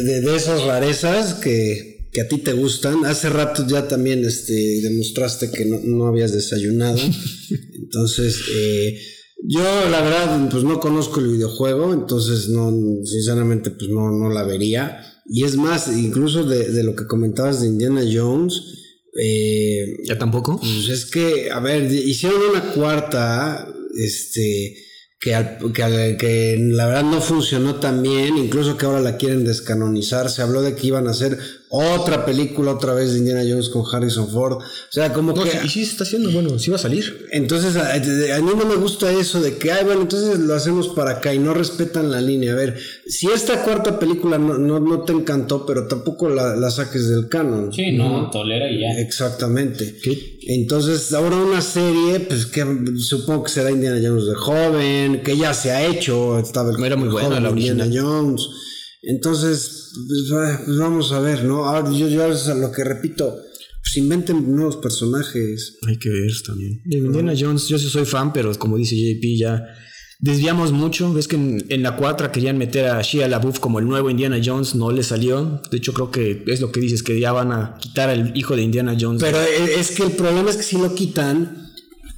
de- 0.03 0.21
de 0.21 0.35
esas 0.35 0.63
rarezas 0.63 1.35
que, 1.35 2.07
que 2.11 2.21
a 2.21 2.27
ti 2.27 2.39
te 2.39 2.53
gustan. 2.53 3.05
Hace 3.05 3.29
rato 3.29 3.63
ya 3.67 3.87
también 3.87 4.25
este, 4.25 4.53
demostraste 4.81 5.51
que 5.51 5.65
no, 5.65 5.79
no 5.83 6.07
habías 6.07 6.33
desayunado. 6.33 6.97
Entonces, 7.83 8.41
eh, 8.57 8.97
yo 9.43 9.61
la 9.89 10.01
verdad, 10.01 10.49
pues 10.49 10.63
no 10.63 10.79
conozco 10.79 11.19
el 11.19 11.27
videojuego, 11.27 11.93
entonces 11.93 12.49
no, 12.49 12.71
sinceramente, 13.05 13.71
pues 13.71 13.89
no, 13.89 14.11
no 14.11 14.29
la 14.29 14.43
vería. 14.43 14.99
Y 15.27 15.43
es 15.43 15.55
más, 15.55 15.87
incluso 15.95 16.43
de, 16.43 16.71
de 16.71 16.83
lo 16.83 16.95
que 16.95 17.07
comentabas 17.07 17.61
de 17.61 17.67
Indiana 17.67 18.01
Jones, 18.11 18.61
eh, 19.19 19.97
¿Ya 20.05 20.17
tampoco? 20.17 20.59
pues 20.59 20.89
es 20.89 21.05
que, 21.05 21.49
a 21.51 21.59
ver, 21.59 21.91
hicieron 21.91 22.41
una 22.51 22.73
cuarta, 22.73 23.67
este, 23.97 24.75
que, 25.19 25.33
al- 25.33 25.71
que, 25.73 25.83
al- 25.83 26.17
que 26.17 26.57
la 26.59 26.85
verdad 26.87 27.03
no 27.05 27.21
funcionó 27.21 27.75
tan 27.75 28.03
bien, 28.03 28.37
incluso 28.37 28.77
que 28.77 28.85
ahora 28.85 29.01
la 29.01 29.17
quieren 29.17 29.43
descanonizar. 29.45 30.29
Se 30.29 30.41
habló 30.41 30.61
de 30.61 30.75
que 30.75 30.87
iban 30.87 31.07
a 31.07 31.11
hacer 31.11 31.37
otra 31.75 32.25
película 32.25 32.71
otra 32.71 32.93
vez 32.93 33.11
de 33.13 33.19
Indiana 33.19 33.41
Jones 33.47 33.69
con 33.69 33.83
Harrison 33.91 34.29
Ford. 34.29 34.53
O 34.57 34.61
sea, 34.89 35.11
como 35.13 35.33
No, 35.33 35.43
que... 35.43 35.49
y 35.63 35.69
sí 35.69 35.85
se 35.85 35.91
está 35.91 36.03
haciendo, 36.03 36.31
bueno, 36.31 36.57
sí 36.59 36.69
va 36.69 36.75
a 36.77 36.79
salir. 36.79 37.27
Entonces, 37.31 37.75
a, 37.75 37.93
a 37.93 38.41
mí 38.41 38.51
no 38.57 38.65
me 38.65 38.75
gusta 38.75 39.11
eso 39.11 39.41
de 39.41 39.57
que, 39.57 39.71
ay, 39.71 39.83
bueno, 39.85 40.01
entonces 40.01 40.39
lo 40.39 40.55
hacemos 40.55 40.89
para 40.89 41.11
acá 41.11 41.33
y 41.33 41.39
no 41.39 41.53
respetan 41.53 42.11
la 42.11 42.21
línea. 42.21 42.53
A 42.53 42.55
ver, 42.55 42.77
si 43.07 43.27
esta 43.27 43.63
cuarta 43.63 43.99
película 43.99 44.37
no, 44.37 44.57
no, 44.57 44.79
no 44.79 45.01
te 45.03 45.13
encantó, 45.13 45.65
pero 45.65 45.87
tampoco 45.87 46.29
la, 46.29 46.55
la 46.55 46.71
saques 46.71 47.09
del 47.09 47.27
canon. 47.29 47.73
Sí, 47.73 47.91
no, 47.91 48.29
tolera 48.31 48.69
y 48.69 48.81
ya. 48.81 48.99
Exactamente. 48.99 49.97
¿Qué? 50.01 50.39
Entonces, 50.47 51.11
ahora 51.13 51.37
una 51.37 51.61
serie, 51.61 52.19
pues 52.21 52.45
que 52.45 52.63
supongo 52.99 53.43
que 53.43 53.49
será 53.51 53.71
Indiana 53.71 53.99
Jones 54.01 54.25
de 54.27 54.35
joven, 54.35 55.21
que 55.23 55.35
ya 55.37 55.53
se 55.53 55.71
ha 55.71 55.85
hecho, 55.85 56.37
estaba 56.39 56.69
el 56.71 56.83
Era 56.83 56.95
muy 56.95 57.09
buena 57.09 57.27
joven 57.29 57.43
la 57.43 57.49
Indiana. 57.49 57.87
Jones. 57.91 58.47
Entonces, 59.07 59.91
pues, 60.07 60.59
pues 60.65 60.77
vamos 60.77 61.11
a 61.11 61.19
ver, 61.19 61.43
¿no? 61.43 61.65
Ahora 61.65 61.91
yo, 61.91 62.07
yo 62.07 62.25
es 62.31 62.47
a 62.47 62.55
lo 62.55 62.71
que 62.71 62.83
repito, 62.83 63.35
pues 63.81 63.97
inventen 63.97 64.55
nuevos 64.55 64.77
personajes. 64.77 65.77
Hay 65.87 65.97
que 65.97 66.09
ver 66.09 66.31
también. 66.45 66.81
De 66.85 66.97
Indiana 66.97 67.33
Jones, 67.37 67.67
yo 67.67 67.77
sí 67.77 67.87
soy 67.89 68.05
fan, 68.05 68.33
pero 68.33 68.53
como 68.57 68.77
dice 68.77 68.95
JP, 68.95 69.37
ya 69.37 69.63
desviamos 70.19 70.71
mucho. 70.71 71.13
Ves 71.13 71.27
que 71.27 71.35
en, 71.35 71.65
en 71.69 71.83
la 71.83 71.95
4 71.95 72.31
querían 72.31 72.57
meter 72.57 72.87
a 72.87 73.01
Shia 73.01 73.27
LaBeouf 73.27 73.59
como 73.59 73.79
el 73.79 73.85
nuevo 73.87 74.09
Indiana 74.09 74.39
Jones, 74.43 74.73
no 74.75 74.91
le 74.91 75.03
salió. 75.03 75.61
De 75.69 75.77
hecho, 75.77 75.93
creo 75.93 76.09
que 76.09 76.43
es 76.47 76.61
lo 76.61 76.71
que 76.71 76.79
dices, 76.79 77.03
que 77.03 77.19
ya 77.19 77.31
van 77.31 77.51
a 77.51 77.77
quitar 77.79 78.09
al 78.09 78.35
hijo 78.35 78.55
de 78.55 78.63
Indiana 78.63 78.97
Jones. 78.99 79.21
Pero 79.21 79.39
e- 79.39 79.79
es 79.79 79.91
que 79.91 80.03
el 80.03 80.11
problema 80.13 80.49
es 80.49 80.57
que 80.57 80.63
si 80.63 80.77
lo 80.77 80.95
quitan, 80.95 81.64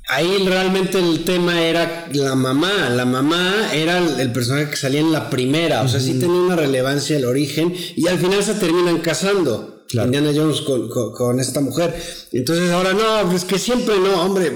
ahí 0.07 0.37
realmente 0.45 0.99
el 0.99 1.23
tema 1.23 1.61
era 1.61 2.07
la 2.13 2.35
mamá. 2.35 2.89
La 2.89 3.05
mamá 3.05 3.69
era 3.73 3.97
el, 3.97 4.31
personaje 4.31 4.71
que 4.71 4.75
salía 4.77 5.01
en 5.01 5.11
la 5.11 5.29
primera. 5.29 5.81
O 5.83 5.87
sea, 5.87 5.99
sí 5.99 6.19
tenía 6.19 6.41
una 6.41 6.55
relevancia 6.55 7.17
el 7.17 7.25
origen. 7.25 7.73
Y 7.95 8.07
al 8.07 8.17
final 8.17 8.43
se 8.43 8.55
terminan 8.55 8.99
casando. 8.99 9.85
Claro. 9.89 10.07
Indiana 10.07 10.31
Jones 10.35 10.61
con, 10.61 10.89
con- 10.89 11.13
con 11.13 11.39
esta 11.39 11.61
mujer. 11.61 11.95
Entonces 12.33 12.71
ahora 12.71 12.93
no, 12.93 13.29
pues 13.29 13.45
que 13.45 13.57
siempre 13.57 13.95
no, 13.99 14.21
hombre. 14.21 14.51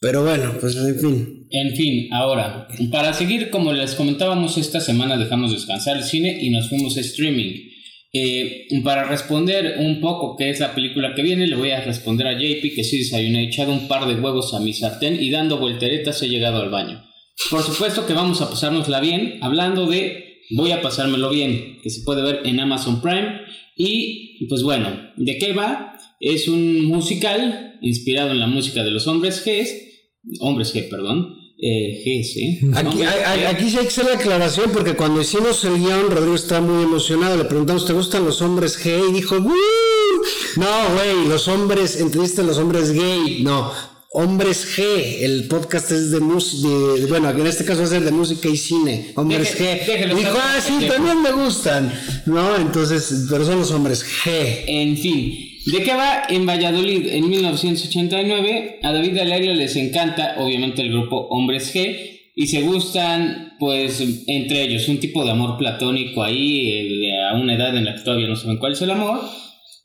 Pero 0.00 0.22
bueno, 0.22 0.54
pues 0.60 0.76
en 0.76 0.98
fin. 0.98 1.46
En 1.50 1.74
fin, 1.74 2.12
ahora, 2.12 2.68
para 2.92 3.14
seguir, 3.14 3.50
como 3.50 3.72
les 3.72 3.94
comentábamos, 3.94 4.58
esta 4.58 4.80
semana 4.80 5.16
dejamos 5.16 5.50
descansar 5.50 5.96
el 5.96 6.04
cine 6.04 6.38
y 6.42 6.50
nos 6.50 6.68
fuimos 6.68 6.96
a 6.96 7.00
streaming. 7.00 7.67
Eh, 8.12 8.66
para 8.82 9.04
responder 9.04 9.76
un 9.78 10.00
poco 10.00 10.36
qué 10.36 10.48
es 10.50 10.60
la 10.60 10.74
película 10.74 11.14
que 11.14 11.22
viene, 11.22 11.46
le 11.46 11.56
voy 11.56 11.70
a 11.70 11.82
responder 11.82 12.26
a 12.26 12.38
JP 12.38 12.74
que 12.74 12.84
sí 12.84 12.98
desayuné, 12.98 13.44
echado 13.44 13.72
un 13.72 13.86
par 13.86 14.06
de 14.06 14.14
huevos 14.14 14.54
a 14.54 14.60
mi 14.60 14.72
sartén 14.72 15.22
y 15.22 15.30
dando 15.30 15.58
volteretas 15.58 16.22
he 16.22 16.28
llegado 16.28 16.62
al 16.62 16.70
baño. 16.70 17.04
Por 17.50 17.62
supuesto 17.62 18.06
que 18.06 18.14
vamos 18.14 18.40
a 18.40 18.50
pasárnosla 18.50 19.00
bien, 19.00 19.38
hablando 19.42 19.86
de 19.86 20.28
Voy 20.50 20.72
a 20.72 20.80
pasármelo 20.80 21.30
bien, 21.30 21.78
que 21.82 21.90
se 21.90 22.02
puede 22.02 22.22
ver 22.22 22.40
en 22.44 22.58
Amazon 22.58 23.02
Prime. 23.02 23.40
Y 23.76 24.46
pues 24.48 24.62
bueno, 24.62 25.12
¿de 25.16 25.36
qué 25.38 25.52
va? 25.52 25.94
Es 26.20 26.48
un 26.48 26.86
musical 26.86 27.76
inspirado 27.82 28.30
en 28.30 28.40
la 28.40 28.46
música 28.46 28.82
de 28.82 28.90
los 28.90 29.06
hombres 29.06 29.44
G, 29.46 29.66
hombres 30.40 30.74
G, 30.74 30.88
perdón, 30.88 31.36
eh, 31.60 32.02
GS. 32.04 32.36
¿eh? 32.36 32.60
Aquí, 32.74 33.02
hay- 33.02 33.40
G. 33.40 33.46
aquí 33.46 33.70
sí 33.70 33.76
hay 33.78 33.82
que 33.84 33.88
hacer 33.88 34.04
la 34.06 34.12
aclaración 34.14 34.70
porque 34.72 34.94
cuando 34.94 35.20
hicimos 35.20 35.64
el 35.64 35.78
guion, 35.78 36.10
Rodrigo 36.10 36.34
estaba 36.34 36.60
muy 36.60 36.82
emocionado. 36.84 37.36
Le 37.36 37.44
preguntamos, 37.44 37.84
¿te 37.86 37.92
gustan 37.92 38.24
los 38.24 38.40
hombres 38.42 38.82
gay? 38.82 39.02
Y 39.08 39.12
dijo, 39.12 39.36
"¡Woo!". 39.38 39.52
No, 40.56 40.66
güey, 40.94 41.26
los 41.28 41.48
hombres, 41.48 42.00
¿entendiste? 42.00 42.42
Los 42.42 42.58
hombres 42.58 42.92
gay. 42.92 43.42
No, 43.42 43.72
hombres 44.10 44.76
G. 44.76 45.22
El 45.22 45.48
podcast 45.48 45.90
es 45.92 46.10
de 46.10 46.20
música, 46.20 46.68
bueno, 47.08 47.30
en 47.30 47.46
este 47.46 47.64
caso 47.64 47.80
va 47.80 47.86
a 47.86 47.88
ser 47.90 48.02
de 48.04 48.10
música 48.10 48.48
y 48.48 48.56
cine. 48.56 49.12
Hombres 49.16 49.58
Deje- 49.58 49.84
G. 50.08 50.14
Dijo, 50.14 50.36
ah, 50.40 50.58
sí, 50.60 50.86
también 50.86 51.22
me 51.22 51.32
gustan. 51.32 51.92
No, 52.26 52.56
entonces, 52.56 53.26
pero 53.30 53.44
son 53.44 53.58
los 53.58 53.70
hombres 53.70 54.04
G. 54.04 54.64
En 54.66 54.96
fin, 54.96 55.34
¿de 55.66 55.82
qué 55.82 55.94
va? 55.94 56.22
En 56.28 56.46
Valladolid, 56.46 57.06
en 57.08 57.28
1989, 57.28 58.80
a 58.82 58.92
David 58.92 59.14
Dalerio 59.16 59.54
les 59.54 59.76
encanta, 59.76 60.36
obviamente, 60.38 60.82
el 60.82 60.90
grupo 60.90 61.26
Hombres 61.30 61.74
G, 61.74 61.96
y 62.34 62.46
se 62.46 62.62
gustan, 62.62 63.54
pues, 63.58 64.00
entre 64.28 64.62
ellos, 64.62 64.88
un 64.88 65.00
tipo 65.00 65.24
de 65.24 65.32
amor 65.32 65.58
platónico 65.58 66.22
ahí, 66.22 67.10
a 67.30 67.34
una 67.36 67.54
edad 67.56 67.76
en 67.76 67.84
la 67.84 67.94
que 67.96 68.02
todavía 68.02 68.28
no 68.28 68.36
saben 68.36 68.58
cuál 68.58 68.72
es 68.72 68.82
el 68.82 68.90
amor, 68.92 69.20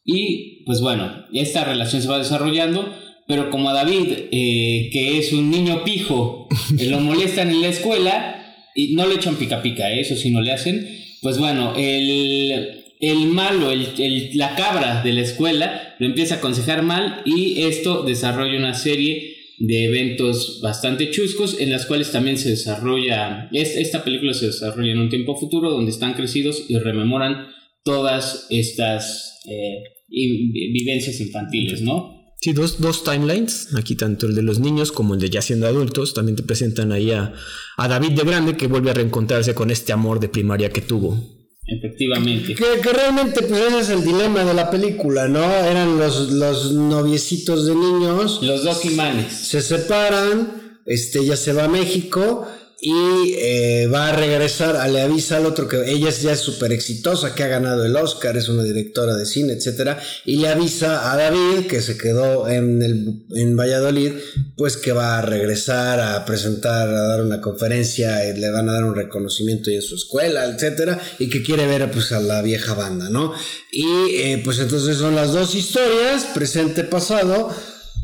y 0.06 0.64
pues 0.66 0.82
bueno, 0.82 1.26
esta 1.34 1.64
relación 1.64 2.02
se 2.02 2.08
va 2.10 2.20
desarrollando, 2.20 2.94
pero 3.28 3.50
como 3.50 3.70
a 3.70 3.74
David, 3.74 4.08
eh, 4.32 4.90
que 4.92 5.18
es 5.18 5.32
un 5.34 5.50
niño 5.52 5.84
pijo, 5.84 6.48
eh, 6.78 6.86
lo 6.88 7.00
molestan 7.00 7.50
en 7.50 7.62
la 7.62 7.70
escuela, 7.70 8.40
y 8.76 8.96
no 8.96 9.06
le 9.08 9.16
echan 9.16 9.36
pica 9.36 9.62
pica, 9.62 9.92
¿eh? 9.94 10.02
eso 10.02 10.16
sí 10.16 10.30
no 10.32 10.42
le 10.42 10.52
hacen, 10.52 10.88
pues 11.22 11.38
bueno, 11.38 11.74
el, 11.78 12.84
el 13.00 13.28
malo, 13.28 13.72
el, 13.72 13.88
el- 14.00 14.32
la 14.38 14.56
cabra 14.56 15.04
de 15.04 15.14
la 15.14 15.22
escuela, 15.22 15.96
lo 16.00 16.08
empieza 16.08 16.36
a 16.36 16.38
aconsejar 16.40 16.82
mal 16.84 17.22
y 17.26 17.62
esto 17.64 18.04
desarrolla 18.04 18.58
una 18.58 18.74
serie 18.74 19.36
de 19.60 19.86
eventos 19.86 20.60
bastante 20.62 21.12
chuscos 21.12 21.62
en 21.62 21.70
las 21.70 21.86
cuales 21.86 22.12
también 22.12 22.38
se 22.40 22.50
desarrolla, 22.50 23.48
es- 23.54 23.76
esta 23.78 24.04
película 24.04 24.34
se 24.34 24.48
desarrolla 24.48 24.92
en 24.92 25.00
un 25.00 25.10
tiempo 25.10 25.36
futuro 25.40 25.70
donde 25.70 25.92
están 25.92 26.14
crecidos 26.16 26.66
y 26.68 26.78
rememoran 26.80 27.48
todas 27.84 28.48
estas 28.50 29.40
eh, 29.50 29.84
vivencias 30.10 31.20
infantiles, 31.22 31.82
¿no? 31.82 32.23
Sí, 32.44 32.52
dos, 32.52 32.82
dos 32.82 33.06
timelines, 33.06 33.70
aquí 33.74 33.96
tanto 33.96 34.26
el 34.26 34.36
de 34.36 34.42
los 34.42 34.60
niños 34.60 34.92
como 34.92 35.14
el 35.14 35.22
de 35.22 35.30
ya 35.30 35.42
siendo 35.42 35.66
adultos, 35.66 36.14
también 36.14 36.36
te 36.36 36.44
presentan 36.44 36.92
ahí 36.92 37.10
a, 37.10 37.34
a 37.78 37.88
David 37.88 38.12
de 38.12 38.24
grande 38.26 38.58
que 38.58 38.68
vuelve 38.68 38.92
a 38.92 38.94
reencontrarse 38.96 39.56
con 39.56 39.72
este 39.72 39.94
amor 39.94 40.20
de 40.20 40.28
primaria 40.28 40.70
que 40.70 40.82
tuvo. 40.82 41.18
Efectivamente. 41.66 42.54
Que, 42.54 42.82
que 42.82 42.90
realmente, 42.92 43.44
pues 43.44 43.62
ese 43.62 43.80
es 43.80 43.90
el 43.92 44.04
dilema 44.04 44.44
de 44.44 44.54
la 44.54 44.70
película, 44.70 45.30
¿no? 45.30 45.42
Eran 45.42 45.98
los, 45.98 46.34
los 46.34 46.74
noviecitos 46.74 47.66
de 47.66 47.76
niños. 47.76 48.42
Los 48.44 48.66
dos 48.66 48.84
imanes. 48.84 49.32
se 49.32 49.62
separan, 49.62 50.82
este, 50.86 51.20
ella 51.20 51.38
se 51.38 51.54
va 51.54 51.64
a 51.64 51.70
México 51.70 52.46
y 52.86 53.36
eh, 53.40 53.88
va 53.88 54.10
a 54.10 54.12
regresar, 54.12 54.90
le 54.90 55.02
avisa 55.02 55.38
al 55.38 55.46
otro 55.46 55.70
que 55.70 55.90
ella 55.90 56.10
ya 56.10 56.34
es 56.34 56.42
súper 56.42 56.74
exitosa, 56.74 57.34
que 57.34 57.44
ha 57.44 57.48
ganado 57.48 57.86
el 57.86 57.96
Oscar, 57.96 58.36
es 58.36 58.50
una 58.50 58.62
directora 58.62 59.16
de 59.16 59.26
cine, 59.26 59.54
etcétera, 59.54 60.02
y 60.26 60.36
le 60.36 60.50
avisa 60.50 61.10
a 61.10 61.16
David, 61.16 61.68
que 61.70 61.80
se 61.80 61.98
quedó 61.98 62.50
en, 62.50 62.82
el, 62.82 63.26
en 63.38 63.56
Valladolid, 63.56 64.12
pues 64.58 64.76
que 64.76 64.92
va 64.92 65.18
a 65.18 65.22
regresar 65.22 66.02
a 66.02 66.26
presentar, 66.26 66.90
a 66.90 67.08
dar 67.08 67.22
una 67.22 67.40
conferencia, 67.40 68.30
y 68.30 68.38
le 68.38 68.52
van 68.52 68.68
a 68.68 68.74
dar 68.74 68.84
un 68.84 68.96
reconocimiento 68.96 69.70
ahí 69.70 69.78
en 69.78 69.82
su 69.82 69.96
escuela, 69.96 70.44
etcétera, 70.44 71.00
y 71.20 71.30
que 71.30 71.42
quiere 71.42 71.66
ver 71.66 71.90
pues 71.90 72.12
a 72.12 72.20
la 72.20 72.42
vieja 72.42 72.74
banda, 72.74 73.10
¿no? 73.10 73.34
Y 73.72 73.86
eh, 74.16 74.42
pues 74.44 74.60
entonces 74.60 74.98
son 74.98 75.16
las 75.16 75.32
dos 75.32 75.56
historias, 75.56 76.26
presente, 76.34 76.84
pasado, 76.84 77.50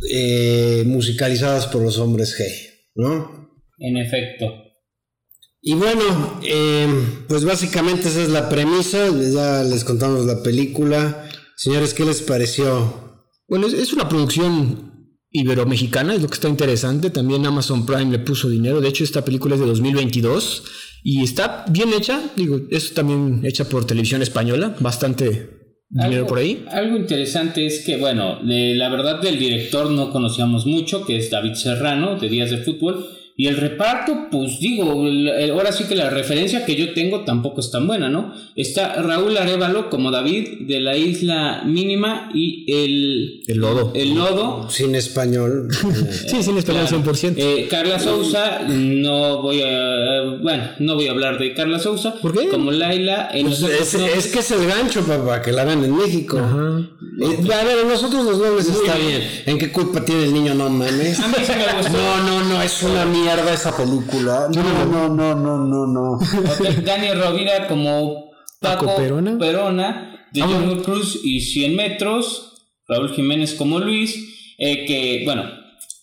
eh, 0.10 0.84
musicalizadas 0.86 1.68
por 1.68 1.82
los 1.82 1.98
hombres 1.98 2.34
G, 2.40 2.46
¿no? 2.96 3.50
En 3.78 3.98
efecto. 3.98 4.69
Y 5.62 5.74
bueno, 5.74 6.40
eh, 6.44 6.88
pues 7.28 7.44
básicamente 7.44 8.08
esa 8.08 8.24
es 8.24 8.30
la 8.30 8.48
premisa, 8.48 9.10
ya 9.10 9.64
les 9.64 9.84
contamos 9.84 10.26
la 10.26 10.42
película. 10.42 11.30
Señores, 11.58 11.94
¿qué 11.94 12.06
les 12.06 12.22
pareció? 12.22 13.28
Bueno, 13.48 13.68
es, 13.68 13.74
es 13.74 13.92
una 13.92 14.08
producción 14.08 15.18
ibero-mexicana, 15.32 16.16
es 16.16 16.22
lo 16.22 16.28
que 16.28 16.36
está 16.36 16.50
interesante. 16.50 17.10
También 17.10 17.46
Amazon 17.46 17.86
Prime 17.86 18.12
le 18.12 18.20
puso 18.20 18.50
dinero. 18.50 18.82
De 18.82 18.90
hecho, 18.90 19.04
esta 19.04 19.26
película 19.26 19.56
es 19.56 19.62
de 19.62 19.68
2022 19.68 20.64
y 21.04 21.24
está 21.24 21.66
bien 21.70 21.94
hecha. 21.94 22.22
Digo, 22.36 22.60
es 22.72 22.94
también 22.94 23.42
hecha 23.44 23.66
por 23.68 23.86
televisión 23.86 24.22
española, 24.22 24.76
bastante 24.80 25.50
dinero 25.90 26.28
por 26.28 26.40
ahí. 26.40 26.66
Algo 26.72 26.98
interesante 26.98 27.66
es 27.66 27.84
que, 27.86 27.98
bueno, 27.98 28.40
la 28.44 28.90
verdad 28.90 29.22
del 29.22 29.40
director 29.40 29.90
no 29.90 30.12
conocíamos 30.12 30.66
mucho, 30.66 31.06
que 31.06 31.18
es 31.18 31.30
David 31.30 31.54
Serrano, 31.54 32.18
de 32.18 32.30
Días 32.30 32.52
de 32.52 32.60
Fútbol. 32.60 33.06
Y 33.40 33.48
el 33.48 33.56
reparto, 33.56 34.28
pues 34.30 34.60
digo, 34.60 34.84
ahora 35.54 35.72
sí 35.72 35.86
que 35.86 35.96
la 35.96 36.10
referencia 36.10 36.66
que 36.66 36.76
yo 36.76 36.94
tengo 36.94 37.22
tampoco 37.24 37.62
es 37.62 37.72
tan 37.72 37.88
buena, 37.88 38.10
¿no? 38.10 38.34
Está 38.54 39.02
Raúl 39.02 39.38
Arevalo 39.38 39.90
como 39.90 40.12
David 40.12 40.68
de 40.68 40.82
la 40.82 40.98
isla 40.98 41.64
mínima 41.66 42.30
y 42.34 42.66
el... 42.68 43.42
El 43.48 43.60
lodo. 43.60 43.94
El 43.96 44.14
lodo. 44.14 44.70
Sin 44.70 44.94
español. 44.94 45.70
sí, 46.28 46.44
sin 46.44 46.58
español 46.58 46.88
100%. 46.88 47.36
Eh, 47.38 47.68
Carla 47.72 47.98
Sousa, 47.98 48.60
no 48.68 49.42
voy 49.42 49.62
a... 49.62 50.38
Bueno, 50.42 50.72
no 50.80 50.96
voy 50.96 51.08
a 51.08 51.12
hablar 51.12 51.40
de 51.40 51.54
Carla 51.54 51.80
Sousa. 51.80 52.16
¿Por 52.16 52.38
qué? 52.38 52.50
Como 52.50 52.72
Laila. 52.72 53.30
Pues 53.32 53.62
es, 53.62 54.28
que 54.28 54.40
es 54.40 54.52
el 54.52 54.68
gancho, 54.68 55.02
papá, 55.04 55.42
que 55.42 55.54
la 55.54 55.62
hagan 55.62 55.86
en 55.86 55.96
México. 55.96 56.38
Ajá. 56.40 56.90
Eh, 57.22 57.54
a 57.54 57.64
ver, 57.64 57.86
nosotros 57.86 58.26
los 58.26 58.38
nobles 58.38 58.68
está 58.68 58.96
bien. 58.96 59.22
¿En 59.46 59.58
qué 59.58 59.72
culpa 59.72 60.04
tiene 60.04 60.26
el 60.26 60.34
niño? 60.34 60.54
No 60.56 60.70
mames. 60.70 61.20
No, 61.20 62.24
no, 62.24 62.44
no, 62.44 62.62
es 62.62 62.84
una 62.84 63.06
mierda 63.36 63.54
esa 63.54 63.76
película. 63.76 64.48
No, 64.54 64.86
no, 64.86 65.10
no, 65.10 65.36
no, 65.36 65.58
no, 65.58 65.88
no. 65.88 66.20
Daniel 66.84 67.22
Rovira 67.22 67.68
como 67.68 68.32
Paco, 68.60 68.96
Perona. 68.96 69.38
Perona 69.38 70.28
de 70.32 70.42
Jungle 70.42 70.82
Cruz 70.84 71.20
y 71.24 71.42
100 71.42 71.76
metros. 71.76 72.54
Raúl 72.88 73.14
Jiménez 73.14 73.54
como 73.54 73.80
Luis. 73.80 74.56
Eh, 74.58 74.86
que, 74.86 75.22
bueno, 75.26 75.44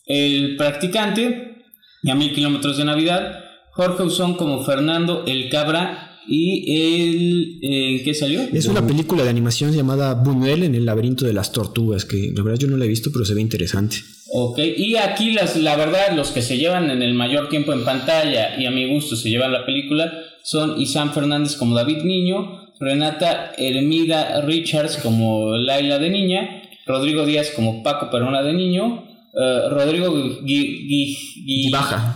el 0.07 0.57
practicante 0.57 1.65
y 2.03 2.11
a 2.11 2.15
mil 2.15 2.33
kilómetros 2.33 2.77
de 2.77 2.85
Navidad. 2.85 3.41
Jorge 3.73 4.05
Usón 4.05 4.37
como 4.37 4.65
Fernando 4.65 5.25
el 5.27 5.51
Cabra 5.51 6.06
¿Y 6.29 6.75
el, 6.75 7.59
eh, 7.63 8.03
qué 8.05 8.15
salió? 8.15 8.41
Es 8.53 8.67
una 8.67 8.87
película 8.87 9.23
de 9.25 9.31
animación 9.31 9.73
llamada 9.73 10.15
Buñuel 10.15 10.65
en 10.65 10.75
el 10.75 10.85
laberinto 10.85 11.25
de 11.25 11.33
las 11.33 11.53
tortugas, 11.53 12.05
que 12.05 12.33
la 12.35 12.43
verdad 12.43 12.59
yo 12.59 12.69
no 12.69 12.77
la 12.77 12.85
he 12.85 12.89
visto, 12.89 13.11
pero 13.13 13.25
se 13.25 13.35
ve 13.35 13.41
interesante. 13.41 13.97
Ok, 14.33 14.59
y 14.77 14.97
aquí 14.97 15.33
las, 15.33 15.57
la 15.57 15.77
verdad 15.77 16.17
los 16.17 16.31
que 16.31 16.43
se 16.43 16.59
llevan 16.59 16.91
en 16.91 17.03
el 17.03 17.15
mayor 17.15 17.49
tiempo 17.49 17.73
en 17.73 17.85
pantalla 17.85 18.61
y 18.61 18.67
a 18.67 18.71
mi 18.71 18.87
gusto 18.89 19.15
se 19.15 19.31
llevan 19.31 19.53
la 19.53 19.65
película 19.65 20.13
son 20.47 20.81
Isam 20.81 21.13
Fernández 21.13 21.57
como 21.57 21.75
David 21.75 22.05
Niño, 22.05 22.71
Renata 22.79 23.53
Hermida 23.59 24.41
Richards 24.43 24.97
como 24.99 25.57
Laila 25.57 25.99
de 25.99 26.09
Niña, 26.09 26.63
Rodrigo 26.87 27.27
Díaz 27.27 27.51
como 27.51 27.83
Paco 27.83 28.11
Perona 28.11 28.43
de 28.43 28.53
Niño, 28.53 29.09
eh, 29.39 29.69
Rodrigo 29.69 30.15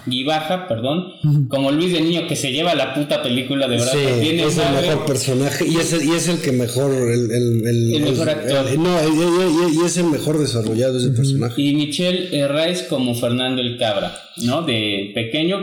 Guibaja, 0.06 0.66
perdón, 0.66 1.12
como 1.48 1.70
Luis 1.70 1.92
de 1.92 2.00
Niño 2.00 2.26
que 2.26 2.35
se 2.35 2.50
lleva 2.50 2.74
la 2.74 2.94
puta 2.94 3.22
película 3.22 3.68
de 3.68 3.76
verdad. 3.76 3.92
Sí, 3.92 4.40
es 4.40 4.56
el 4.56 4.72
mejor 4.72 5.04
personaje 5.04 5.66
y 5.66 5.76
es, 5.76 6.02
y 6.02 6.12
es 6.12 6.28
el 6.28 6.40
que 6.40 6.52
mejor 6.52 6.90
el, 6.92 7.30
el, 7.30 8.00
mejor 8.00 8.30
actor. 8.30 8.78
no, 8.78 8.96
y, 9.68 9.85
es 9.85 9.98
el 9.98 10.06
mejor 10.06 10.38
desarrollado 10.38 10.96
ese 10.96 11.11
personaje. 11.11 11.61
Y 11.61 11.74
Michelle 11.74 12.35
Herraiz 12.35 12.85
como 12.85 13.14
Fernando 13.14 13.61
el 13.61 13.76
Cabra, 13.76 14.16
¿no? 14.38 14.62
De 14.62 15.12
pequeño. 15.14 15.59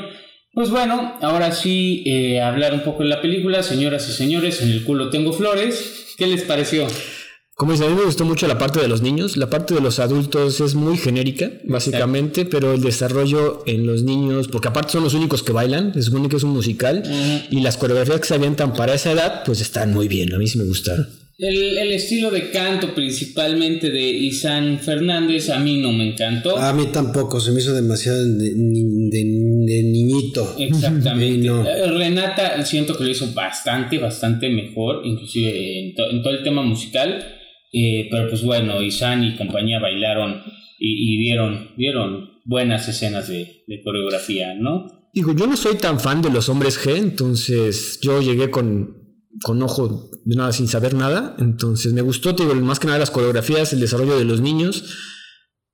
Pues 0.53 0.69
bueno, 0.69 1.17
ahora 1.21 1.51
sí 1.53 2.03
eh, 2.05 2.39
hablar 2.39 2.75
un 2.75 2.81
poco 2.81 3.01
de 3.01 3.09
la 3.09 3.19
película, 3.19 3.63
señoras 3.63 4.07
y 4.09 4.11
señores, 4.11 4.61
en 4.61 4.69
el 4.69 4.83
culo 4.83 5.09
tengo 5.09 5.33
flores. 5.33 6.13
¿Qué 6.17 6.27
les 6.27 6.43
pareció? 6.43 6.87
Como 7.57 7.71
dice, 7.71 7.85
a 7.85 7.89
mí 7.89 7.95
me 7.95 8.05
gustó 8.05 8.23
mucho 8.23 8.47
la 8.47 8.59
parte 8.59 8.79
de 8.79 8.87
los 8.87 9.01
niños. 9.01 9.35
La 9.35 9.49
parte 9.49 9.73
de 9.73 9.81
los 9.81 9.97
adultos 9.97 10.61
es 10.61 10.75
muy 10.75 10.95
genérica, 10.95 11.53
básicamente, 11.63 12.45
pero 12.45 12.75
el 12.75 12.81
desarrollo 12.81 13.63
en 13.65 13.87
los 13.87 14.03
niños, 14.03 14.47
porque 14.47 14.67
aparte 14.67 14.91
son 14.91 15.03
los 15.03 15.15
únicos 15.15 15.41
que 15.41 15.53
bailan, 15.53 15.91
se 15.91 16.03
supone 16.03 16.29
que 16.29 16.35
es 16.35 16.43
un 16.43 16.51
musical, 16.51 17.01
y 17.49 17.61
las 17.61 17.77
coreografías 17.77 18.19
que 18.19 18.27
se 18.27 18.35
avientan 18.35 18.73
para 18.73 18.93
esa 18.93 19.11
edad, 19.11 19.41
pues 19.43 19.59
están 19.59 19.91
muy 19.91 20.07
bien. 20.07 20.35
A 20.35 20.37
mí 20.37 20.47
sí 20.47 20.59
me 20.59 20.65
gustaron. 20.65 21.07
El, 21.39 21.91
estilo 21.91 22.29
de 22.29 22.51
canto 22.51 22.93
principalmente 22.93 23.89
de 23.89 24.07
Isan 24.07 24.79
Fernández 24.79 25.49
a 25.49 25.57
mí 25.57 25.79
no 25.79 25.91
me 25.91 26.11
encantó. 26.11 26.59
A 26.59 26.73
mí 26.73 26.89
tampoco, 26.93 27.39
se 27.39 27.51
me 27.51 27.59
hizo 27.59 27.73
demasiado 27.73 28.23
de, 28.23 28.53
niñito. 29.83 30.55
Exactamente. 30.59 31.47
Eh, 31.47 31.87
Renata 31.87 32.63
siento 32.63 32.95
que 32.95 33.03
lo 33.03 33.09
hizo 33.09 33.33
bastante, 33.33 33.97
bastante 33.97 34.47
mejor, 34.47 35.01
inclusive 35.05 35.89
en 35.89 35.95
todo 35.95 36.35
el 36.35 36.43
tema 36.43 36.61
musical. 36.61 37.36
Eh, 37.71 38.07
pero 38.09 38.29
pues 38.29 38.43
bueno, 38.43 38.81
Isan 38.81 39.23
y 39.23 39.35
compañía 39.35 39.79
bailaron 39.79 40.41
y, 40.79 41.15
y 41.15 41.17
dieron, 41.17 42.31
buenas 42.45 42.87
escenas 42.87 43.27
de, 43.27 43.63
coreografía, 43.83 44.53
¿no? 44.55 45.09
Digo, 45.13 45.33
yo 45.33 45.47
no 45.47 45.57
soy 45.57 45.75
tan 45.75 45.99
fan 45.99 46.21
de 46.21 46.29
los 46.29 46.49
hombres 46.49 46.79
G, 46.79 46.95
entonces 46.95 47.99
yo 48.01 48.21
llegué 48.21 48.49
con, 48.49 48.95
con 49.41 49.61
ojo 49.61 50.09
de 50.25 50.35
nada 50.35 50.51
sin 50.51 50.67
saber 50.67 50.93
nada. 50.93 51.35
Entonces 51.39 51.93
me 51.93 52.01
gustó, 52.01 52.33
digo, 52.33 52.53
más 52.55 52.79
que 52.79 52.87
nada 52.87 52.99
las 52.99 53.11
coreografías, 53.11 53.73
el 53.73 53.79
desarrollo 53.79 54.17
de 54.17 54.25
los 54.25 54.41
niños. 54.41 54.83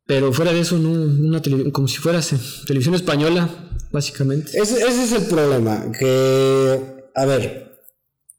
Pero 0.06 0.34
fuera 0.34 0.52
de 0.52 0.62
eso, 0.62 0.78
no, 0.78 0.92
una 0.92 1.42
como 1.72 1.88
si 1.88 1.98
fuera 1.98 2.20
televisión 2.68 2.96
española, 2.96 3.50
básicamente. 3.92 4.52
Ese, 4.54 4.78
ese 4.80 5.04
es 5.04 5.12
el 5.14 5.26
problema, 5.28 5.92
que, 5.98 6.80
a 7.16 7.26
ver, 7.26 7.73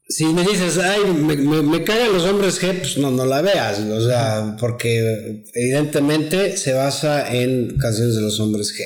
si 0.07 0.25
me 0.25 0.43
dices, 0.43 0.77
ay, 0.77 1.01
me, 1.13 1.35
me, 1.35 1.83
cagan 1.83 2.13
los 2.13 2.25
hombres 2.25 2.61
G, 2.61 2.77
pues 2.77 2.97
no, 2.97 3.09
no 3.09 3.25
la 3.25 3.41
veas, 3.41 3.79
o 3.79 4.01
sea, 4.01 4.55
porque 4.59 5.43
evidentemente 5.53 6.57
se 6.57 6.73
basa 6.73 7.33
en 7.33 7.75
canciones 7.77 8.15
de 8.15 8.21
los 8.21 8.39
hombres 8.39 8.73
G. 8.75 8.83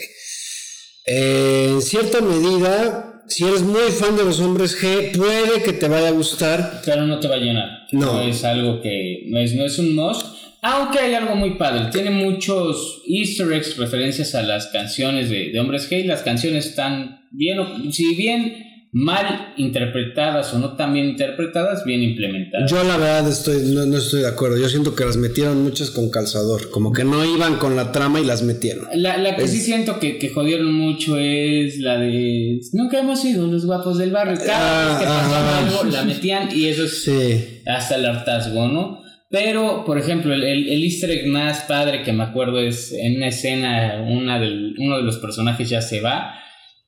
en 1.05 1.81
cierta 1.81 2.21
medida, 2.21 3.23
si 3.27 3.43
eres 3.43 3.63
muy 3.63 3.91
fan 3.91 4.15
de 4.15 4.23
los 4.23 4.39
hombres 4.39 4.81
G, 4.81 5.17
puede 5.17 5.61
que 5.61 5.73
te 5.73 5.89
vaya 5.89 6.07
a 6.07 6.11
gustar. 6.11 6.81
Claro, 6.83 7.05
no 7.05 7.19
te 7.19 7.27
va 7.27 7.35
a 7.35 7.39
llenar. 7.39 7.69
No. 7.91 8.21
es 8.21 8.43
algo 8.45 8.81
que 8.81 9.25
no 9.27 9.39
es, 9.39 9.53
no 9.55 9.65
es 9.65 9.77
un 9.77 9.95
must. 9.95 10.25
Aunque 10.61 10.99
hay 10.99 11.13
algo 11.13 11.35
muy 11.35 11.55
padre, 11.55 11.89
tiene 11.91 12.11
muchos 12.11 13.01
easter 13.07 13.51
eggs, 13.53 13.77
referencias 13.77 14.35
a 14.35 14.41
las 14.41 14.67
canciones 14.67 15.29
de, 15.29 15.51
de 15.51 15.59
hombres 15.59 15.89
G, 15.89 16.01
y 16.01 16.03
las 16.03 16.21
canciones 16.21 16.67
están 16.67 17.27
bien, 17.31 17.59
si 17.91 18.15
bien 18.15 18.68
mal 18.91 19.53
interpretadas 19.57 20.51
o 20.53 20.59
no 20.59 20.75
tan 20.75 20.93
bien 20.93 21.09
interpretadas, 21.09 21.83
bien 21.85 22.01
implementadas. 22.01 22.69
Yo 22.71 22.83
la 22.83 22.97
verdad 22.97 23.29
estoy, 23.29 23.61
no, 23.67 23.97
estoy 23.97 24.21
de 24.21 24.27
acuerdo. 24.27 24.57
Yo 24.57 24.67
siento 24.67 24.95
que 24.95 25.05
las 25.05 25.17
metieron 25.17 25.61
muchas 25.63 25.91
con 25.91 26.09
calzador, 26.09 26.71
como 26.71 26.91
que 26.91 27.03
no 27.03 27.23
iban 27.23 27.57
con 27.57 27.75
la 27.75 27.91
trama 27.91 28.19
y 28.19 28.25
las 28.25 28.41
metieron. 28.41 28.87
La, 28.95 29.35
que 29.35 29.47
sí 29.47 29.59
siento 29.59 29.99
que, 29.99 30.17
que, 30.17 30.29
jodieron 30.29 30.73
mucho 30.73 31.17
es 31.19 31.77
la 31.79 31.99
de 31.99 32.61
nunca 32.73 32.99
hemos 32.99 33.21
sido 33.21 33.45
los 33.47 33.65
guapos 33.65 33.99
del 33.99 34.11
barrio. 34.11 34.37
Cada 34.43 34.89
vez 34.89 34.99
que 34.99 35.05
pasaba 35.05 35.59
algo 35.59 35.83
la 35.83 36.03
metían 36.03 36.49
y 36.55 36.65
eso 36.65 36.85
es 36.85 37.61
hasta 37.67 37.95
el 37.95 38.05
hartazgo, 38.05 38.67
¿no? 38.67 39.03
Pero, 39.31 39.85
por 39.85 39.99
ejemplo, 39.99 40.33
el, 40.33 40.43
el, 40.43 40.83
easter 40.83 41.11
egg 41.11 41.27
más 41.27 41.59
padre 41.61 42.01
que 42.01 42.11
me 42.11 42.23
acuerdo 42.23 42.59
es 42.59 42.91
en 42.93 43.17
una 43.17 43.27
escena, 43.27 44.03
una 44.09 44.39
del, 44.39 44.73
uno 44.79 44.97
de 44.97 45.03
los 45.03 45.17
personajes 45.17 45.69
ya 45.69 45.83
se 45.83 46.01
va 46.01 46.33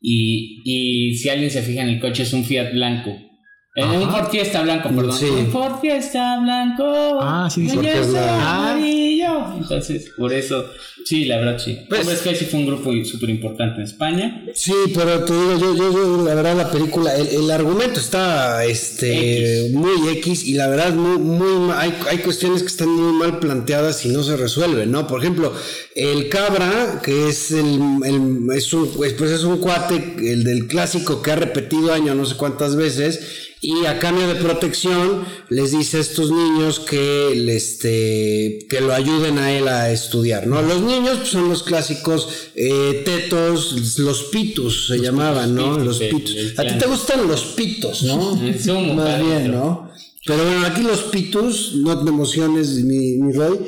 y, 0.01 0.61
y 0.65 1.15
si 1.15 1.29
alguien 1.29 1.51
se 1.51 1.61
fija 1.61 1.83
en 1.83 1.89
el 1.89 1.99
coche 1.99 2.23
es 2.23 2.33
un 2.33 2.43
Fiat 2.43 2.73
blanco. 2.73 3.30
En 3.73 3.89
un 3.89 4.11
Ford 4.11 4.29
Fiesta 4.29 4.63
blanco, 4.63 4.89
perdón. 4.89 5.17
Sí. 5.17 5.29
Un 5.29 5.49
Ford 5.49 5.79
Fiesta 5.79 6.39
blanco. 6.41 7.19
Ah, 7.21 7.49
sí, 7.49 7.69
sí. 7.69 7.77
amarillo. 7.77 9.53
Entonces, 9.57 10.11
por 10.17 10.33
eso, 10.33 10.65
sí, 11.05 11.23
la 11.23 11.37
verdad, 11.37 11.57
sí. 11.57 11.79
Pues, 11.87 12.05
es 12.05 12.19
que 12.19 12.35
sí 12.35 12.45
fue 12.45 12.59
un 12.59 12.65
grupo 12.65 12.91
súper 13.05 13.29
importante 13.29 13.77
en 13.77 13.83
España. 13.83 14.43
Sí, 14.53 14.73
pero 14.93 15.23
te 15.23 15.31
digo, 15.31 15.57
yo, 15.57 15.75
yo, 15.75 15.93
yo 15.93 16.25
la 16.25 16.35
verdad, 16.35 16.57
la 16.57 16.69
película, 16.69 17.15
el, 17.15 17.27
el 17.27 17.49
argumento 17.49 18.01
está 18.01 18.65
este, 18.65 19.69
muy 19.71 20.09
X 20.17 20.43
y 20.43 20.55
la 20.55 20.67
verdad, 20.67 20.93
muy, 20.93 21.17
muy 21.17 21.71
hay, 21.73 21.97
hay 22.09 22.17
cuestiones 22.17 22.63
que 22.63 22.67
están 22.67 22.89
muy 22.89 23.13
mal 23.13 23.39
planteadas 23.39 24.05
y 24.05 24.09
no 24.09 24.21
se 24.21 24.35
resuelven, 24.35 24.91
¿no? 24.91 25.07
Por 25.07 25.21
ejemplo, 25.21 25.53
el 25.95 26.27
Cabra, 26.27 26.99
que 27.01 27.29
es 27.29 27.53
el, 27.53 27.79
el 28.03 28.47
es 28.53 28.73
un, 28.73 28.91
pues, 28.97 29.13
pues 29.13 29.31
es 29.31 29.45
un 29.45 29.59
cuate, 29.59 30.15
el 30.19 30.43
del 30.43 30.67
clásico 30.67 31.21
que 31.21 31.31
ha 31.31 31.37
repetido 31.37 31.93
año 31.93 32.13
no 32.15 32.25
sé 32.25 32.35
cuántas 32.35 32.75
veces 32.75 33.47
y 33.63 33.85
a 33.85 33.99
cambio 33.99 34.27
de 34.27 34.35
protección 34.35 35.23
les 35.49 35.71
dice 35.71 35.97
a 35.97 35.99
estos 35.99 36.31
niños 36.31 36.79
que, 36.79 37.55
este, 37.55 38.65
que 38.67 38.81
lo 38.81 38.91
ayuden 38.91 39.37
a 39.37 39.53
él 39.53 39.67
a 39.67 39.91
estudiar, 39.91 40.47
¿no? 40.47 40.63
Los 40.63 40.81
niños 40.81 41.19
pues, 41.19 41.29
son 41.29 41.47
los 41.47 41.61
clásicos 41.61 42.27
eh, 42.55 43.03
tetos, 43.05 43.99
los 43.99 44.23
pitos 44.23 44.87
se 44.87 44.97
llamaban, 44.99 45.53
¿no? 45.53 45.77
los 45.77 45.99
pitos. 45.99 46.35
A 46.57 46.63
ti 46.63 46.77
te 46.79 46.87
gustan 46.87 47.27
los 47.27 47.41
pitos, 47.55 48.01
¿no? 48.01 48.35
Más 48.95 49.19
bien, 49.23 49.51
¿no? 49.51 49.91
Pero 50.25 50.43
bueno, 50.43 50.65
aquí 50.65 50.81
los 50.81 51.03
pitos, 51.03 51.73
no 51.75 52.03
te 52.03 52.09
emociones, 52.09 52.69
mi, 52.83 53.17
mi 53.17 53.31
Roy, 53.31 53.59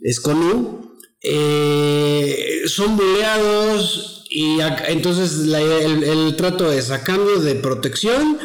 es 0.00 0.18
con 0.18 0.42
U, 0.42 0.96
eh, 1.20 2.62
son 2.66 2.96
buleados 2.96 4.24
y 4.30 4.60
entonces 4.88 5.46
el, 5.46 6.04
el 6.04 6.36
trato 6.36 6.72
es 6.72 6.90
a 6.90 7.04
cambio 7.04 7.38
de 7.40 7.54
protección 7.54 8.38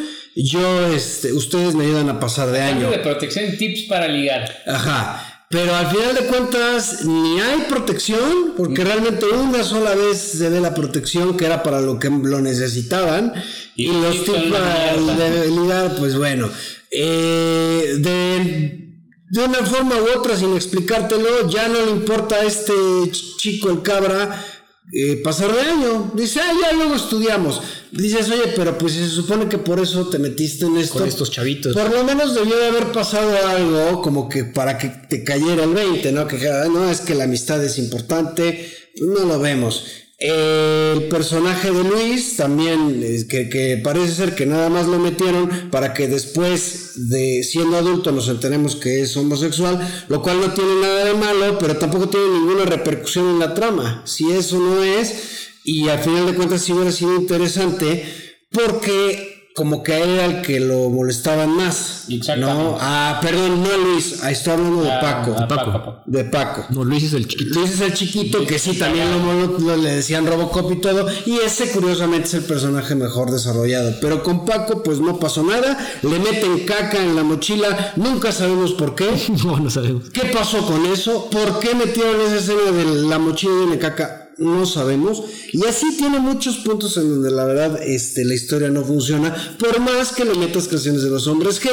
yo, 0.44 0.86
este, 0.88 1.32
ustedes 1.32 1.74
me 1.74 1.84
ayudan 1.84 2.08
a 2.08 2.20
pasar 2.20 2.50
de 2.50 2.60
año. 2.60 2.90
de 2.90 2.98
protección, 2.98 3.56
tips 3.56 3.82
para 3.88 4.08
ligar. 4.08 4.62
Ajá. 4.66 5.46
Pero 5.50 5.74
al 5.74 5.88
final 5.88 6.14
de 6.14 6.26
cuentas, 6.26 7.04
ni 7.06 7.40
hay 7.40 7.62
protección, 7.68 8.52
porque 8.56 8.84
realmente 8.84 9.24
una 9.26 9.64
sola 9.64 9.94
vez 9.94 10.18
se 10.18 10.50
ve 10.50 10.60
la 10.60 10.74
protección 10.74 11.38
que 11.38 11.46
era 11.46 11.62
para 11.62 11.80
lo 11.80 11.98
que 11.98 12.10
lo 12.10 12.40
necesitaban. 12.40 13.32
Y, 13.74 13.86
los 13.86 14.24
tips 14.24 14.52
para 14.52 14.96
ligar, 15.46 15.96
pues 15.96 16.16
bueno. 16.16 16.50
Eh, 16.90 17.94
de 17.98 18.88
de 19.30 19.44
una 19.44 19.58
forma 19.58 19.96
u 19.96 20.18
otra, 20.18 20.36
sin 20.36 20.54
explicártelo, 20.56 21.50
ya 21.50 21.68
no 21.68 21.84
le 21.84 21.90
importa 21.90 22.36
a 22.36 22.44
este 22.44 22.72
chico, 23.12 23.68
el 23.68 23.82
cabra, 23.82 24.42
eh, 24.92 25.20
pasar 25.22 25.52
de 25.52 25.60
año. 25.60 26.12
Dice, 26.14 26.40
ah, 26.40 26.52
ya 26.62 26.72
luego 26.72 26.94
estudiamos. 26.94 27.60
Dices, 27.92 28.30
oye, 28.30 28.52
pero 28.56 28.78
pues 28.78 28.94
se 28.94 29.08
supone 29.08 29.48
que 29.48 29.58
por 29.58 29.80
eso 29.80 30.08
te 30.08 30.18
metiste 30.18 30.66
en 30.66 30.78
esto. 30.78 30.98
Con 30.98 31.08
estos 31.08 31.30
chavitos. 31.30 31.74
Por 31.74 31.90
lo 31.92 32.04
menos 32.04 32.34
debió 32.34 32.56
de 32.56 32.66
haber 32.68 32.92
pasado 32.92 33.30
algo 33.46 34.00
como 34.02 34.28
que 34.28 34.44
para 34.44 34.78
que 34.78 34.88
te 34.88 35.24
cayera 35.24 35.64
el 35.64 35.74
20, 35.74 36.12
¿no? 36.12 36.26
Que 36.26 36.38
no, 36.70 36.90
es 36.90 37.00
que 37.00 37.14
la 37.14 37.24
amistad 37.24 37.62
es 37.62 37.78
importante, 37.78 38.72
no 39.00 39.24
lo 39.24 39.38
vemos. 39.38 39.84
El 40.18 41.04
personaje 41.04 41.70
de 41.70 41.84
Luis 41.84 42.34
también, 42.34 43.00
que, 43.28 43.48
que, 43.48 43.76
parece 43.76 44.12
ser 44.12 44.34
que 44.34 44.46
nada 44.46 44.68
más 44.68 44.88
lo 44.88 44.98
metieron 44.98 45.70
para 45.70 45.94
que 45.94 46.08
después 46.08 47.08
de 47.08 47.44
siendo 47.44 47.76
adulto 47.76 48.10
nos 48.10 48.28
enteremos 48.28 48.74
que 48.74 49.02
es 49.02 49.16
homosexual, 49.16 49.78
lo 50.08 50.20
cual 50.20 50.40
no 50.40 50.52
tiene 50.54 50.80
nada 50.80 51.04
de 51.04 51.14
malo, 51.14 51.56
pero 51.60 51.76
tampoco 51.76 52.08
tiene 52.08 52.30
ninguna 52.30 52.64
repercusión 52.64 53.28
en 53.28 53.38
la 53.38 53.54
trama. 53.54 54.02
Si 54.06 54.28
eso 54.32 54.58
no 54.58 54.82
es, 54.82 55.50
y 55.62 55.88
al 55.88 56.00
final 56.00 56.26
de 56.26 56.34
cuentas 56.34 56.62
sí 56.62 56.72
hubiera 56.72 56.90
sido 56.90 57.14
interesante, 57.14 58.04
porque 58.50 59.37
como 59.58 59.82
que 59.82 59.92
era 59.92 60.24
el 60.24 60.40
que 60.40 60.60
lo 60.60 60.88
molestaban 60.88 61.50
más. 61.50 62.04
¿no? 62.38 62.78
Ah, 62.80 63.18
perdón, 63.20 63.60
no 63.60 63.76
Luis, 63.76 64.22
ahí 64.22 64.32
estoy 64.32 64.52
hablando 64.52 64.84
de 64.84 64.92
ah, 64.92 65.00
Paco. 65.00 65.32
de 65.32 65.46
Paco. 65.48 65.96
De 66.06 66.24
Paco. 66.24 66.66
No, 66.70 66.84
Luis 66.84 67.02
es 67.02 67.12
el 67.14 67.26
chiquito. 67.26 67.58
Luis 67.58 67.72
es 67.72 67.80
el 67.80 67.92
chiquito, 67.92 68.46
que 68.46 68.56
sí, 68.60 68.78
también 68.78 69.08
lo, 69.10 69.76
le 69.76 69.96
decían 69.96 70.28
Robocop 70.28 70.70
y 70.70 70.80
todo. 70.80 71.08
Y 71.26 71.38
ese, 71.38 71.72
curiosamente, 71.72 72.28
es 72.28 72.34
el 72.34 72.44
personaje 72.44 72.94
mejor 72.94 73.32
desarrollado. 73.32 73.96
Pero 74.00 74.22
con 74.22 74.44
Paco, 74.44 74.80
pues 74.84 75.00
no 75.00 75.18
pasó 75.18 75.42
nada. 75.42 75.76
Le 76.02 76.20
meten 76.20 76.64
caca 76.64 77.02
en 77.02 77.16
la 77.16 77.24
mochila. 77.24 77.94
Nunca 77.96 78.30
sabemos 78.30 78.74
por 78.74 78.94
qué. 78.94 79.10
no, 79.44 79.58
no 79.58 79.70
sabemos. 79.70 80.08
¿Qué 80.10 80.26
pasó 80.26 80.64
con 80.64 80.86
eso? 80.86 81.28
¿Por 81.30 81.58
qué 81.58 81.74
metieron 81.74 82.20
esa 82.20 82.36
escena 82.36 82.70
de 82.70 82.84
la 83.08 83.18
mochila 83.18 83.68
de 83.68 83.78
caca? 83.80 84.17
No 84.38 84.66
sabemos. 84.66 85.22
Y 85.52 85.64
así 85.64 85.96
tiene 85.96 86.20
muchos 86.20 86.58
puntos 86.58 86.96
en 86.96 87.08
donde 87.10 87.30
la 87.30 87.44
verdad 87.44 87.82
este, 87.82 88.24
la 88.24 88.34
historia 88.34 88.70
no 88.70 88.84
funciona. 88.84 89.56
Por 89.58 89.80
más 89.80 90.12
que 90.12 90.24
le 90.24 90.34
metas 90.34 90.68
canciones 90.68 91.02
de 91.02 91.10
los 91.10 91.26
hombres 91.26 91.58
que, 91.58 91.68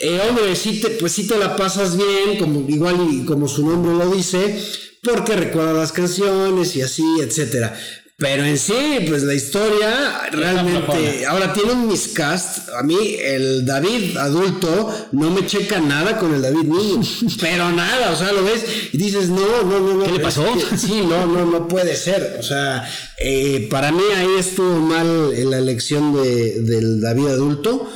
eh, 0.00 0.20
hombre, 0.28 0.56
si 0.56 0.80
te, 0.80 0.90
pues 0.90 1.12
si 1.12 1.26
te 1.26 1.38
la 1.38 1.56
pasas 1.56 1.96
bien, 1.96 2.38
como, 2.38 2.68
igual 2.68 2.96
y 3.10 3.24
como 3.24 3.48
su 3.48 3.66
nombre 3.66 3.94
lo 3.94 4.10
dice, 4.10 4.60
porque 5.02 5.36
recuerda 5.36 5.72
las 5.72 5.92
canciones 5.92 6.74
y 6.76 6.82
así, 6.82 7.04
etcétera. 7.20 7.78
Pero 8.18 8.44
en 8.44 8.56
sí, 8.56 8.72
pues 9.06 9.24
la 9.24 9.34
historia 9.34 10.30
realmente. 10.32 11.26
Ahora 11.26 11.52
tiene 11.52 11.72
un 11.72 11.86
miscast. 11.86 12.70
A 12.70 12.82
mí, 12.82 12.96
el 13.20 13.66
David 13.66 14.16
adulto 14.16 14.90
no 15.12 15.30
me 15.30 15.44
checa 15.44 15.80
nada 15.80 16.16
con 16.18 16.32
el 16.32 16.40
David 16.40 16.62
niño. 16.62 17.02
pero 17.40 17.70
nada, 17.72 18.12
o 18.12 18.16
sea, 18.16 18.32
lo 18.32 18.42
ves 18.42 18.64
y 18.92 18.96
dices, 18.96 19.28
no, 19.28 19.64
no, 19.64 19.80
no, 19.80 19.94
no. 19.96 20.04
¿Qué 20.04 20.12
le 20.12 20.20
pasó? 20.20 20.46
sí, 20.78 21.02
no, 21.06 21.26
no, 21.26 21.44
no 21.44 21.68
puede 21.68 21.94
ser. 21.94 22.38
O 22.40 22.42
sea, 22.42 22.88
eh, 23.18 23.68
para 23.70 23.92
mí 23.92 24.02
ahí 24.16 24.38
estuvo 24.38 24.80
mal 24.80 25.50
la 25.50 25.58
elección 25.58 26.14
de, 26.14 26.62
del 26.62 27.02
David 27.02 27.26
adulto. 27.26 27.86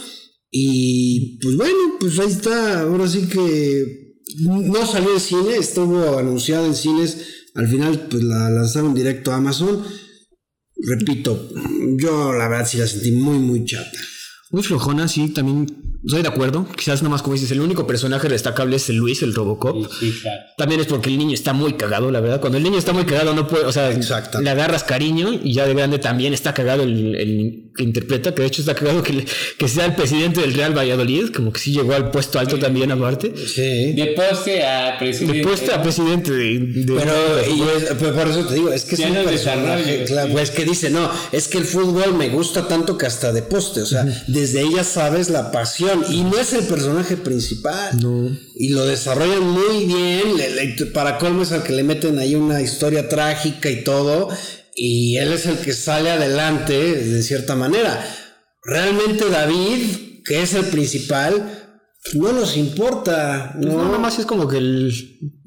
Y 0.50 1.38
pues 1.40 1.56
bueno, 1.56 1.96
pues 1.98 2.18
ahí 2.18 2.30
está. 2.30 2.80
Ahora 2.80 3.08
sí 3.08 3.26
que 3.26 4.16
no 4.38 4.84
salió 4.86 5.14
en 5.14 5.20
cine, 5.20 5.56
estuvo 5.56 6.18
anunciado 6.18 6.66
en 6.66 6.74
cines. 6.74 7.16
Al 7.54 7.68
final, 7.68 8.06
pues 8.10 8.22
la 8.22 8.50
lanzaron 8.50 8.94
directo 8.94 9.32
a 9.32 9.36
Amazon 9.36 9.82
repito, 10.86 11.48
yo 11.98 12.32
la 12.32 12.48
verdad 12.48 12.66
sí 12.66 12.78
la 12.78 12.86
sentí 12.86 13.12
muy, 13.12 13.38
muy 13.38 13.64
chata. 13.64 13.98
Muy 14.50 14.62
flojona, 14.62 15.06
sí, 15.08 15.28
también 15.28 15.66
estoy 16.04 16.22
de 16.22 16.28
acuerdo. 16.28 16.66
Quizás 16.76 17.02
nada 17.02 17.10
más 17.10 17.22
como 17.22 17.34
dices, 17.34 17.50
el 17.50 17.60
único 17.60 17.86
personaje 17.86 18.28
destacable 18.28 18.76
es 18.76 18.88
el 18.88 18.96
Luis, 18.96 19.22
el 19.22 19.34
Robocop. 19.34 19.90
Sí, 19.92 20.12
claro. 20.20 20.42
También 20.56 20.80
es 20.80 20.86
porque 20.86 21.10
el 21.10 21.18
niño 21.18 21.34
está 21.34 21.52
muy 21.52 21.74
cagado, 21.74 22.10
la 22.10 22.20
verdad. 22.20 22.40
Cuando 22.40 22.58
el 22.58 22.64
niño 22.64 22.78
está 22.78 22.92
muy 22.92 23.04
cagado, 23.04 23.34
no 23.34 23.46
puede, 23.46 23.64
o 23.64 23.72
sea, 23.72 23.90
le 23.90 24.50
agarras 24.50 24.84
cariño 24.84 25.32
y 25.32 25.54
ya 25.54 25.66
de 25.66 25.74
grande 25.74 25.98
también 25.98 26.32
está 26.32 26.54
cagado 26.54 26.82
el, 26.82 27.70
que 27.76 27.82
interpreta, 27.82 28.34
que 28.34 28.42
de 28.42 28.48
hecho 28.48 28.62
está 28.62 28.74
cagado 28.74 29.02
que, 29.02 29.24
que 29.58 29.68
sea 29.68 29.86
el 29.86 29.94
presidente 29.94 30.40
del 30.40 30.54
Real 30.54 30.76
Valladolid, 30.76 31.30
como 31.30 31.52
que 31.52 31.60
sí 31.60 31.72
llegó 31.72 31.94
al 31.94 32.10
puesto 32.10 32.38
alto 32.38 32.58
también 32.58 32.90
aparte. 32.90 33.34
Sí. 33.36 33.92
De 33.92 34.14
poste 34.16 34.64
a 34.64 34.98
presidente. 34.98 35.38
De 35.38 35.44
poste 35.44 35.72
a 35.72 35.82
presidente 35.82 36.32
de... 36.32 36.84
pero, 37.98 38.14
por 38.14 38.28
eso 38.28 38.46
te 38.46 38.54
digo, 38.54 38.72
es 38.72 38.84
que 38.84 38.94
es 38.94 39.00
un 39.00 39.24
personaje, 39.24 40.04
claro, 40.06 40.32
pues 40.32 40.50
que 40.50 40.64
dice, 40.64 40.90
no, 40.90 41.10
es 41.32 41.48
que 41.48 41.58
el 41.58 41.64
fútbol 41.64 42.14
me 42.14 42.28
gusta 42.28 42.66
tanto 42.66 42.96
que 42.96 43.06
hasta 43.06 43.32
de 43.32 43.42
poste, 43.42 43.82
o 43.82 43.86
sea, 43.86 44.04
desde 44.26 44.62
ella 44.62 44.84
sabes 44.84 45.30
la 45.30 45.50
pasión 45.50 45.89
y 46.10 46.22
no 46.24 46.38
es 46.38 46.52
el 46.52 46.64
personaje 46.64 47.16
principal. 47.16 48.00
No. 48.00 48.30
Y 48.54 48.70
lo 48.70 48.86
desarrollan 48.86 49.42
muy 49.42 49.86
bien. 49.86 50.92
para 50.92 51.18
colmo 51.18 51.42
es 51.42 51.52
al 51.52 51.62
que 51.62 51.72
le 51.72 51.82
meten 51.82 52.18
ahí 52.18 52.34
una 52.34 52.60
historia 52.60 53.08
trágica 53.08 53.70
y 53.70 53.84
todo. 53.84 54.28
Y 54.74 55.16
él 55.16 55.32
es 55.32 55.46
el 55.46 55.58
que 55.58 55.72
sale 55.72 56.10
adelante 56.10 56.74
de 56.74 57.22
cierta 57.22 57.54
manera. 57.54 58.04
Realmente 58.62 59.28
David, 59.28 60.22
que 60.24 60.42
es 60.42 60.54
el 60.54 60.66
principal, 60.66 61.60
no 62.14 62.32
nos 62.32 62.56
importa. 62.56 63.54
No, 63.58 63.84
nada 63.84 63.98
más 63.98 64.18
es 64.18 64.26
como 64.26 64.48
que 64.48 64.58
el, 64.58 64.92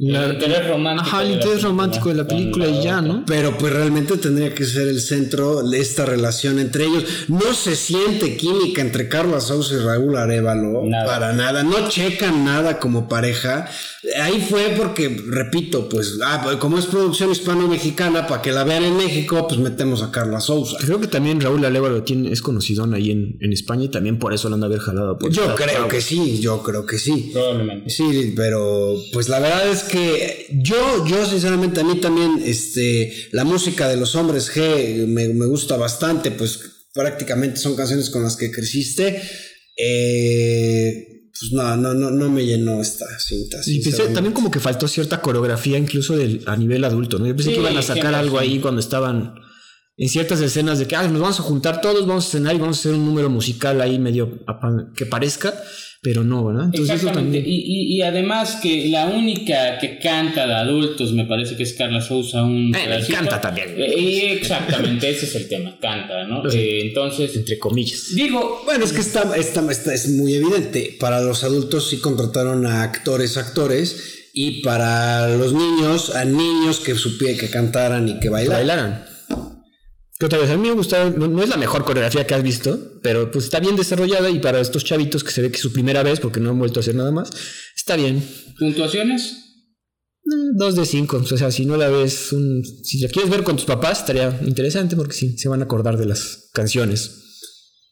interés 0.10 0.68
romántico. 0.68 1.08
Ajá, 1.08 1.24
el 1.24 1.32
interés 1.32 1.62
romántico 1.64 2.10
de 2.10 2.16
la 2.16 2.28
película 2.28 2.68
y 2.68 2.84
ya, 2.84 3.02
¿no? 3.02 3.24
Pero 3.26 3.58
pues 3.58 3.74
realmente 3.74 4.18
tendría 4.18 4.54
que 4.54 4.66
ser 4.66 4.88
el 4.88 5.02
centro 5.02 5.64
de 5.64 5.80
esta 5.80 6.06
relación 6.06 6.60
entre 6.60 6.86
ellos. 6.86 7.06
No 7.28 7.54
se 7.54 7.76
siente 7.76 8.38
química 8.38 8.82
entre 8.82 9.08
Carla 9.08 9.40
Sousa 9.40 9.76
y 9.76 9.78
Raúl 9.80 10.18
Arevalo. 10.18 10.84
Para 11.06 11.34
nada. 11.34 11.64
No 11.64 11.90
checan 11.90 12.44
nada 12.44 12.80
como 12.80 13.08
pareja. 13.08 13.70
Ahí 14.22 14.46
fue 14.50 14.74
porque, 14.78 15.24
repito, 15.28 15.88
pues, 15.88 16.20
ah, 16.26 16.42
pues, 16.44 16.58
como 16.58 16.78
es 16.78 16.88
producción 16.88 17.32
hispano-mexicana, 17.32 18.28
para 18.28 18.42
que 18.42 18.52
la 18.52 18.66
vean 18.66 18.84
en 18.84 18.98
México, 18.98 19.48
pues 19.48 19.62
metemos 19.62 20.04
a 20.04 20.12
Carla 20.12 20.42
Sousa. 20.42 20.76
Creo 20.82 21.00
que 21.00 21.08
también 21.08 21.40
Raúl 21.40 21.64
Arevalo 21.64 22.04
tiene, 22.04 22.30
es 22.32 22.42
conocido 22.42 22.84
ahí 22.94 23.12
en, 23.12 23.38
en 23.40 23.54
España 23.54 23.86
y 23.86 23.88
también 23.88 24.20
por 24.20 24.34
eso 24.34 24.50
lo 24.50 24.56
han 24.56 24.62
de 24.62 24.66
haber 24.66 24.80
jalado. 24.80 25.18
Yo 25.30 25.56
creo 25.56 25.88
que 25.88 26.02
sí 26.02 26.34
yo 26.40 26.62
creo 26.64 26.86
que 26.86 26.98
sí. 26.98 27.32
Probablemente. 27.34 27.90
Sí, 27.90 28.34
pero 28.36 28.96
pues 29.12 29.30
la 29.30 29.40
verdad 29.40 29.68
es 29.70 29.84
que 29.84 29.93
yo, 30.52 31.06
yo 31.06 31.26
sinceramente 31.26 31.82
a 31.82 31.84
mí 31.84 32.00
también, 32.00 32.42
este, 32.46 33.30
la 33.32 33.44
música 33.44 33.88
de 33.88 33.98
los 33.98 34.16
hombres 34.16 34.52
G 34.54 35.08
me, 35.08 35.28
gusta 35.48 35.78
bastante, 35.78 36.32
pues 36.32 36.60
prácticamente 36.94 37.58
son 37.58 37.76
canciones 37.76 38.10
con 38.10 38.24
las 38.24 38.36
que 38.36 38.52
creciste. 38.52 39.22
Eh, 39.78 41.14
pues 41.40 41.52
no, 41.52 41.76
no, 41.76 41.96
no, 41.96 42.12
no 42.12 42.30
me 42.30 42.46
llenó 42.46 42.80
esta 42.80 43.06
cinta. 43.20 43.58
Y 43.66 43.82
también 44.14 44.34
como 44.34 44.52
que 44.52 44.60
faltó 44.60 44.88
cierta 44.88 45.20
coreografía 45.20 45.80
incluso 45.80 46.16
del, 46.16 46.44
a 46.46 46.56
nivel 46.56 46.84
adulto, 46.84 47.18
¿no? 47.18 47.26
Yo 47.26 47.36
pensé 47.36 47.52
que 47.52 47.60
iban 47.60 47.76
a 47.76 47.82
sacar 47.82 48.14
algo 48.14 48.38
ahí 48.38 48.60
cuando 48.60 48.80
estaban 48.80 49.34
en 49.98 50.10
ciertas 50.10 50.42
escenas 50.42 50.80
de 50.80 50.88
que 50.88 50.96
ah, 50.96 51.08
nos 51.08 51.22
vamos 51.22 51.40
a 51.40 51.44
juntar 51.44 51.82
todos, 51.82 52.06
vamos 52.06 52.28
a 52.28 52.32
cenar 52.32 52.56
y 52.56 52.60
vamos 52.60 52.78
a 52.78 52.80
hacer 52.82 52.94
un 52.94 53.06
número 53.06 53.30
musical 53.30 53.82
ahí 53.82 53.98
medio 53.98 54.44
que 54.96 55.06
parezca 55.06 55.54
pero 56.04 56.26
no, 56.26 56.44
¿verdad? 56.44 56.66
Entonces 56.66 56.96
Exactamente. 56.96 57.42
Y, 57.46 57.96
y, 57.96 58.02
además 58.02 58.60
que 58.62 58.90
la 58.90 59.08
única 59.08 59.80
que 59.80 60.00
canta 60.00 60.46
de 60.46 60.54
adultos 60.54 61.14
me 61.14 61.24
parece 61.24 61.56
que 61.56 61.64
es 61.64 61.72
Carla 61.74 62.02
Sousa. 62.02 62.44
Un 62.44 62.76
eh, 62.76 63.08
canta 63.10 63.40
también. 63.40 63.70
Eh, 63.78 64.34
exactamente, 64.34 65.10
ese 65.10 65.26
es 65.26 65.36
el 65.36 65.48
tema, 65.48 65.78
canta, 65.80 66.26
¿no? 66.26 66.46
Eh, 66.52 66.88
entonces... 66.88 67.34
Entre 67.38 67.58
comillas. 67.58 68.14
Digo... 68.14 68.64
Bueno, 68.66 68.84
es 68.84 68.92
que 68.92 69.00
está, 69.00 69.34
está, 69.38 69.72
está, 69.72 69.94
es 69.94 70.10
muy 70.10 70.34
evidente. 70.34 70.98
Para 71.00 71.22
los 71.22 71.46
adultos 71.46 71.90
sí 71.90 72.00
contrataron 72.00 72.68
a 72.68 72.84
actores, 72.84 73.38
actores. 73.38 74.28
Y 74.34 74.62
para 74.62 75.30
los 75.30 75.54
niños, 75.54 76.14
a 76.16 76.26
niños 76.26 76.82
que 76.82 76.96
supieran 76.96 77.38
que 77.38 77.50
cantaran 77.50 78.10
y 78.10 78.20
que 78.20 78.28
bailaran. 78.28 78.60
bailaran 78.68 79.13
otra 80.22 80.40
vez, 80.40 80.50
a 80.50 80.58
mí 80.58 80.68
me 80.68 80.74
gusta, 80.74 81.10
no, 81.10 81.44
es 81.44 81.50
la 81.50 81.58
mejor 81.58 81.84
coreografía 81.84 82.26
que 82.26 82.34
has 82.34 82.44
visto, 82.44 83.00
pero 83.02 83.32
pues 83.32 83.46
está 83.46 83.60
bien 83.60 83.76
desarrollada 83.76 84.30
y 84.30 84.40
para 84.40 84.60
estos 84.60 84.86
chavitos 84.86 85.24
que 85.24 85.32
se 85.32 85.42
ve 85.42 85.50
que 85.50 85.58
es 85.58 85.62
su 85.62 85.74
primera 85.74 86.04
vez 86.04 86.20
porque 86.20 86.40
no 86.40 86.52
han 86.52 86.60
vuelto 86.60 86.80
a 86.80 86.82
hacer 86.82 86.96
nada 86.96 87.12
más, 87.12 87.32
está 87.76 87.96
bien. 87.96 88.24
¿Puntuaciones? 88.58 89.40
Eh, 90.26 90.52
dos 90.56 90.76
de 90.76 90.86
cinco, 90.86 91.18
o 91.18 91.38
sea, 91.38 91.52
si 91.52 91.66
no 91.66 91.76
la 91.76 91.90
ves, 91.90 92.34
si 92.84 93.00
la 93.00 93.10
quieres 93.10 93.30
ver 93.30 93.44
con 93.44 93.58
tus 93.58 93.66
papás, 93.66 94.00
estaría 94.00 94.40
interesante 94.46 94.96
porque 94.96 95.14
sí, 95.14 95.38
se 95.38 95.50
van 95.50 95.62
a 95.62 95.66
acordar 95.66 95.98
de 95.98 96.06
las 96.06 96.50
canciones. 96.54 97.23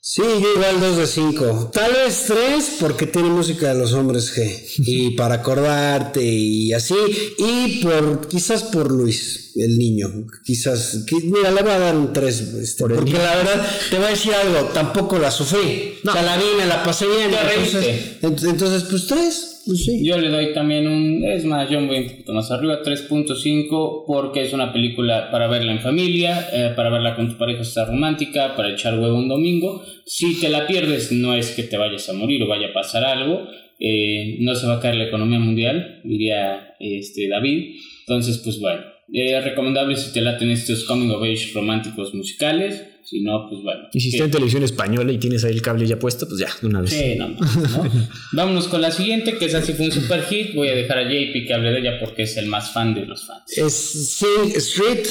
Sí, 0.04 0.24
yo 0.24 0.54
igual 0.56 0.80
2 0.80 0.98
de 0.98 1.06
5. 1.06 1.70
Tal 1.72 1.92
vez 1.94 2.24
3 2.26 2.78
porque 2.80 3.06
tiene 3.06 3.30
música 3.30 3.72
de 3.72 3.80
los 3.80 3.94
hombres 3.94 4.36
G. 4.36 4.60
Y 4.80 5.12
para 5.16 5.36
acordarte 5.36 6.24
y 6.24 6.74
así. 6.74 6.96
Y 7.38 7.84
por 7.84 8.28
quizás 8.28 8.64
por 8.64 8.92
Luis, 8.92 9.52
el 9.56 9.78
niño. 9.78 10.26
Quizás. 10.44 11.06
mira, 11.24 11.52
le 11.52 11.62
voy 11.62 11.72
a 11.72 11.80
dar 11.80 11.96
un 11.96 12.12
3. 12.12 12.40
Este, 12.40 12.84
porque 12.84 13.14
la 13.14 13.36
verdad, 13.36 13.68
te 13.92 13.98
voy 13.98 14.08
a 14.08 14.10
decir 14.10 14.34
algo. 14.34 14.70
Tampoco 14.70 15.20
la 15.20 15.30
sufrí. 15.30 16.00
O 16.04 16.12
sea, 16.12 16.24
la 16.24 16.36
vi, 16.36 16.46
me 16.58 16.66
la 16.66 16.84
pasé 16.84 17.06
bien. 17.06 17.30
Entonces, 18.24 18.50
entonces, 18.50 18.84
pues 18.90 19.06
3. 19.06 19.51
Pues 19.65 19.86
yo 20.04 20.17
le 20.17 20.30
doy 20.30 20.54
también 20.54 20.88
un, 20.88 21.24
es 21.24 21.45
más, 21.45 21.69
yo 21.69 21.86
voy 21.86 21.97
un 22.00 22.08
poquito 22.08 22.34
más 22.34 22.50
arriba, 22.50 22.82
3.5, 22.82 24.06
porque 24.08 24.41
es 24.41 24.54
una 24.54 24.74
película 24.74 25.30
para 25.30 25.47
verla 25.47 25.71
en 25.71 25.80
familia, 25.80 26.50
eh, 26.52 26.74
para 26.76 26.89
verla 26.89 27.15
con 27.15 27.30
tu 27.30 27.38
pareja 27.38 27.62
está 27.62 27.86
romántica, 27.86 28.56
para 28.56 28.71
echar 28.71 28.97
huevo 28.97 29.15
un 29.15 29.28
domingo. 29.28 29.84
Si 30.06 30.39
te 30.39 30.50
la 30.50 30.65
pierdes, 30.65 31.12
no 31.12 31.36
es 31.36 31.52
que 31.52 31.63
te 31.63 31.78
vayas 31.78 32.10
a 32.10 32.13
morir 32.13 32.41
o 32.41 32.47
vaya 32.47 32.69
a 32.69 32.74
pasar 32.74 33.06
algo, 33.06 33.47
eh, 33.80 34.38
no 34.39 34.56
se 34.56 34.67
va 34.67 34.76
a 34.76 34.80
caer 34.80 34.95
la 34.95 35.06
economía 35.06 35.39
mundial, 35.39 36.02
diría 36.04 36.76
este, 36.80 37.28
David. 37.28 37.76
Entonces, 38.08 38.39
pues 38.39 38.60
bueno, 38.60 38.82
es 39.13 39.43
recomendable 39.43 39.95
si 39.95 40.12
te 40.12 40.21
laten 40.21 40.50
estos 40.50 40.86
coming 40.86 41.12
of 41.12 41.21
age 41.21 41.52
románticos 41.54 42.13
musicales. 42.13 42.88
Si 43.04 43.22
no, 43.22 43.48
pues 43.50 43.62
bueno. 43.64 43.82
Y 43.94 44.00
si 44.00 44.10
está 44.10 44.26
en 44.26 44.32
televisión 44.32 44.64
española 44.64 45.12
y 45.12 45.18
tienes 45.18 45.44
ahí 45.44 45.54
el 45.54 45.62
cable 45.62 45.88
ya 45.88 45.98
puesto, 45.98 46.28
pues 46.28 46.40
ya, 46.40 46.50
de 46.62 46.68
una 46.68 46.82
vez. 46.82 46.92
Sí, 46.92 47.16
no, 47.18 47.30
¿no? 47.30 47.38
Vámonos 48.34 48.68
con 48.68 48.82
la 48.82 48.92
siguiente, 48.92 49.38
que 49.38 49.46
esa 49.46 49.62
sí 49.62 49.74
fue 49.74 49.86
un 49.86 49.92
super 49.92 50.24
hit. 50.24 50.54
Voy 50.56 50.70
a 50.70 50.76
dejar 50.76 51.00
a 51.00 51.04
JP 51.04 51.48
que 51.48 51.54
hable 51.54 51.72
de 51.72 51.80
ella 51.80 52.00
porque 52.00 52.24
es 52.24 52.38
el 52.38 52.48
más 52.48 52.72
fan 52.72 52.94
de 52.94 53.06
los 53.06 53.26
fans. 53.26 53.58
Es 53.58 53.74
Sing 54.18 54.56
Street, 54.56 55.06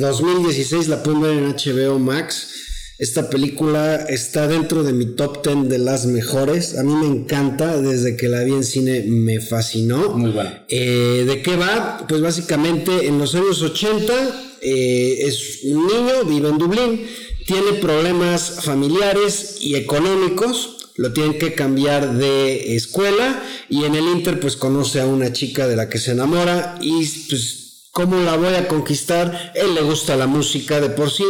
2016, 0.00 0.88
la 0.88 1.02
pueden 1.02 1.22
ver 1.22 1.32
en 1.32 1.54
HBO 1.54 1.98
Max. 1.98 2.66
Esta 2.98 3.30
película 3.30 4.06
está 4.08 4.48
dentro 4.48 4.82
de 4.82 4.92
mi 4.92 5.06
top 5.14 5.44
10 5.44 5.68
de 5.68 5.78
las 5.78 6.06
mejores. 6.06 6.76
A 6.76 6.82
mí 6.82 6.92
me 6.94 7.06
encanta, 7.06 7.80
desde 7.80 8.16
que 8.16 8.28
la 8.28 8.42
vi 8.42 8.52
en 8.52 8.64
cine 8.64 9.04
me 9.06 9.40
fascinó. 9.40 10.16
Muy 10.16 10.32
buena. 10.32 10.64
Eh, 10.68 11.24
¿De 11.24 11.40
qué 11.40 11.54
va? 11.54 12.04
Pues 12.08 12.20
básicamente 12.20 13.06
en 13.06 13.18
los 13.18 13.36
años 13.36 13.62
80 13.62 14.47
eh, 14.62 15.18
es 15.20 15.60
un 15.64 15.86
niño, 15.86 16.24
vive 16.24 16.48
en 16.48 16.58
Dublín, 16.58 17.06
tiene 17.46 17.74
problemas 17.74 18.60
familiares 18.62 19.56
y 19.60 19.74
económicos, 19.74 20.92
lo 20.96 21.12
tienen 21.12 21.38
que 21.38 21.54
cambiar 21.54 22.18
de 22.18 22.74
escuela 22.74 23.42
y 23.68 23.84
en 23.84 23.94
el 23.94 24.04
Inter 24.04 24.40
pues 24.40 24.56
conoce 24.56 25.00
a 25.00 25.06
una 25.06 25.32
chica 25.32 25.68
de 25.68 25.76
la 25.76 25.88
que 25.88 25.98
se 25.98 26.10
enamora 26.10 26.78
y 26.80 27.06
pues 27.28 27.88
¿cómo 27.92 28.20
la 28.20 28.36
voy 28.36 28.54
a 28.54 28.68
conquistar? 28.68 29.52
Él 29.54 29.74
le 29.74 29.82
gusta 29.82 30.16
la 30.16 30.26
música 30.26 30.80
de 30.80 30.90
por 30.90 31.10
sí, 31.10 31.24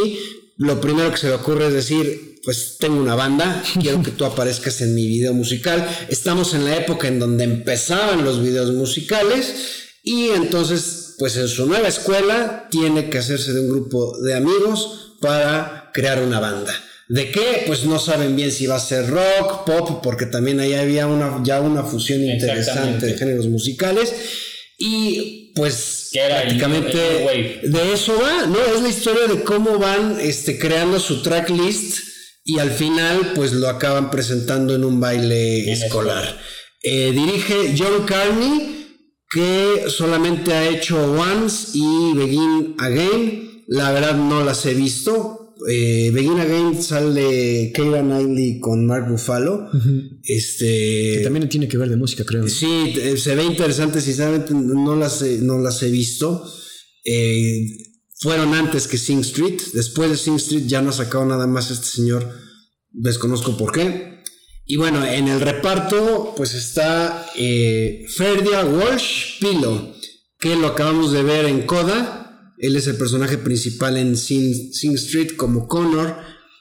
lo 0.57 0.81
primero 0.81 1.11
que 1.11 1.17
se 1.17 1.27
le 1.27 1.35
ocurre 1.35 1.67
es 1.67 1.73
decir, 1.73 2.29
pues 2.43 2.77
tengo 2.79 2.99
una 2.99 3.15
banda, 3.15 3.63
quiero 3.81 4.01
que 4.01 4.11
tú 4.11 4.25
aparezcas 4.25 4.81
en 4.81 4.95
mi 4.95 5.07
video 5.07 5.33
musical. 5.33 5.87
Estamos 6.09 6.53
en 6.53 6.65
la 6.65 6.77
época 6.77 7.07
en 7.07 7.19
donde 7.19 7.43
empezaban 7.43 8.23
los 8.23 8.41
videos 8.41 8.71
musicales 8.71 9.53
y 10.03 10.29
entonces, 10.29 11.08
pues 11.19 11.35
en 11.37 11.49
su 11.49 11.65
nueva 11.67 11.89
escuela 11.89 12.67
tiene 12.71 13.09
que 13.09 13.19
hacerse 13.19 13.53
de 13.53 13.59
un 13.59 13.69
grupo 13.69 14.17
de 14.21 14.33
amigos 14.33 15.17
para 15.21 15.91
crear 15.93 16.21
una 16.23 16.39
banda. 16.39 16.73
¿De 17.09 17.29
qué? 17.31 17.63
Pues 17.67 17.85
no 17.85 17.99
saben 17.99 18.35
bien 18.35 18.51
si 18.51 18.67
va 18.67 18.75
a 18.75 18.79
ser 18.79 19.07
rock, 19.07 19.65
pop, 19.65 20.01
porque 20.01 20.27
también 20.27 20.59
ahí 20.59 20.73
había 20.75 21.07
una, 21.07 21.41
ya 21.43 21.59
una 21.59 21.83
fusión 21.83 22.23
interesante 22.23 23.05
de 23.07 23.17
géneros 23.17 23.47
musicales. 23.47 24.13
Y 24.77 25.51
pues 25.55 26.11
prácticamente 26.13 26.97
de 27.63 27.93
eso 27.93 28.17
va, 28.17 28.45
¿no? 28.45 28.59
Es 28.73 28.81
la 28.81 28.89
historia 28.89 29.27
de 29.27 29.43
cómo 29.43 29.77
van 29.77 30.17
este, 30.21 30.57
creando 30.57 30.99
su 30.99 31.21
tracklist 31.21 31.99
y 32.45 32.59
al 32.59 32.71
final 32.71 33.33
pues 33.35 33.51
lo 33.51 33.67
acaban 33.67 34.09
presentando 34.09 34.73
en 34.73 34.85
un 34.85 34.99
baile 34.99 35.69
escolar. 35.71 36.39
Eh, 36.81 37.11
dirige 37.11 37.75
John 37.77 38.05
Carney, 38.05 38.78
que 39.29 39.85
solamente 39.89 40.53
ha 40.53 40.67
hecho 40.67 41.11
Once 41.11 41.69
y 41.73 42.13
Begin 42.15 42.75
Again. 42.77 43.63
La 43.67 43.91
verdad 43.91 44.15
no 44.15 44.43
las 44.43 44.65
he 44.65 44.73
visto, 44.73 45.39
eh, 45.67 46.11
Begin 46.13 46.39
Again 46.39 46.81
sale 46.81 47.71
Keira 47.73 48.01
Knightley 48.01 48.59
con 48.59 48.85
Mark 48.85 49.07
Ruffalo. 49.07 49.69
Este. 50.23 51.17
Que 51.17 51.21
también 51.23 51.49
tiene 51.49 51.67
que 51.67 51.77
ver 51.77 51.89
de 51.89 51.97
música, 51.97 52.23
creo. 52.23 52.47
Sí, 52.47 52.93
eh, 52.97 53.17
se 53.17 53.35
ve 53.35 53.43
interesante, 53.43 53.99
sinceramente 53.99 54.53
no 54.53 54.95
las 54.95 55.21
he, 55.21 55.39
no 55.39 55.57
las 55.59 55.83
he 55.83 55.91
visto. 55.91 56.45
Eh, 57.03 57.65
fueron 58.19 58.53
antes 58.53 58.87
que 58.87 58.97
Sing 58.97 59.19
Street. 59.19 59.59
Después 59.73 60.09
de 60.09 60.17
Sing 60.17 60.35
Street 60.35 60.65
ya 60.65 60.81
no 60.81 60.89
ha 60.89 60.93
sacado 60.93 61.25
nada 61.25 61.45
más 61.45 61.71
este 61.71 61.87
señor. 61.87 62.29
Desconozco 62.91 63.57
por 63.57 63.71
qué. 63.73 64.18
Y 64.71 64.77
bueno, 64.77 65.03
en 65.03 65.27
el 65.27 65.41
reparto, 65.41 66.35
pues 66.37 66.53
está 66.53 67.25
eh, 67.35 68.05
Ferdia 68.07 68.63
Walsh 68.63 69.39
Pilo, 69.39 69.95
que 70.39 70.55
lo 70.55 70.67
acabamos 70.67 71.11
de 71.11 71.23
ver 71.23 71.45
en 71.45 71.63
Coda. 71.63 72.53
Él 72.59 72.75
es 72.75 72.85
el 72.85 72.95
personaje 72.95 73.39
principal 73.39 73.97
en 73.97 74.15
Sing, 74.15 74.93
Street 74.93 75.31
como 75.37 75.67
Connor, 75.67 76.17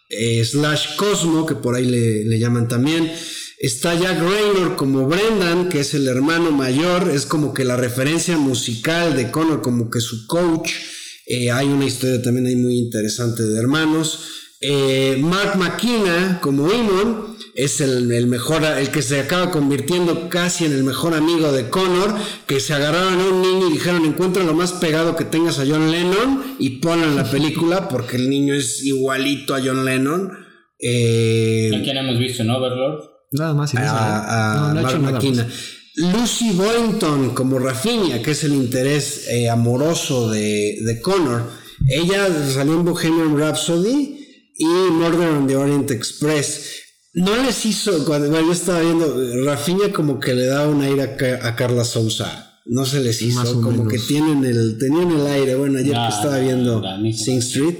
eh, 0.08 0.42
slash 0.42 0.96
Cosmo, 0.96 1.44
que 1.44 1.54
por 1.54 1.74
ahí 1.74 1.84
le, 1.84 2.38
llaman 2.38 2.66
también. 2.66 3.12
Está 3.58 3.94
Jack 3.94 4.18
Raynor 4.20 4.76
como 4.76 5.06
Brendan, 5.06 5.68
que 5.68 5.80
es 5.80 5.92
el 5.92 6.08
hermano 6.08 6.50
mayor, 6.50 7.10
es 7.10 7.26
como 7.26 7.52
que 7.52 7.64
la 7.64 7.76
referencia 7.76 8.38
musical 8.38 9.16
de 9.16 9.30
Connor, 9.30 9.60
como 9.60 9.90
que 9.90 10.00
su 10.00 10.26
coach. 10.26 10.72
Eh, 11.26 11.50
hay 11.50 11.66
una 11.66 11.84
historia 11.84 12.22
también 12.22 12.46
ahí 12.46 12.56
muy 12.56 12.78
interesante 12.78 13.42
de 13.42 13.58
hermanos. 13.58 14.20
Mark 15.20 15.58
McKenna 15.58 16.40
como 16.40 16.72
Eamon, 16.72 17.37
es 17.58 17.80
el, 17.80 18.06
mejor, 18.28 18.62
el 18.62 18.88
que 18.90 19.02
se 19.02 19.18
acaba 19.18 19.50
convirtiendo 19.50 20.28
casi 20.28 20.64
en 20.64 20.70
el 20.70 20.84
mejor 20.84 21.14
amigo 21.14 21.50
de 21.50 21.68
Connor, 21.68 22.14
que 22.46 22.60
se 22.60 22.72
agarraron 22.72 23.20
a 23.20 23.24
un 23.30 23.42
niño 23.42 23.68
y 23.68 23.72
dijeron, 23.72 24.04
encuentra 24.04 24.44
lo 24.44 24.54
más 24.54 24.74
pegado 24.74 25.16
que 25.16 25.24
tengas 25.24 25.58
a 25.58 25.66
John 25.66 25.90
Lennon 25.90 26.54
y 26.60 26.78
ponlo 26.78 27.04
en 27.04 27.16
la 27.16 27.28
película, 27.28 27.88
porque 27.88 28.16
el 28.16 28.30
niño 28.30 28.54
es 28.54 28.84
igualito 28.84 29.56
a 29.56 29.60
John 29.60 29.84
Lennon. 29.84 30.30
Eh, 30.78 31.72
¿A 31.74 31.82
quién 31.82 31.96
hemos 31.96 32.16
visto 32.20 32.44
en 32.44 32.50
Overlord? 32.50 33.00
Nada 33.32 33.54
más. 33.54 33.74
A, 33.74 34.70
a, 34.70 35.18
Lucy 35.96 36.52
Boynton 36.52 37.34
como 37.34 37.58
Rafinha, 37.58 38.22
que 38.22 38.30
es 38.30 38.44
el 38.44 38.52
interés 38.52 39.26
eh, 39.30 39.50
amoroso 39.50 40.30
de, 40.30 40.78
de 40.80 41.00
Connor. 41.00 41.42
Ella 41.88 42.28
salió 42.54 42.74
en 42.74 42.84
Bohemian 42.84 43.36
Rhapsody 43.36 44.16
y 44.56 44.64
Murder 44.92 45.30
on 45.30 45.48
the 45.48 45.56
Orient 45.56 45.90
Express. 45.90 46.87
No 47.18 47.36
les 47.42 47.66
hizo, 47.66 48.04
cuando 48.04 48.40
yo 48.40 48.52
estaba 48.52 48.80
viendo, 48.80 49.44
Rafinha 49.44 49.92
como 49.92 50.20
que 50.20 50.34
le 50.34 50.46
da 50.46 50.68
un 50.68 50.82
aire 50.82 51.02
a, 51.42 51.56
Carla 51.56 51.84
Sousa. 51.84 52.60
No 52.64 52.84
se 52.84 53.00
les 53.00 53.20
hizo, 53.22 53.60
como 53.60 53.88
que 53.88 53.98
tienen 53.98 54.44
el, 54.44 54.78
tenían 54.78 55.10
el 55.10 55.26
aire. 55.26 55.56
Bueno, 55.56 55.78
ayer 55.78 55.94
que 55.94 56.08
estaba 56.08 56.38
viendo 56.38 56.82
Sing 57.14 57.38
Street. 57.38 57.76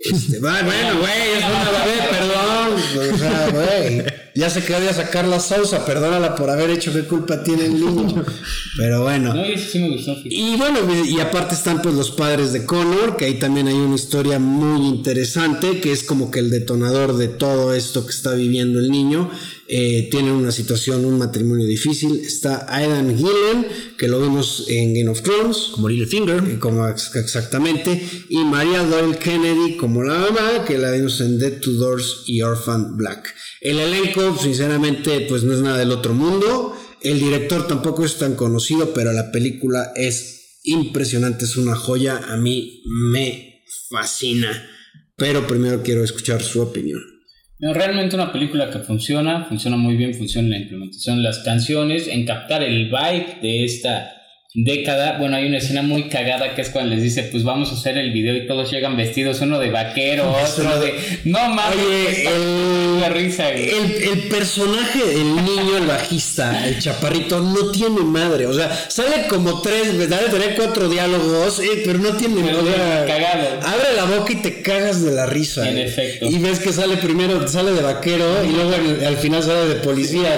Este, 0.00 0.38
bueno, 0.40 1.00
güey, 1.00 1.32
es 1.36 1.44
una 1.44 1.70
bebé, 1.70 2.08
perdón. 2.10 3.14
O 3.14 3.18
sea, 3.18 3.50
güey. 3.50 4.04
Ya 4.38 4.48
se 4.48 4.62
quería 4.62 4.92
sacar 4.92 5.26
la 5.26 5.40
Sousa, 5.40 5.84
perdónala 5.84 6.36
por 6.36 6.48
haber 6.48 6.70
hecho 6.70 6.92
qué 6.92 7.02
culpa 7.02 7.42
tiene 7.42 7.64
el 7.64 7.80
niño. 7.80 8.24
Pero 8.76 9.02
bueno. 9.02 9.34
No, 9.34 9.42
sí 9.56 9.80
me 9.80 9.88
gustó. 9.88 10.14
Y 10.24 10.54
bueno, 10.56 10.78
y 11.04 11.18
aparte 11.18 11.56
están 11.56 11.82
pues 11.82 11.96
los 11.96 12.12
padres 12.12 12.52
de 12.52 12.64
Connor, 12.64 13.16
que 13.16 13.24
ahí 13.24 13.34
también 13.34 13.66
hay 13.66 13.74
una 13.74 13.96
historia 13.96 14.38
muy 14.38 14.86
interesante, 14.86 15.80
que 15.80 15.90
es 15.90 16.04
como 16.04 16.30
que 16.30 16.38
el 16.38 16.50
detonador 16.50 17.16
de 17.16 17.26
todo 17.26 17.74
esto 17.74 18.06
que 18.06 18.12
está 18.12 18.34
viviendo 18.34 18.78
el 18.78 18.92
niño. 18.92 19.28
Eh, 19.70 20.08
tienen 20.10 20.32
una 20.32 20.50
situación, 20.50 21.04
un 21.04 21.18
matrimonio 21.18 21.66
difícil. 21.66 22.20
Está 22.20 22.64
Aidan 22.74 23.14
Gillen, 23.16 23.66
que 23.98 24.08
lo 24.08 24.18
vimos 24.18 24.64
en 24.68 24.94
Game 24.94 25.10
of 25.10 25.20
Thrones. 25.20 25.68
Como 25.72 25.90
Littlefinger. 25.90 26.42
Eh, 26.48 26.58
como 26.58 26.88
exactamente. 26.88 28.02
Y 28.30 28.38
Maria 28.38 28.82
Doyle 28.84 29.18
Kennedy 29.18 29.76
como 29.76 30.02
la 30.02 30.18
mamá, 30.18 30.64
que 30.66 30.78
la 30.78 30.92
vimos 30.92 31.20
en 31.20 31.38
Dead 31.38 31.60
to 31.60 31.72
Doors 31.72 32.24
y 32.26 32.40
Orphan 32.40 32.96
Black. 32.96 33.34
El 33.60 33.78
elenco, 33.78 34.38
sinceramente, 34.38 35.26
pues 35.28 35.44
no 35.44 35.52
es 35.52 35.60
nada 35.60 35.76
del 35.76 35.90
otro 35.90 36.14
mundo. 36.14 36.74
El 37.02 37.20
director 37.20 37.68
tampoco 37.68 38.06
es 38.06 38.16
tan 38.16 38.36
conocido, 38.36 38.94
pero 38.94 39.12
la 39.12 39.30
película 39.30 39.92
es 39.94 40.60
impresionante, 40.64 41.44
es 41.44 41.58
una 41.58 41.76
joya. 41.76 42.16
A 42.28 42.38
mí 42.38 42.82
me 42.86 43.64
fascina. 43.90 44.66
Pero 45.16 45.46
primero 45.46 45.82
quiero 45.82 46.02
escuchar 46.02 46.42
su 46.42 46.62
opinión. 46.62 47.17
Realmente 47.60 48.14
una 48.14 48.32
película 48.32 48.70
que 48.70 48.78
funciona, 48.78 49.44
funciona 49.44 49.76
muy 49.76 49.96
bien, 49.96 50.14
funciona 50.14 50.46
en 50.46 50.52
la 50.52 50.58
implementación 50.58 51.16
de 51.16 51.22
las 51.22 51.40
canciones, 51.40 52.06
en 52.06 52.24
captar 52.24 52.62
el 52.62 52.84
vibe 52.84 53.38
de 53.42 53.64
esta 53.64 54.17
década. 54.54 55.18
Bueno, 55.18 55.36
hay 55.36 55.46
una 55.46 55.58
escena 55.58 55.82
muy 55.82 56.08
cagada 56.08 56.54
que 56.54 56.62
es 56.62 56.70
cuando 56.70 56.94
les 56.94 57.02
dice, 57.02 57.24
pues 57.24 57.44
vamos 57.44 57.70
a 57.70 57.74
hacer 57.74 57.98
el 57.98 58.12
video 58.12 58.34
y 58.34 58.46
todos 58.46 58.70
llegan 58.70 58.96
vestidos, 58.96 59.40
uno 59.42 59.58
de 59.58 59.70
vaquero, 59.70 60.32
otro 60.32 60.80
de... 60.80 60.94
No 61.24 61.50
mames, 61.50 62.18
el, 62.26 63.00
la 63.00 63.10
risa, 63.10 63.50
el, 63.50 64.28
personaje 64.30 65.04
del 65.04 65.36
niño, 65.36 65.76
el 65.76 65.86
bajista, 65.86 66.66
el 66.66 66.78
chaparrito, 66.78 67.40
no 67.40 67.70
tiene 67.70 68.00
madre. 68.00 68.46
O 68.46 68.54
sea, 68.54 68.70
sale 68.88 69.26
como 69.28 69.60
tres, 69.60 69.98
debe 69.98 70.28
tener 70.30 70.54
cuatro 70.56 70.88
diálogos, 70.88 71.60
eh, 71.60 71.82
pero 71.84 71.98
no 71.98 72.14
tiene 72.14 72.40
madre. 72.40 72.72
Cagado. 73.06 73.60
Abre 73.62 73.94
la 73.96 74.04
boca 74.04 74.32
y 74.32 74.36
te 74.36 74.62
cagas 74.62 75.04
de 75.04 75.12
la 75.12 75.26
risa. 75.26 75.68
En 75.68 75.78
efecto. 75.78 76.26
Y 76.26 76.38
ves 76.38 76.58
que 76.58 76.72
sale 76.72 76.96
primero, 76.96 77.46
sale 77.48 77.72
de 77.72 77.82
vaquero 77.82 78.44
y 78.44 78.52
luego 78.52 78.72
al, 79.06 79.16
final 79.18 79.42
sale 79.42 79.68
de 79.68 79.74
policía. 79.76 80.36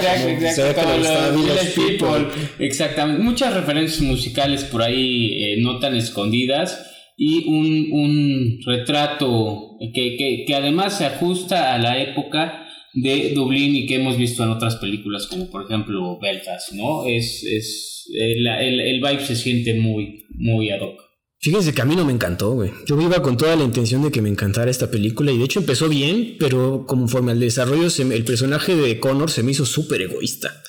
Exactamente. 2.59 3.23
Muchas 3.23 3.53
referencias 3.53 4.00
musicales 4.01 4.63
por 4.63 4.81
ahí 4.81 5.43
eh, 5.43 5.57
no 5.61 5.79
tan 5.79 5.95
escondidas 5.95 6.87
y 7.17 7.47
un, 7.47 8.59
retrato 8.65 9.77
que, 9.93 10.45
además 10.55 10.97
se 10.97 11.05
ajusta 11.05 11.75
a 11.75 11.77
la 11.77 12.01
época 12.01 12.65
de 12.93 13.33
Dublín 13.33 13.75
y 13.75 13.85
que 13.85 13.95
hemos 13.95 14.17
visto 14.17 14.43
en 14.43 14.49
otras 14.49 14.77
películas 14.77 15.27
como 15.27 15.49
por 15.49 15.65
ejemplo 15.65 16.19
Belfast, 16.19 16.73
¿no? 16.73 17.05
Es, 17.05 17.43
es 17.43 18.07
el, 18.13 18.47
el, 18.47 19.01
vibe 19.01 19.25
se 19.25 19.35
siente 19.35 19.75
muy, 19.75 20.25
muy 20.35 20.71
ad 20.71 20.81
hoc. 20.81 20.99
Fíjense 21.39 21.73
que 21.73 21.81
a 21.81 21.85
mí 21.85 21.95
no 21.95 22.05
me 22.05 22.13
encantó. 22.13 22.63
Yo 22.85 23.01
iba 23.01 23.21
con 23.21 23.35
toda 23.37 23.55
la 23.55 23.63
intención 23.63 24.03
de 24.03 24.11
que 24.11 24.21
me 24.21 24.29
encantara 24.29 24.69
esta 24.69 24.91
película 24.91 25.31
y 25.31 25.37
de 25.39 25.45
hecho 25.45 25.59
empezó 25.59 25.89
bien, 25.89 26.35
pero 26.39 26.85
conforme 26.87 27.31
al 27.31 27.39
desarrollo 27.39 27.87
el 27.97 28.23
personaje 28.23 28.75
de 28.75 28.99
Connor 28.99 29.31
se 29.31 29.41
me 29.41 29.51
hizo 29.51 29.65
súper 29.65 30.01
egoísta. 30.01 30.61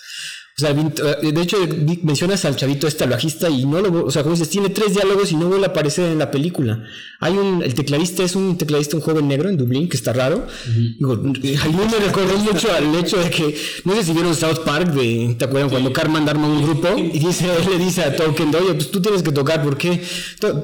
O 0.58 0.60
sea, 0.60 0.74
de 0.74 1.40
hecho, 1.40 1.56
mencionas 2.02 2.44
al 2.44 2.56
chavito 2.56 2.86
este, 2.86 3.04
al 3.04 3.10
bajista, 3.10 3.48
y 3.48 3.64
no 3.64 3.80
lo, 3.80 4.04
o 4.04 4.10
sea, 4.10 4.22
como 4.22 4.34
dices, 4.34 4.50
tiene 4.50 4.68
tres 4.68 4.92
diálogos 4.92 5.32
y 5.32 5.36
no 5.36 5.48
vuelve 5.48 5.64
a 5.64 5.70
aparecer 5.70 6.10
en 6.12 6.18
la 6.18 6.30
película. 6.30 6.84
Hay 7.20 7.32
un, 7.32 7.62
el 7.62 7.72
tecladista 7.74 8.22
es 8.22 8.36
un 8.36 8.58
tecladista, 8.58 8.96
un 8.96 9.02
joven 9.02 9.28
negro 9.28 9.48
en 9.48 9.56
Dublín, 9.56 9.88
que 9.88 9.96
está 9.96 10.12
raro. 10.12 10.46
Digo, 10.66 11.14
a 11.14 11.16
mí 11.16 11.76
me 11.90 12.06
recordó 12.06 12.36
mucho 12.36 12.70
al 12.70 12.94
hecho 12.96 13.16
de 13.16 13.30
que, 13.30 13.56
no 13.84 13.94
sé 13.94 14.04
si 14.04 14.12
vieron 14.12 14.34
South 14.34 14.58
Park, 14.64 14.92
de, 14.92 15.36
¿te 15.38 15.44
acuerdan? 15.46 15.70
Cuando 15.70 15.90
Carmen 15.92 16.28
arma 16.28 16.46
un 16.46 16.62
grupo 16.62 16.88
y 16.98 17.18
dice, 17.18 17.46
él 17.46 17.78
le 17.78 17.82
dice 17.82 18.02
a 18.02 18.14
Tolkien, 18.14 18.54
oye, 18.54 18.74
pues 18.74 18.90
tú 18.90 19.00
tienes 19.00 19.22
que 19.22 19.32
tocar, 19.32 19.62
¿por 19.62 19.78
qué? 19.78 20.02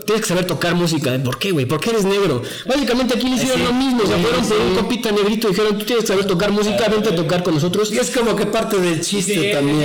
Tienes 0.04 0.22
que 0.22 0.28
saber 0.28 0.46
tocar 0.46 0.74
música. 0.74 1.18
¿Por 1.24 1.38
qué, 1.38 1.50
güey? 1.50 1.64
¿Por 1.64 1.80
qué 1.80 1.90
eres 1.90 2.04
negro? 2.04 2.42
Básicamente 2.66 3.14
aquí 3.14 3.26
le 3.26 3.36
hicieron 3.36 3.64
lo 3.64 3.72
mismo, 3.72 4.02
se 4.02 4.16
fueron 4.18 4.46
por 4.46 4.60
un 4.60 4.74
copita 4.74 5.12
negrito 5.12 5.48
y 5.48 5.50
dijeron, 5.52 5.78
tú 5.78 5.86
tienes 5.86 6.04
que 6.04 6.08
saber 6.08 6.26
tocar 6.26 6.52
música, 6.52 6.88
vente 6.88 7.08
a 7.08 7.16
tocar 7.16 7.42
con 7.42 7.54
nosotros. 7.54 7.90
Y 7.90 7.98
es 7.98 8.10
como 8.10 8.36
que 8.36 8.44
parte 8.44 8.78
del 8.78 9.00
chiste 9.00 9.52
también. 9.54 9.77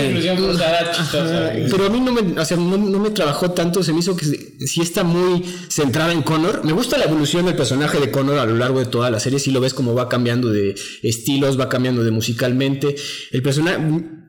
Pero 1.70 1.86
a 1.86 1.90
mí 1.90 2.00
no 2.00 2.12
me, 2.12 2.40
o 2.40 2.46
sea, 2.46 2.58
no, 2.58 2.78
me 2.78 3.10
trabajó 3.12 3.52
tanto, 3.52 3.84
se 3.84 3.94
me 3.94 4.00
hizo 4.00 4.16
que 4.16 4.26
si 4.26 4.82
está 4.82 5.04
muy 5.04 5.44
centrada 5.70 6.12
en 6.12 6.22
Connor. 6.22 6.64
Me 6.64 6.74
gusta 6.74 6.98
la 6.98 7.06
evolución 7.06 7.46
del 7.46 7.56
personaje 7.56 8.00
de 8.00 8.12
Connor 8.12 8.38
a 8.38 8.46
lo 8.46 8.56
largo 8.56 8.80
de 8.80 8.86
toda 8.86 9.10
la 9.10 9.20
serie, 9.20 9.40
si 9.40 9.52
lo 9.52 9.62
ves 9.62 9.74
como 9.74 9.94
va 9.94 10.10
cambiando 10.10 10.50
de 10.50 10.76
estilos, 11.02 11.60
va 11.60 11.70
cambiando 11.70 12.04
de 12.04 12.12
musicalmente. 12.12 12.96
El 13.32 13.42
personaje, 13.42 13.80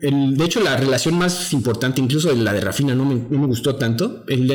de 0.01 0.45
hecho 0.45 0.61
la 0.61 0.77
relación 0.77 1.17
más 1.17 1.53
importante, 1.53 2.01
incluso 2.01 2.33
la 2.35 2.53
de 2.53 2.61
Rafina, 2.61 2.95
no 2.95 3.05
me, 3.05 3.15
no 3.15 3.39
me 3.39 3.47
gustó 3.47 3.77
tanto. 3.77 4.25
El 4.29 4.49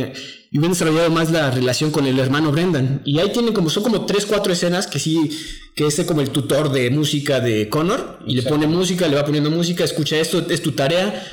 y 0.51 0.57
hubieran 0.57 0.73
desarrollado 0.73 1.11
más 1.11 1.31
la 1.31 1.51
relación 1.51 1.91
con 1.91 2.07
el 2.07 2.17
hermano 2.17 2.51
Brendan. 2.51 3.01
Y 3.05 3.19
ahí 3.19 3.31
tienen 3.31 3.53
como, 3.53 3.69
son 3.69 3.83
como 3.83 4.05
tres, 4.05 4.25
cuatro 4.25 4.51
escenas 4.51 4.87
que 4.87 4.97
sí, 4.97 5.29
que 5.75 5.85
es 5.85 6.03
como 6.05 6.21
el 6.21 6.31
tutor 6.31 6.71
de 6.71 6.89
música 6.89 7.39
de 7.39 7.69
Connor, 7.69 8.19
y 8.25 8.35
le 8.35 8.43
pone 8.43 8.65
música, 8.65 9.07
le 9.07 9.15
va 9.15 9.25
poniendo 9.25 9.51
música, 9.51 9.83
escucha 9.83 10.17
esto, 10.17 10.45
es 10.49 10.61
tu 10.61 10.71
tarea, 10.71 11.23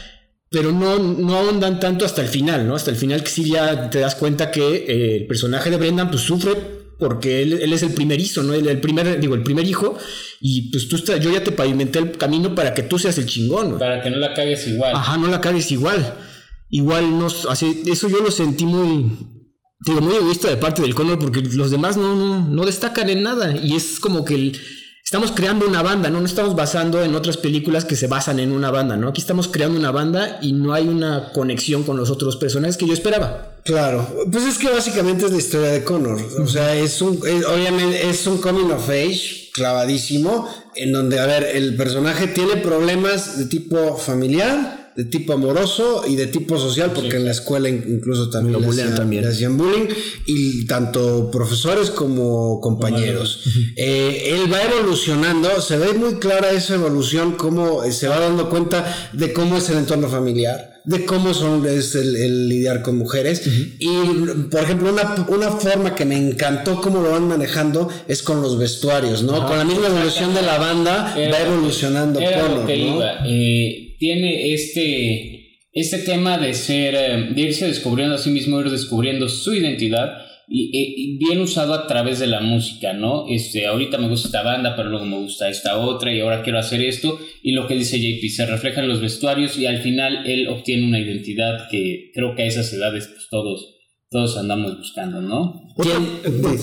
pero 0.50 0.70
no, 0.70 0.98
no 0.98 1.36
ahondan 1.36 1.80
tanto 1.80 2.04
hasta 2.04 2.20
el 2.20 2.28
final, 2.28 2.66
¿no? 2.66 2.74
Hasta 2.74 2.90
el 2.90 2.96
final 2.96 3.22
que 3.22 3.30
sí 3.30 3.50
ya 3.50 3.88
te 3.90 4.00
das 4.00 4.14
cuenta 4.14 4.50
que 4.50 4.84
eh, 4.86 5.16
el 5.16 5.26
personaje 5.26 5.70
de 5.70 5.76
Brendan 5.78 6.10
pues 6.10 6.22
sufre 6.22 6.54
porque 6.98 7.42
él, 7.42 7.72
es 7.72 7.82
el 7.82 7.92
primerizo, 7.92 8.42
¿no? 8.42 8.54
El, 8.54 8.68
el, 8.68 8.80
primer, 8.80 9.18
digo, 9.18 9.34
el 9.34 9.42
primer 9.42 9.66
hijo, 9.66 9.98
y 10.40 10.70
pues 10.70 10.88
tú 10.88 10.96
yo 10.96 11.30
ya 11.30 11.42
te 11.42 11.52
pavimenté 11.52 11.98
el 11.98 12.12
camino 12.12 12.54
para 12.54 12.74
que 12.74 12.82
tú 12.82 12.98
seas 12.98 13.16
el 13.18 13.26
chingón, 13.26 13.78
Para 13.78 14.02
que 14.02 14.10
no 14.10 14.18
la 14.18 14.34
cagues 14.34 14.66
igual. 14.66 14.94
Ajá, 14.94 15.16
no 15.16 15.26
la 15.26 15.40
cagues 15.40 15.70
igual 15.72 16.14
igual 16.68 17.18
no, 17.18 17.28
así, 17.48 17.82
eso 17.86 18.08
yo 18.08 18.18
lo 18.18 18.30
sentí 18.30 18.66
muy, 18.66 19.10
digo, 19.80 20.00
muy 20.00 20.14
egoísta 20.14 20.48
de 20.48 20.56
parte 20.56 20.82
del 20.82 20.94
Connor 20.94 21.18
porque 21.18 21.40
los 21.40 21.70
demás 21.70 21.96
no, 21.96 22.14
no, 22.14 22.48
no 22.48 22.64
destacan 22.64 23.08
en 23.08 23.22
nada 23.22 23.56
y 23.56 23.76
es 23.76 24.00
como 24.00 24.24
que 24.24 24.52
estamos 25.06 25.30
creando 25.30 25.68
una 25.68 25.82
banda, 25.82 26.10
¿no? 26.10 26.18
No 26.18 26.26
estamos 26.26 26.56
basando 26.56 27.00
en 27.00 27.14
otras 27.14 27.36
películas 27.36 27.84
que 27.84 27.94
se 27.94 28.08
basan 28.08 28.40
en 28.40 28.50
una 28.50 28.72
banda, 28.72 28.96
¿no? 28.96 29.08
Aquí 29.08 29.20
estamos 29.20 29.46
creando 29.46 29.78
una 29.78 29.92
banda 29.92 30.40
y 30.42 30.52
no 30.52 30.72
hay 30.72 30.88
una 30.88 31.30
conexión 31.32 31.84
con 31.84 31.96
los 31.96 32.10
otros 32.10 32.36
personajes 32.36 32.76
que 32.76 32.88
yo 32.88 32.92
esperaba. 32.92 33.54
Claro, 33.64 34.04
pues 34.32 34.44
es 34.44 34.58
que 34.58 34.68
básicamente 34.68 35.26
es 35.26 35.30
la 35.30 35.38
historia 35.38 35.70
de 35.70 35.84
Connor, 35.84 36.20
o 36.40 36.46
sea, 36.48 36.74
es 36.74 37.00
un, 37.02 37.18
obviamente 37.18 38.08
es 38.08 38.26
un 38.26 38.38
coming 38.38 38.70
of 38.72 38.88
age 38.88 39.50
clavadísimo, 39.52 40.48
en 40.74 40.92
donde, 40.92 41.20
a 41.20 41.26
ver, 41.26 41.50
el 41.54 41.76
personaje 41.76 42.26
tiene 42.26 42.56
problemas 42.56 43.38
de 43.38 43.46
tipo 43.46 43.96
familiar, 43.96 44.85
de 44.96 45.04
tipo 45.04 45.34
amoroso 45.34 46.04
y 46.06 46.16
de 46.16 46.26
tipo 46.26 46.58
social, 46.58 46.92
porque 46.94 47.16
en 47.16 47.26
la 47.26 47.32
escuela 47.32 47.68
incluso 47.68 48.30
también, 48.30 48.64
hacían, 48.64 48.94
también. 48.94 49.26
hacían 49.26 49.56
bullying, 49.56 49.88
y 50.24 50.64
tanto 50.66 51.30
profesores 51.30 51.90
como 51.90 52.60
compañeros. 52.60 53.42
Eh, 53.76 54.30
él 54.34 54.50
va 54.52 54.62
evolucionando, 54.62 55.60
se 55.60 55.76
ve 55.76 55.92
muy 55.92 56.14
clara 56.14 56.50
esa 56.52 56.74
evolución, 56.74 57.32
cómo 57.32 57.84
eh, 57.84 57.92
se 57.92 58.08
va 58.08 58.18
dando 58.18 58.48
cuenta 58.48 59.10
de 59.12 59.32
cómo 59.34 59.58
es 59.58 59.68
el 59.68 59.78
entorno 59.78 60.08
familiar 60.08 60.76
de 60.86 61.04
cómo 61.04 61.34
son, 61.34 61.66
es 61.66 61.96
el, 61.96 62.48
lidiar 62.48 62.80
con 62.80 62.96
mujeres. 62.96 63.42
Y, 63.80 63.88
por 64.52 64.62
ejemplo, 64.62 64.92
una, 64.92 65.26
una, 65.28 65.50
forma 65.50 65.96
que 65.96 66.04
me 66.04 66.16
encantó 66.16 66.80
cómo 66.80 67.02
lo 67.02 67.10
van 67.10 67.26
manejando 67.26 67.88
es 68.06 68.22
con 68.22 68.40
los 68.40 68.56
vestuarios, 68.56 69.24
¿no? 69.24 69.46
con 69.48 69.58
la 69.58 69.64
misma 69.64 69.88
evolución 69.88 70.32
de 70.32 70.42
la 70.42 70.58
banda 70.58 71.12
va 71.16 71.40
evolucionando. 71.40 72.20
Era 72.20 72.48
lo 72.48 72.64
que 72.64 72.76
iba. 72.76 73.26
Eh, 73.26 73.85
tiene 73.98 74.52
este, 74.52 75.60
este 75.72 75.98
tema 75.98 76.38
de 76.38 76.54
ser, 76.54 76.94
eh, 76.94 77.28
de 77.34 77.42
irse 77.42 77.66
descubriendo 77.66 78.14
a 78.14 78.18
sí 78.18 78.30
mismo, 78.30 78.60
ir 78.60 78.70
descubriendo 78.70 79.28
su 79.28 79.54
identidad 79.54 80.22
y, 80.48 81.18
bien 81.18 81.40
usado 81.40 81.74
a 81.74 81.86
través 81.86 82.20
de 82.20 82.28
la 82.28 82.40
música, 82.40 82.92
¿no? 82.92 83.26
Este, 83.28 83.66
ahorita 83.66 83.98
me 83.98 84.08
gusta 84.08 84.28
esta 84.28 84.42
banda, 84.42 84.76
pero 84.76 84.90
luego 84.90 85.04
me 85.04 85.16
gusta 85.16 85.48
esta 85.48 85.78
otra 85.78 86.12
y 86.14 86.20
ahora 86.20 86.42
quiero 86.42 86.58
hacer 86.58 86.82
esto. 86.82 87.18
Y 87.42 87.52
lo 87.52 87.66
que 87.66 87.74
dice 87.74 87.98
JP, 87.98 88.28
se 88.28 88.46
refleja 88.46 88.80
en 88.80 88.88
los 88.88 89.00
vestuarios 89.00 89.58
y 89.58 89.66
al 89.66 89.78
final 89.78 90.24
él 90.26 90.48
obtiene 90.48 90.86
una 90.86 91.00
identidad 91.00 91.68
que 91.68 92.10
creo 92.14 92.34
que 92.36 92.42
a 92.42 92.46
esas 92.46 92.72
edades 92.72 93.08
pues 93.08 93.26
todos 93.28 93.75
todos 94.10 94.36
andamos 94.36 94.78
buscando, 94.78 95.20
¿no? 95.20 95.66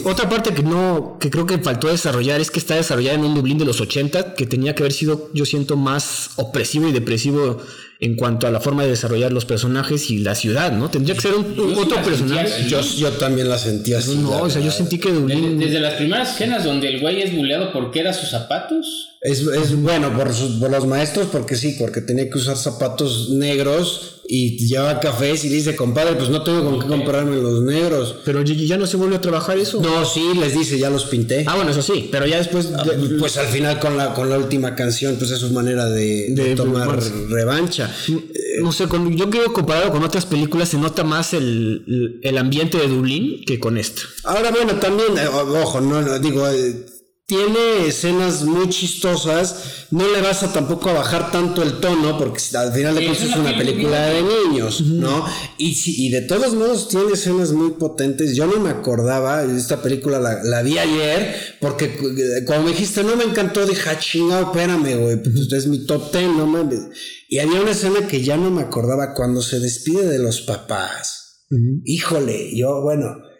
Otra, 0.05 0.29
parte 0.29 0.53
que 0.53 0.63
no, 0.63 1.17
que 1.19 1.29
creo 1.29 1.45
que 1.45 1.57
faltó 1.57 1.89
desarrollar 1.89 2.39
es 2.39 2.49
que 2.49 2.59
está 2.59 2.75
desarrollada 2.75 3.17
en 3.17 3.25
un 3.25 3.35
Dublín 3.35 3.57
de 3.57 3.65
los 3.65 3.81
80, 3.81 4.33
que 4.33 4.45
tenía 4.45 4.73
que 4.73 4.83
haber 4.83 4.93
sido, 4.93 5.29
yo 5.33 5.45
siento, 5.45 5.75
más 5.75 6.31
opresivo 6.37 6.87
y 6.87 6.93
depresivo 6.93 7.57
en 7.99 8.15
cuanto 8.15 8.47
a 8.47 8.51
la 8.51 8.59
forma 8.59 8.83
de 8.83 8.89
desarrollar 8.89 9.31
los 9.31 9.45
personajes 9.45 10.09
y 10.09 10.19
la 10.19 10.35
ciudad, 10.35 10.71
¿no? 10.71 10.89
Tendría 10.89 11.15
que 11.15 11.21
ser 11.21 11.35
un, 11.35 11.53
otro 11.77 12.01
personaje. 12.01 12.67
Yo, 12.67 12.81
yo, 12.81 13.11
también 13.11 13.49
la 13.49 13.57
sentía 13.57 13.99
así. 13.99 14.15
No, 14.15 14.41
o 14.41 14.49
sea, 14.49 14.61
yo 14.61 14.71
sentí 14.71 14.97
que 14.97 15.11
Dublín... 15.11 15.59
Desde, 15.59 15.79
las 15.79 15.95
primeras 15.95 16.33
escenas 16.33 16.63
donde 16.63 16.89
el 16.89 17.01
güey 17.01 17.21
es 17.21 17.35
buleado 17.35 17.71
porque 17.71 17.99
era 17.99 18.13
sus 18.13 18.29
zapatos. 18.29 19.17
Es, 19.21 19.41
es 19.41 19.75
bueno 19.81 20.15
por, 20.15 20.33
sus, 20.33 20.59
por 20.59 20.71
los 20.71 20.87
maestros, 20.87 21.27
porque 21.31 21.55
sí, 21.55 21.75
porque 21.77 22.01
tenía 22.01 22.29
que 22.29 22.37
usar 22.37 22.57
zapatos 22.57 23.29
negros 23.29 24.12
y 24.26 24.57
llevaba 24.67 24.99
cafés 24.99 25.43
y 25.43 25.49
dice, 25.49 25.76
compadre, 25.76 26.15
pues 26.15 26.30
no 26.30 26.43
tengo 26.43 26.63
con 26.63 26.80
qué 26.80 26.88
comprarme 26.88 27.36
los 27.38 27.61
negros. 27.61 28.15
Pero 28.24 28.41
ya 28.41 28.78
no 28.78 28.88
se 28.88 28.97
vuelve 28.97 29.17
a 29.17 29.21
trabajar 29.21 29.57
eso. 29.57 29.82
No, 29.82 30.05
sí, 30.05 30.32
les 30.39 30.53
dice, 30.57 30.80
ya 30.80 30.89
los 30.89 31.05
pinté. 31.05 31.43
Ah, 31.47 31.55
bueno, 31.55 31.71
eso 31.71 31.82
sí, 31.82 32.09
pero 32.11 32.26
ya 32.26 32.38
después... 32.38 32.69
Ah, 32.76 32.84
pues 33.19 33.38
al 33.38 33.47
final 33.47 33.80
con 33.80 33.97
la, 33.97 34.13
con 34.13 34.30
la 34.30 34.38
última 34.38 34.76
canción, 34.76 35.15
pues 35.17 35.32
eso 35.32 35.45
es 35.45 35.51
manera 35.51 35.86
de, 35.88 36.53
tomar 36.55 36.99
revancha. 37.30 37.93
No 38.61 38.71
sé, 38.71 38.86
yo 39.11 39.30
creo 39.30 39.51
comparado 39.51 39.91
con 39.91 40.03
otras 40.03 40.26
películas 40.26 40.69
se 40.69 40.78
nota 40.78 41.03
más 41.03 41.34
el, 41.34 42.19
el 42.21 42.38
ambiente 42.38 42.78
de 42.78 42.88
Dublín 42.88 43.43
que 43.45 43.59
con 43.59 43.78
esta. 43.78 44.01
Ahora, 44.24 44.51
bueno, 44.51 44.74
también, 44.76 45.17
eh, 45.17 45.28
ojo, 45.28 45.82
no, 45.82 46.19
digo... 46.19 46.47
Eh, 46.47 46.86
tiene 47.34 47.88
escenas 47.88 48.43
muy 48.43 48.69
chistosas, 48.69 49.88
no 49.89 50.07
le 50.07 50.21
vas 50.21 50.43
a 50.43 50.53
tampoco 50.53 50.91
a 50.91 50.93
bajar 50.93 51.31
tanto 51.31 51.63
el 51.63 51.79
tono, 51.79 52.15
porque 52.15 52.39
al 52.55 52.71
final 52.71 52.93
de 52.93 53.05
cuentas 53.05 53.27
es 53.27 53.36
una 53.36 53.57
película 53.57 54.05
de 54.09 54.21
niños, 54.21 54.81
¿no? 54.81 55.25
Y, 55.57 55.75
y 55.84 56.09
de 56.11 56.21
todos 56.21 56.53
modos 56.53 56.89
tiene 56.89 57.13
escenas 57.13 57.51
muy 57.51 57.71
potentes. 57.71 58.36
Yo 58.36 58.45
no 58.45 58.59
me 58.59 58.69
acordaba, 58.69 59.43
esta 59.45 59.81
película 59.81 60.19
la, 60.19 60.61
vi 60.61 60.77
ayer, 60.77 61.57
porque 61.59 61.86
eh, 61.86 62.45
cuando 62.45 62.65
me 62.65 62.71
dijiste 62.71 63.03
no 63.03 63.15
me 63.15 63.23
encantó, 63.23 63.65
dije, 63.65 63.89
ah, 63.89 63.97
chingado, 63.97 64.51
espérame, 64.51 64.95
güey, 64.95 65.23
pues 65.23 65.51
es 65.51 65.65
mi 65.65 65.88
top 65.88 66.11
ten, 66.11 66.38
no 66.38 66.45
mames. 66.45 66.81
Y 67.29 67.39
había 67.39 67.61
una 67.61 67.71
escena 67.71 68.07
que 68.07 68.21
ya 68.21 68.38
no 68.38 68.51
me 68.51 68.61
acordaba 68.61 69.15
cuando 69.15 69.41
se 69.41 69.59
despide 69.59 70.05
de 70.07 70.19
los 70.19 70.41
papás. 70.41 71.45
Híjole, 71.84 72.55
yo, 72.55 72.84
bueno 72.84 73.32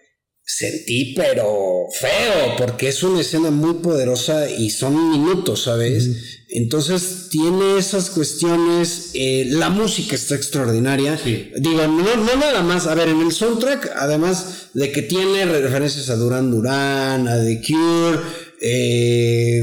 sentí, 0.56 1.14
pero 1.16 1.88
feo, 1.91 2.56
porque 2.58 2.89
es 2.89 3.01
una 3.01 3.22
escena 3.22 3.49
muy 3.49 3.76
poderosa 3.76 4.49
y 4.49 4.70
son 4.70 5.12
minutos, 5.12 5.64
¿sabes? 5.64 6.43
Entonces 6.49 7.30
tiene 7.32 7.80
esas 7.80 8.12
cuestiones, 8.12 9.12
eh, 9.16 9.45
la 9.47 9.70
música 9.70 10.14
está 10.16 10.36
extraordinaria. 10.36 11.20
Digo, 11.26 11.88
no, 11.88 12.16
no 12.18 12.36
nada 12.36 12.62
más, 12.62 12.86
a 12.86 12.93
ver, 12.93 13.10
en 13.10 13.22
el 13.22 13.32
soundtrack, 13.32 13.93
además 13.95 14.70
de 14.76 14.91
que 14.91 15.01
tiene 15.01 15.45
referencias 15.45 16.10
a 16.12 16.16
Duran 16.18 16.51
Duran, 16.51 17.28
a 17.28 17.43
The 17.43 17.62
Cure, 17.66 18.20
eh, 18.62 19.62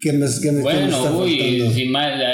¿Qué 0.00 0.12
más, 0.12 0.38
qué, 0.38 0.52
bueno, 0.52 1.18
uy, 1.18 1.40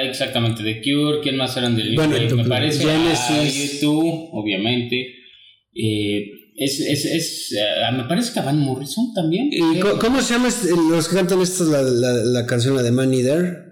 exactamente, 0.07 0.63
The 0.63 0.83
Cure, 0.83 1.21
¿quién 1.23 1.37
más 1.37 1.57
eran 1.57 1.75
del 1.75 1.95
bueno, 1.95 2.37
Me 2.37 2.45
parece 2.45 2.85
Genesis. 2.85 3.81
YouTube, 3.81 4.29
obviamente. 4.33 5.15
Eh, 5.75 6.34
es, 6.57 6.81
es, 6.81 7.05
es 7.05 7.53
uh, 7.53 7.97
me 7.97 8.05
parece 8.05 8.33
que 8.33 8.41
Van 8.41 8.59
Morrison 8.59 9.13
también. 9.15 9.49
¿Y 9.51 9.81
cómo, 9.81 10.23
se 10.23 10.35
llama 10.35 10.49
este, 10.49 10.71
los 10.71 11.09
que 11.09 11.17
cantan 11.17 11.41
esta, 11.41 11.65
la, 11.65 11.83
la, 11.83 12.13
la 12.13 12.47
canción, 12.47 12.77
la 12.77 12.83
de 12.83 12.93
Money 12.93 13.23
There? 13.23 13.65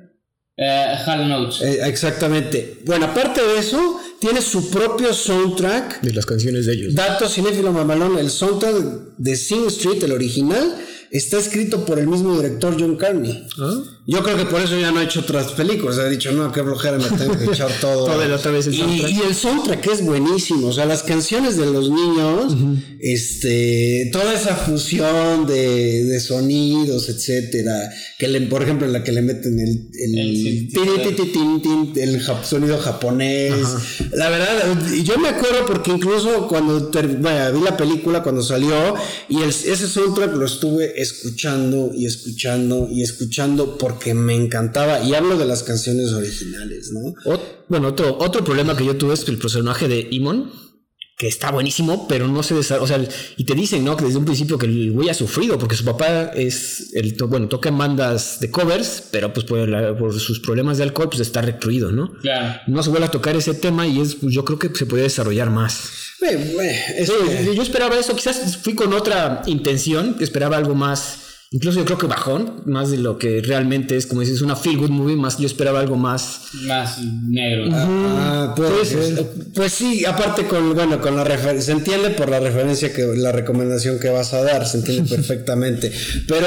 Uh, 0.59 1.11
Hall 1.11 1.29
Notes. 1.29 1.63
Eh, 1.63 1.81
exactamente. 1.87 2.79
Bueno, 2.85 3.07
aparte 3.07 3.41
de 3.41 3.59
eso, 3.59 4.01
tiene 4.21 4.43
su 4.43 4.71
propio 4.71 5.15
soundtrack. 5.15 6.03
De 6.03 6.13
las 6.13 6.27
canciones 6.27 6.67
de 6.67 6.75
ellos. 6.75 6.95
Dato 6.95 7.29
cinéfilo 7.29 7.73
mamalón, 7.73 8.19
el 8.19 8.31
soundtrack 8.31 9.17
de 9.17 9.37
Sing 9.37 9.67
Street, 9.69 10.03
el 10.05 10.13
original, 10.13 10.77
está 11.11 11.39
escrito 11.39 11.85
por 11.87 11.99
el 11.99 12.07
mismo 12.07 12.37
director 12.37 12.77
John 12.79 12.97
Carney. 12.97 13.47
¿Ah? 13.59 13.83
Yo 14.05 14.23
creo 14.25 14.37
que 14.37 14.47
por 14.47 14.61
eso 14.61 14.79
ya 14.79 14.91
no 14.91 14.99
ha 14.99 15.05
hecho 15.05 15.21
otras 15.21 15.53
películas. 15.53 15.99
Ha 15.99 16.09
dicho, 16.09 16.33
no, 16.33 16.51
qué 16.51 16.63
flojera, 16.63 16.99
me 16.99 17.05
tengo 17.17 17.39
que 17.39 17.45
echar 17.45 17.71
todo. 17.81 18.05
Todo 18.13 18.23
el 18.23 18.33
otra 18.33 18.51
vez 18.51 18.67
el 18.67 18.75
soundtrack. 18.77 19.11
y 19.13 19.21
el 19.21 19.35
soundtrack 19.35 19.87
es 19.87 20.05
buenísimo. 20.05 20.67
O 20.69 20.73
sea, 20.73 20.87
las 20.87 21.03
canciones 21.05 21.57
de 21.57 21.67
los 21.67 21.89
niños, 21.89 22.55
este, 23.01 24.09
toda 24.13 24.35
esa 24.35 24.57
fusión 24.57 25.47
de, 25.47 26.05
de 26.05 26.21
sonidos, 26.21 27.09
etcétera. 27.09 27.91
Que 28.19 28.29
le, 28.29 28.41
por 28.43 28.63
ejemplo, 28.63 28.87
la 28.89 29.05
que 29.05 29.13
le 29.13 29.23
meten 29.23 29.59
el, 29.61 29.89
el, 29.95 30.69
El 31.97 32.21
sonido 32.45 32.79
japonés. 32.79 33.55
La 34.13 34.29
verdad, 34.31 34.77
yo 35.05 35.19
me 35.19 35.29
acuerdo 35.29 35.65
porque 35.67 35.91
incluso 35.93 36.49
cuando 36.49 36.89
ter- 36.89 37.09
vi 37.19 37.61
la 37.65 37.77
película, 37.77 38.23
cuando 38.23 38.43
salió, 38.43 38.95
y 39.29 39.43
el- 39.43 39.51
ese 39.51 39.87
soundtrack 39.87 40.35
lo 40.35 40.47
estuve 40.47 41.01
escuchando 41.01 41.91
y 41.95 42.07
escuchando 42.07 42.89
y 42.91 43.03
escuchando 43.03 43.79
porque 43.93 44.15
me 44.15 44.35
encantaba. 44.35 45.01
Y 45.01 45.15
hablo 45.15 45.37
de 45.39 45.45
las 45.47 45.63
canciones 45.63 46.13
originales, 46.13 46.91
¿no? 46.93 47.15
Ot- 47.33 47.65
bueno, 47.69 47.89
otro, 47.89 48.17
otro 48.19 48.45
problema 48.45 48.77
que 48.77 48.85
yo 48.85 48.97
tuve 48.97 49.15
es 49.15 49.25
que 49.25 49.31
el 49.31 49.39
personaje 49.39 49.89
de 49.89 50.09
Imon, 50.11 50.51
que 51.19 51.29
está 51.29 51.53
buenísimo, 51.53 52.09
pero 52.09 52.27
no 52.27 52.43
se 52.43 52.55
desarrolla. 52.55 52.85
O 52.85 52.87
sea, 53.05 53.09
y 53.37 53.45
te 53.45 53.55
dicen, 53.55 53.85
¿no? 53.85 53.97
Que 53.97 54.05
desde 54.07 54.19
un 54.19 54.25
principio 54.25 54.59
que 54.59 54.67
el 54.67 54.91
güey 54.93 55.09
ha 55.09 55.15
sufrido, 55.15 55.57
porque 55.59 55.77
su 55.77 55.85
papá 55.85 56.33
es. 56.35 56.91
El, 56.95 57.17
to- 57.17 57.29
bueno, 57.29 57.49
toca 57.49 57.69
en 57.69 57.79
bandas 57.79 58.41
de 58.41 58.51
covers, 58.51 59.05
pero 59.13 59.33
pues 59.33 59.47
por, 59.47 59.69
la- 59.69 59.97
por 59.97 60.19
sus 60.19 60.41
problemas 60.41 60.79
de 60.79 60.85
alcohol, 60.85 61.09
pues 61.11 61.21
está 61.21 61.41
recluido, 61.43 61.93
¿no? 61.93 62.13
Claro. 62.23 62.61
No 62.67 62.83
se 62.83 62.91
vuelve 62.91 63.07
a 63.07 63.11
tocar 63.11 63.37
ese 63.37 63.55
tema 63.55 63.87
y 63.87 64.01
es, 64.01 64.17
pues, 64.17 64.35
yo 64.35 64.45
creo 64.45 64.59
que 64.59 64.71
se 64.75 64.87
podría 64.87 65.05
desarrollar 65.05 65.51
más. 65.51 65.91
Eh, 66.23 66.57
eh, 66.61 66.81
es 66.99 67.09
Sí, 67.09 67.15
que- 67.29 67.45
yo, 67.47 67.53
yo 67.53 67.63
esperaba 67.63 67.97
eso, 67.99 68.17
quizás 68.17 68.57
fui 68.57 68.75
con 68.75 68.93
otra 68.93 69.43
intención, 69.47 70.17
esperaba 70.21 70.57
algo 70.57 70.75
más, 70.75 71.19
incluso 71.53 71.79
yo 71.79 71.85
creo 71.85 71.99
que 71.99 72.07
bajón, 72.07 72.63
más 72.67 72.91
de 72.91 72.99
lo 72.99 73.19
que 73.19 73.41
realmente 73.41 73.97
es, 73.97 74.07
como 74.07 74.21
dices, 74.23 74.43
una 74.43 74.57
feel 74.57 74.77
good 74.79 74.91
movie, 74.91 75.17
más 75.17 75.39
yo 75.39 75.47
esperaba 75.47 75.81
algo 75.81 75.97
más 75.97 76.49
Más 76.67 76.99
negro. 77.03 77.69
Ah, 77.73 78.53
puede 78.57 78.71
Puede 78.71 78.85
ser. 78.85 79.15
ser. 79.15 79.27
Pues 79.55 79.73
sí, 79.73 80.05
aparte 80.05 80.47
con, 80.47 80.75
bueno, 80.75 81.01
con 81.01 81.15
la 81.17 81.25
referencia, 81.25 81.73
se 81.75 81.79
entiende 81.79 82.11
por 82.11 82.29
la 82.29 82.41
referencia 82.41 82.93
que, 82.93 83.03
la 83.17 83.33
recomendación 83.33 83.99
que 84.01 84.09
vas 84.11 84.33
a 84.35 84.43
dar, 84.43 84.67
se 84.67 84.79
entiende 84.79 85.09
perfectamente. 85.17 85.93
Pero, 86.27 86.47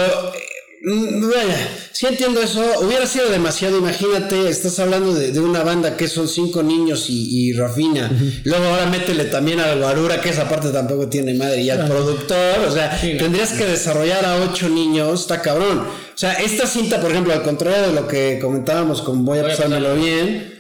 sí 1.91 2.05
entiendo 2.07 2.41
eso, 2.41 2.61
hubiera 2.81 3.05
sido 3.07 3.29
demasiado, 3.29 3.77
imagínate, 3.77 4.49
estás 4.49 4.77
hablando 4.79 5.13
de, 5.13 5.31
de 5.31 5.39
una 5.39 5.63
banda 5.63 5.97
que 5.97 6.07
son 6.07 6.27
cinco 6.27 6.61
niños 6.63 7.09
y, 7.09 7.49
y 7.49 7.53
Rafina, 7.53 8.11
luego 8.43 8.65
ahora 8.65 8.85
métele 8.87 9.25
también 9.25 9.59
al 9.59 9.79
Guarura, 9.79 10.21
que 10.21 10.29
esa 10.29 10.47
parte 10.47 10.69
tampoco 10.69 11.07
tiene 11.07 11.33
madre, 11.33 11.61
y 11.61 11.69
al 11.69 11.87
productor, 11.87 12.59
o 12.67 12.71
sea, 12.71 12.97
Sí, 12.99 13.17
tendrías 13.17 13.51
que 13.53 13.65
desarrollar 13.65 14.25
a 14.25 14.37
ocho 14.37 14.69
niños, 14.69 15.21
está 15.21 15.41
cabrón. 15.41 15.79
O 15.79 16.17
sea, 16.17 16.33
esta 16.33 16.65
cinta, 16.65 17.01
por 17.01 17.11
ejemplo, 17.11 17.33
al 17.33 17.43
contrario 17.43 17.87
de 17.87 17.93
lo 17.93 18.07
que 18.07 18.39
comentábamos 18.41 19.01
con 19.01 19.25
Voy 19.25 19.39
a 19.39 19.41
Voy 19.41 19.51
a 19.51 19.55
pasármelo. 19.55 19.95
Bien, 19.95 20.54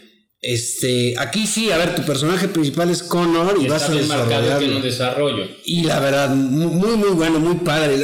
este, 0.47 1.15
aquí 1.17 1.47
sí, 1.47 1.71
a 1.71 1.77
ver, 1.77 1.95
tu 1.95 2.03
personaje 2.03 2.47
principal 2.47 2.89
es 2.91 3.01
Connor 3.03 3.57
y, 3.59 3.65
Y 3.65 3.67
vas 3.67 3.89
a 3.89 3.93
desarrollarlo. 3.93 4.57
tiene 4.59 4.75
un 4.75 4.81
desarrollo. 4.81 5.43
Y 5.65 5.83
la 5.83 5.99
verdad, 5.99 6.29
mu- 6.35 6.69
muy, 6.69 6.95
muy 6.97 7.09
bueno, 7.09 7.39
muy 7.39 7.55
padre. 7.55 7.95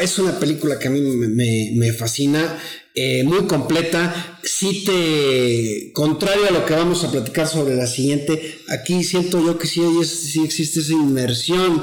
Es 0.00 0.18
una 0.18 0.38
película 0.38 0.78
que 0.78 0.88
a 0.88 0.90
mí 0.90 1.00
me, 1.00 1.28
me- 1.28 1.70
me 1.74 1.92
fascina, 1.92 2.58
eh, 2.94 3.24
muy 3.24 3.46
completa. 3.46 4.38
Sí 4.42 4.84
te, 4.84 5.90
contrario 5.92 6.46
a 6.48 6.52
lo 6.52 6.64
que 6.66 6.74
vamos 6.74 7.02
a 7.04 7.10
platicar 7.10 7.46
sobre 7.48 7.74
la 7.76 7.86
siguiente, 7.86 8.58
aquí 8.68 9.02
siento 9.02 9.44
yo 9.44 9.58
que 9.58 9.66
sí, 9.66 9.80
sí 10.04 10.44
existe 10.44 10.80
esa 10.80 10.92
inmersión 10.92 11.82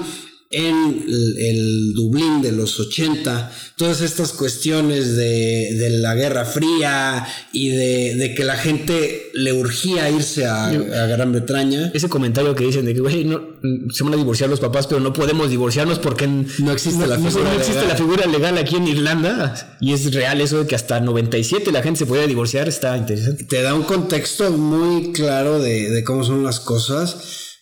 en 0.53 1.03
el, 1.07 1.35
el 1.39 1.93
Dublín 1.93 2.41
de 2.41 2.51
los 2.51 2.79
80, 2.79 3.51
todas 3.75 4.01
estas 4.01 4.31
cuestiones 4.33 5.15
de, 5.17 5.73
de 5.77 5.89
la 5.99 6.13
Guerra 6.15 6.45
Fría 6.45 7.25
y 7.51 7.69
de, 7.69 8.15
de 8.15 8.33
que 8.35 8.43
la 8.43 8.55
gente 8.55 9.31
le 9.33 9.51
urgía 9.51 10.09
irse 10.09 10.45
a, 10.45 10.67
a 10.67 11.07
Gran 11.07 11.31
Bretaña. 11.31 11.91
ese 11.93 12.07
comentario 12.07 12.53
que 12.55 12.65
dicen 12.65 12.85
de 12.85 12.93
que, 12.93 12.99
güey, 13.01 13.25
no, 13.25 13.41
se 13.91 14.03
van 14.03 14.13
a 14.13 14.17
divorciar 14.17 14.49
los 14.49 14.59
papás, 14.59 14.87
pero 14.87 15.01
no 15.01 15.11
podemos 15.11 15.49
divorciarnos 15.49 15.97
porque 15.99 16.27
No 16.27 16.71
existe 16.71 17.07
la 17.07 17.17
no- 17.17 17.25
figura 17.29 17.45
no 17.45 17.57
existe 17.57 17.73
legal. 17.81 17.89
la 17.89 17.95
figura 17.95 18.25
legal 18.27 18.57
aquí 18.57 18.75
en 18.75 18.87
Irlanda. 18.87 19.77
Y 19.81 19.93
es 19.93 20.13
real 20.13 20.39
eso 20.39 20.59
de 20.59 20.67
que 20.67 20.75
hasta 20.75 20.99
97 20.99 21.71
la 21.71 21.81
gente 21.81 21.99
se 21.99 22.05
podía 22.05 22.27
divorciar, 22.27 22.69
está 22.69 22.95
interesante. 22.95 23.43
te 23.45 23.61
da 23.63 23.73
un 23.73 23.83
contexto 23.83 24.51
muy 24.51 25.11
claro 25.13 25.59
de, 25.59 25.89
de 25.89 26.03
cómo 26.03 26.23
son 26.23 26.43
las 26.43 26.59
cosas. 26.59 27.17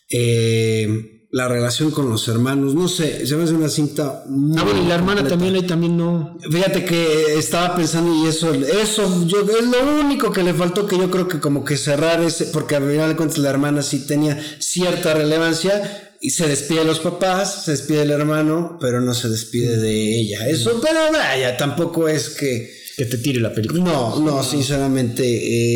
Eh, 0.09 1.20
la 1.31 1.47
relación 1.47 1.91
con 1.91 2.09
los 2.09 2.27
hermanos, 2.27 2.75
no 2.75 2.87
sé, 2.89 3.25
se 3.25 3.35
me 3.37 3.43
hace 3.43 3.53
una 3.53 3.69
cinta 3.69 4.23
muy 4.27 4.57
Ah, 4.59 4.63
bueno, 4.63 4.83
y 4.83 4.87
la 4.87 4.95
hermana 4.95 5.21
completa. 5.21 5.29
también, 5.29 5.55
ahí 5.55 5.67
también 5.67 5.97
no. 5.97 6.37
Fíjate 6.51 6.83
que 6.83 7.35
estaba 7.37 7.73
pensando 7.75 8.13
y 8.13 8.27
eso, 8.27 8.53
eso 8.53 9.25
yo, 9.27 9.39
es 9.41 9.65
lo 9.65 9.99
único 10.01 10.31
que 10.31 10.43
le 10.43 10.53
faltó 10.53 10.85
que 10.85 10.97
yo 10.97 11.09
creo 11.09 11.29
que 11.29 11.39
como 11.39 11.63
que 11.63 11.77
cerrar 11.77 12.21
ese, 12.21 12.45
porque 12.47 12.75
al 12.75 12.89
final 12.89 13.09
de 13.09 13.15
cuentas 13.15 13.37
la 13.37 13.49
hermana 13.49 13.81
sí 13.81 14.05
tenía 14.05 14.37
cierta 14.59 15.13
relevancia 15.13 16.09
y 16.19 16.31
se 16.31 16.47
despide 16.47 16.79
de 16.79 16.85
los 16.85 16.99
papás, 16.99 17.63
se 17.63 17.71
despide 17.71 17.99
del 17.99 18.11
hermano, 18.11 18.77
pero 18.81 18.99
no 18.99 19.13
se 19.13 19.29
despide 19.29 19.77
de 19.77 20.19
ella. 20.19 20.49
Eso, 20.49 20.79
pero 20.81 21.11
vaya, 21.13 21.55
tampoco 21.57 22.07
es 22.09 22.29
que... 22.29 22.80
Que 23.01 23.07
te 23.07 23.17
tire 23.17 23.39
la 23.41 23.51
película. 23.51 23.83
No, 23.83 24.19
no, 24.19 24.43
sinceramente, 24.43 25.23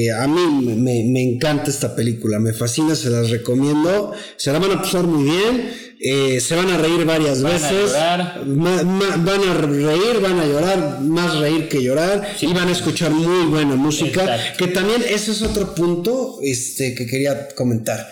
eh, 0.05 0.11
a 0.11 0.28
mí 0.28 0.41
me, 0.76 1.23
encanta 1.23 1.71
esta 1.71 1.95
película, 1.95 2.38
me 2.38 2.53
fascina, 2.53 2.95
se 2.95 3.09
las 3.09 3.32
recomiendo, 3.32 4.13
se 4.38 4.51
la 4.53 4.59
van 4.59 4.73
a 4.73 4.82
pasar 4.84 5.07
muy 5.07 5.23
bien, 5.23 5.73
eh, 5.99 6.39
se 6.39 6.55
van 6.55 6.69
a 6.69 6.78
reír 6.78 7.03
varias 7.03 7.41
Van 7.41 7.53
a 7.53 7.55
veces. 7.57 7.91
Ma- 8.45 8.84
ma- 8.84 9.15
van 9.17 9.41
a 9.41 9.53
reír, 9.55 10.19
van 10.21 10.39
a 10.39 10.45
llorar, 10.45 11.01
más 11.01 11.39
reír 11.39 11.67
que 11.67 11.82
llorar, 11.82 12.36
y 12.39 12.53
van 12.53 12.67
a 12.67 12.73
escuchar 12.73 13.09
muy 13.09 13.47
buena 13.47 13.76
música, 13.76 14.21
Exacto. 14.21 14.63
que 14.63 14.71
también 14.71 15.01
ese 15.09 15.32
es 15.32 15.41
otro 15.41 15.73
punto 15.73 16.38
este, 16.43 16.93
que 16.93 17.07
quería 17.07 17.47
comentar. 17.55 18.07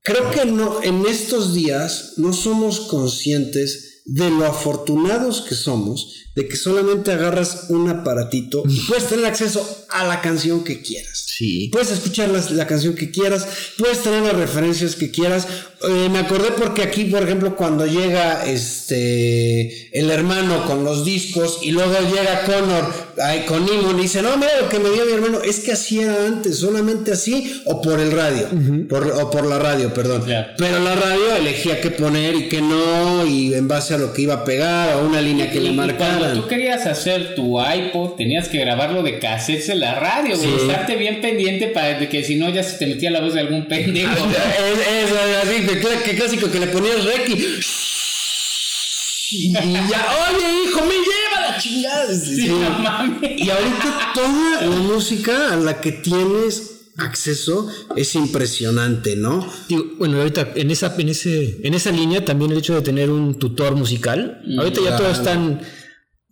Creo 0.00 0.30
que 0.30 0.44
no, 0.44 0.80
en 0.80 1.04
estos 1.06 1.54
días 1.54 2.12
no 2.18 2.32
somos 2.34 2.78
conscientes 2.82 3.93
de 4.04 4.30
lo 4.30 4.46
afortunados 4.46 5.40
que 5.40 5.54
somos 5.54 6.24
de 6.34 6.48
que 6.48 6.56
solamente 6.56 7.12
agarras 7.12 7.66
un 7.70 7.88
aparatito 7.88 8.62
y 8.68 8.80
puedes 8.80 9.08
tener 9.08 9.24
acceso 9.26 9.86
a 9.90 10.04
la 10.04 10.20
canción 10.20 10.64
que 10.64 10.82
quieras. 10.82 11.23
Sí. 11.36 11.68
Puedes 11.72 11.90
escuchar 11.90 12.28
la, 12.28 12.66
canción 12.66 12.94
que 12.94 13.10
quieras, 13.10 13.46
puedes 13.76 13.98
tener 14.02 14.22
las 14.22 14.34
referencias 14.36 14.94
que 14.94 15.10
quieras. 15.10 15.46
Eh, 15.88 16.08
me 16.10 16.20
acordé 16.20 16.50
porque 16.56 16.82
aquí, 16.82 17.04
por 17.06 17.22
ejemplo, 17.22 17.56
cuando 17.56 17.86
llega 17.86 18.44
este 18.46 19.88
el 19.98 20.10
hermano 20.10 20.64
con 20.66 20.84
los 20.84 21.04
discos 21.04 21.58
y 21.62 21.70
luego 21.72 21.92
llega 22.00 22.42
Connor 22.44 22.92
ay, 23.22 23.44
con 23.46 23.66
Imon 23.68 23.98
y 23.98 24.02
dice, 24.02 24.22
no, 24.22 24.36
mira 24.36 24.60
lo 24.60 24.68
que 24.68 24.78
me 24.78 24.90
dio 24.90 25.04
mi 25.06 25.12
hermano, 25.12 25.40
es 25.42 25.60
que 25.60 25.72
así 25.72 26.00
era 26.00 26.26
antes, 26.26 26.58
solamente 26.58 27.12
así 27.12 27.62
o 27.66 27.80
por 27.82 28.00
el 28.00 28.12
radio, 28.12 28.48
por- 28.88 29.06
o 29.12 29.30
por 29.30 29.46
la 29.46 29.58
radio, 29.58 29.92
perdón. 29.94 30.24
Pero 30.56 30.78
la 30.80 30.94
radio 30.94 31.36
elegía 31.36 31.80
qué 31.80 31.90
poner 31.90 32.34
y 32.34 32.48
qué 32.48 32.60
no, 32.60 33.26
y 33.26 33.54
en 33.54 33.68
base 33.68 33.94
a 33.94 33.98
lo 33.98 34.12
que 34.12 34.22
iba 34.22 34.34
a 34.34 34.44
pegar 34.44 34.96
o 34.96 35.06
una 35.06 35.20
línea 35.20 35.50
que 35.50 35.58
Y- 35.58 35.62
le 35.64 35.68
y 35.70 35.74
marcaran. 35.74 36.18
Cuando 36.18 36.42
tú 36.42 36.48
querías 36.48 36.86
hacer 36.86 37.34
tu 37.34 37.60
iPod, 37.60 38.12
tenías 38.16 38.48
que 38.48 38.58
grabarlo 38.58 39.02
de 39.02 39.18
cassettes 39.18 39.68
en 39.68 39.80
la 39.80 39.94
radio. 39.94 40.34
Estarte 40.34 40.96
bien 40.96 41.20
pendiente 41.28 41.68
para 41.68 41.98
de 41.98 42.08
que 42.08 42.22
si 42.22 42.36
no 42.36 42.48
ya 42.50 42.62
se 42.62 42.76
te 42.78 42.86
metía 42.86 43.10
la 43.10 43.20
voz 43.20 43.32
de 43.34 43.40
algún 43.40 43.66
pendejo. 43.66 44.12
Es, 44.64 45.10
es 45.10 45.12
así, 45.42 45.56
que, 45.66 45.82
cl- 45.82 46.02
que 46.02 46.16
clásico 46.16 46.50
que 46.50 46.60
le 46.60 46.66
ponías 46.68 47.02
rec 47.04 47.28
y, 47.30 47.34
y 49.30 49.52
ya, 49.52 50.06
oye 50.30 50.64
hijo, 50.64 50.80
me 50.84 50.94
lleva 50.94 51.50
la 51.50 51.58
chingada. 51.58 52.14
Sí, 52.14 52.36
Sí. 52.42 52.48
no 52.48 52.70
mames. 52.78 53.30
Y 53.40 53.50
ahorita 53.50 54.12
toda 54.14 54.60
la 54.62 54.76
música 54.76 55.52
a 55.52 55.56
la 55.56 55.80
que 55.80 55.92
tienes 55.92 56.70
acceso 56.96 57.68
es 57.96 58.14
impresionante, 58.14 59.16
¿no? 59.16 59.50
Digo, 59.68 59.84
bueno, 59.98 60.18
ahorita 60.18 60.52
en 60.54 60.70
esa, 60.70 60.94
en 60.98 61.08
ese, 61.08 61.56
en 61.64 61.74
esa 61.74 61.90
línea 61.90 62.24
también 62.24 62.52
el 62.52 62.58
hecho 62.58 62.74
de 62.76 62.82
tener 62.82 63.10
un 63.10 63.38
tutor 63.38 63.74
musical. 63.74 64.42
ahorita 64.58 64.80
ya 64.84 64.96
todos 64.96 65.18
están. 65.18 65.60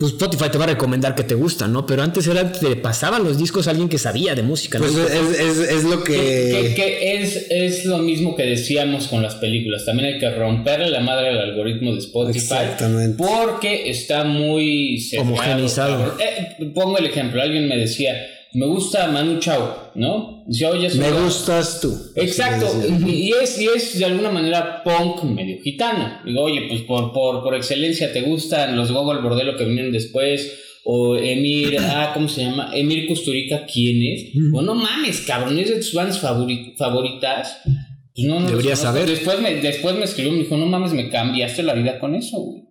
Pues 0.03 0.15
Spotify 0.15 0.51
te 0.51 0.59
va 0.59 0.65
a 0.65 0.67
recomendar 0.67 1.15
que 1.15 1.23
te 1.23 1.37
gustan, 1.37 1.73
¿no? 1.73 1.87
Pero 1.87 2.03
antes 2.03 2.27
era 2.27 2.51
te 2.51 2.75
pasaban 2.75 3.23
los 3.23 3.39
discos 3.39 3.69
a 3.69 3.71
alguien 3.71 3.89
que 3.89 3.99
sabía 3.99 4.35
de 4.35 4.43
música, 4.43 4.81
¿no? 4.81 4.85
Pues 4.85 4.97
es, 4.97 5.39
es, 5.39 5.59
es 5.59 5.85
lo 5.85 6.03
Que, 6.03 6.73
que... 6.75 6.75
que 6.75 7.23
es, 7.23 7.47
es 7.49 7.85
lo 7.85 7.99
mismo 7.99 8.35
que 8.35 8.43
decíamos 8.43 9.07
con 9.07 9.23
las 9.23 9.37
películas. 9.37 9.85
También 9.85 10.15
hay 10.15 10.19
que 10.19 10.29
romperle 10.31 10.91
la 10.91 10.99
madre 10.99 11.29
al 11.29 11.39
algoritmo 11.39 11.93
de 11.93 12.01
Spotify. 12.01 12.39
Exactamente. 12.41 13.17
Porque 13.17 13.91
está 13.91 14.25
muy 14.25 15.01
Homogenizado. 15.21 16.17
Eh, 16.19 16.67
pongo 16.75 16.99
el 16.99 17.07
ejemplo. 17.07 17.41
Alguien 17.41 17.69
me 17.69 17.77
decía, 17.77 18.17
me 18.55 18.67
gusta 18.67 19.09
Manu 19.09 19.39
Chao, 19.39 19.93
¿no? 19.95 20.45
Oye, 20.71 20.87
es 20.87 20.97
Me 20.97 21.11
gustas 21.11 21.81
tú. 21.81 21.95
Exacto, 22.17 22.67
y, 23.09 23.33
es, 23.43 23.61
y 23.61 23.67
es 23.67 23.99
de 23.99 24.05
alguna 24.05 24.31
manera 24.31 24.83
punk 24.83 25.23
medio 25.25 25.61
gitano. 25.63 26.19
Digo, 26.25 26.43
oye, 26.43 26.63
pues 26.69 26.83
por, 26.83 27.13
por, 27.13 27.43
por 27.43 27.55
excelencia 27.55 28.13
te 28.13 28.23
gustan 28.23 28.77
los 28.77 28.91
Gogol 28.93 29.23
Bordelo 29.23 29.57
que 29.57 29.65
vinieron 29.65 29.93
después, 29.93 30.59
o 30.85 31.17
Emir, 31.17 31.77
ah, 31.81 32.11
¿cómo 32.13 32.29
se 32.29 32.43
llama? 32.45 32.71
Emir 32.75 33.07
Kusturica, 33.07 33.65
¿quién 33.67 34.03
es? 34.03 34.33
O 34.53 34.63
no 34.63 34.75
mames, 34.75 35.21
cabrón, 35.23 35.59
es 35.59 35.69
de 35.71 35.77
tus 35.77 35.95
bandas 35.95 36.23
favori- 36.23 36.77
favoritas. 36.77 37.59
Pues 38.15 38.27
no, 38.27 38.41
no 38.41 38.51
Deberías 38.51 38.81
saber. 38.81 39.09
Después 39.09 39.41
me, 39.41 39.55
después 39.57 39.97
me 39.97 40.05
escribió, 40.05 40.33
me 40.33 40.41
dijo, 40.41 40.57
no 40.59 40.67
mames, 40.67 40.93
me 40.93 41.09
cambiaste 41.09 41.63
la 41.63 41.73
vida 41.73 41.99
con 41.99 42.15
eso, 42.15 42.39
güey. 42.39 42.62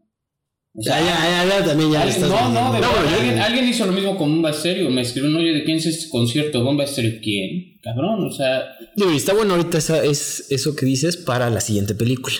O 0.73 0.81
sea, 0.81 0.99
Ya, 1.01 1.05
ya, 1.05 1.45
ya, 1.45 1.59
ya, 1.59 1.65
también 1.65 1.91
ya. 1.91 2.01
alguien- 2.01 2.23
estás 2.23 2.29
no, 2.29 2.49
no, 2.49 2.73
de 2.73 2.79
No, 2.79 2.91
verdad, 2.93 3.13
alguien, 3.17 3.39
alguien 3.39 3.67
hizo 3.67 3.85
lo 3.85 3.91
mismo 3.91 4.17
con 4.17 4.29
Bomba 4.31 4.51
Estéreo. 4.51 4.89
Me 4.89 5.01
escribió, 5.01 5.37
oye, 5.37 5.53
¿de 5.53 5.63
quién 5.65 5.77
es 5.77 5.85
este 5.85 6.09
concierto? 6.09 6.63
Bomba 6.63 6.85
Estéreo, 6.85 7.19
¿quién? 7.21 7.70
Cabrón, 7.83 8.27
o 8.27 8.31
sea. 8.31 8.77
Digo, 8.95 9.11
y 9.11 9.17
está 9.17 9.33
bueno 9.33 9.55
ahorita 9.55 9.77
esa, 9.79 10.03
es 10.03 10.45
eso 10.49 10.75
que 10.75 10.85
dices 10.85 11.17
para 11.17 11.49
la 11.49 11.61
siguiente 11.61 11.95
película. 11.95 12.35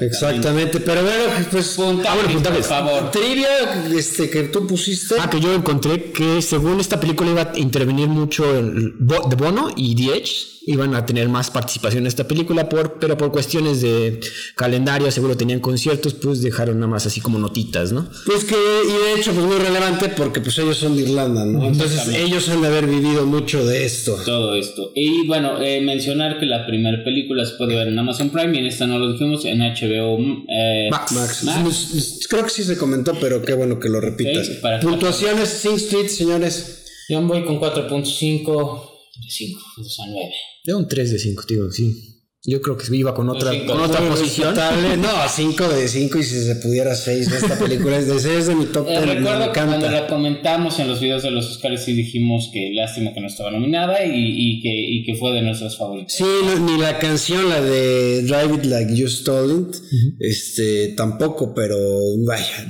Exactamente, 0.00 0.80
pero 0.80 1.02
bueno, 1.02 1.24
pues. 1.50 1.68
Puntajes, 1.74 2.06
Ah, 2.10 2.14
bueno, 2.24 2.42
por 2.42 2.62
favor. 2.62 3.10
Trivia 3.10 3.48
este, 3.96 4.30
que 4.30 4.44
tú 4.44 4.66
pusiste. 4.66 5.16
Ah, 5.18 5.28
que 5.28 5.40
yo 5.40 5.52
encontré 5.54 6.12
que 6.12 6.40
según 6.42 6.80
esta 6.80 7.00
película 7.00 7.30
iba 7.30 7.42
a 7.54 7.58
intervenir 7.58 8.08
mucho 8.08 8.56
el 8.58 8.92
Bo- 8.98 9.28
The 9.28 9.36
Bono 9.36 9.68
y 9.76 10.10
Edge. 10.10 10.54
Iban 10.66 10.94
a 10.94 11.04
tener 11.04 11.28
más 11.28 11.50
participación 11.50 12.04
en 12.04 12.06
esta 12.06 12.26
película, 12.26 12.70
por, 12.70 12.94
pero 12.98 13.18
por 13.18 13.30
cuestiones 13.30 13.82
de 13.82 14.18
calendario, 14.54 15.10
seguro 15.10 15.36
tenían 15.36 15.60
conciertos, 15.60 16.14
pues 16.14 16.40
dejaron 16.40 16.76
nada 16.80 16.90
más 16.90 17.04
así 17.04 17.20
como 17.20 17.38
notitas, 17.38 17.92
¿no? 17.92 18.08
Pues 18.24 18.44
que, 18.46 18.54
y 18.54 18.92
de 18.92 19.20
hecho, 19.20 19.32
pues 19.34 19.44
muy 19.44 19.56
relevante 19.58 20.08
porque 20.08 20.40
pues 20.40 20.56
ellos 20.56 20.78
son 20.78 20.96
de 20.96 21.02
Irlanda, 21.02 21.44
¿no? 21.44 21.66
Entonces 21.66 22.08
ellos 22.08 22.48
han 22.48 22.62
de 22.62 22.68
haber 22.68 22.86
vivido 22.86 23.26
mucho 23.26 23.62
de 23.66 23.84
esto. 23.84 24.16
todo 24.24 24.54
esto. 24.54 24.83
Y 24.94 25.26
bueno, 25.26 25.60
eh, 25.62 25.80
mencionar 25.80 26.38
que 26.38 26.46
la 26.46 26.66
primera 26.66 27.02
película 27.04 27.44
se 27.44 27.54
puede 27.56 27.74
ver 27.76 27.88
en 27.88 27.98
Amazon 27.98 28.30
Prime 28.30 28.54
y 28.56 28.60
en 28.60 28.66
esta 28.66 28.86
no 28.86 28.98
lo 28.98 29.12
dijimos, 29.12 29.44
en 29.44 29.60
HBO 29.60 30.18
eh, 30.48 30.88
Max. 30.90 31.12
Max, 31.12 31.44
Max. 31.44 32.26
Creo 32.28 32.44
que 32.44 32.50
sí 32.50 32.62
se 32.64 32.76
comentó, 32.76 33.14
pero 33.20 33.42
qué 33.42 33.54
bueno 33.54 33.78
que 33.78 33.88
lo 33.88 34.00
repitas. 34.00 34.46
Sí, 34.46 34.54
para- 34.60 34.80
Puntuaciones 34.80 35.48
Sing 35.48 35.76
Street, 35.76 36.08
señores. 36.08 36.84
Yo 37.08 37.20
voy 37.22 37.44
con 37.44 37.58
4.5 37.60 38.90
de 39.22 39.30
5, 39.30 39.60
o 39.78 39.84
sea 39.84 40.04
9. 40.08 40.30
Yo 40.64 40.78
un 40.78 40.88
3 40.88 41.10
de 41.12 41.18
5, 41.18 41.44
digo, 41.48 41.70
sí. 41.70 42.13
Yo 42.46 42.60
creo 42.60 42.76
que 42.76 42.94
iba 42.94 43.14
con 43.14 43.30
otra, 43.30 43.52
cinco. 43.52 43.72
con 43.72 43.80
otra 43.82 44.06
posición. 44.06 44.54
No, 45.00 45.08
5 45.34 45.68
de 45.68 45.88
5 45.88 46.18
y 46.18 46.22
si 46.24 46.44
se 46.44 46.56
pudiera 46.56 46.94
6 46.94 47.30
de 47.30 47.36
esta 47.38 47.58
película 47.58 47.96
es 47.96 48.06
de 48.06 48.18
6 48.20 48.46
de 48.48 48.54
mi 48.54 48.66
top 48.66 48.86
Eh, 48.86 48.90
10. 49.02 49.06
me 49.06 49.14
recuerdo 49.14 49.52
que 49.52 49.60
cuando 49.60 49.90
la 49.90 50.06
comentamos 50.06 50.78
en 50.78 50.88
los 50.88 51.00
videos 51.00 51.22
de 51.22 51.30
los 51.30 51.46
Oscars 51.50 51.88
y 51.88 51.94
dijimos 51.94 52.50
que 52.52 52.70
lástima 52.74 53.14
que 53.14 53.20
no 53.22 53.28
estaba 53.28 53.50
nominada 53.50 54.04
y, 54.04 54.10
y 54.14 54.60
que, 54.60 54.68
y 54.68 55.04
que 55.04 55.14
fue 55.14 55.32
de 55.32 55.40
nuestros 55.40 55.78
favoritos. 55.78 56.12
Sí, 56.12 56.24
no, 56.44 56.58
ni 56.60 56.78
la 56.78 56.98
canción, 56.98 57.48
la 57.48 57.62
de 57.62 58.22
Drive 58.24 58.56
It 58.56 58.64
Like 58.66 58.94
You 58.94 59.08
Stole 59.08 59.54
It, 59.54 59.76
este, 60.20 60.88
tampoco, 60.88 61.54
pero 61.54 61.78
vaya, 62.26 62.66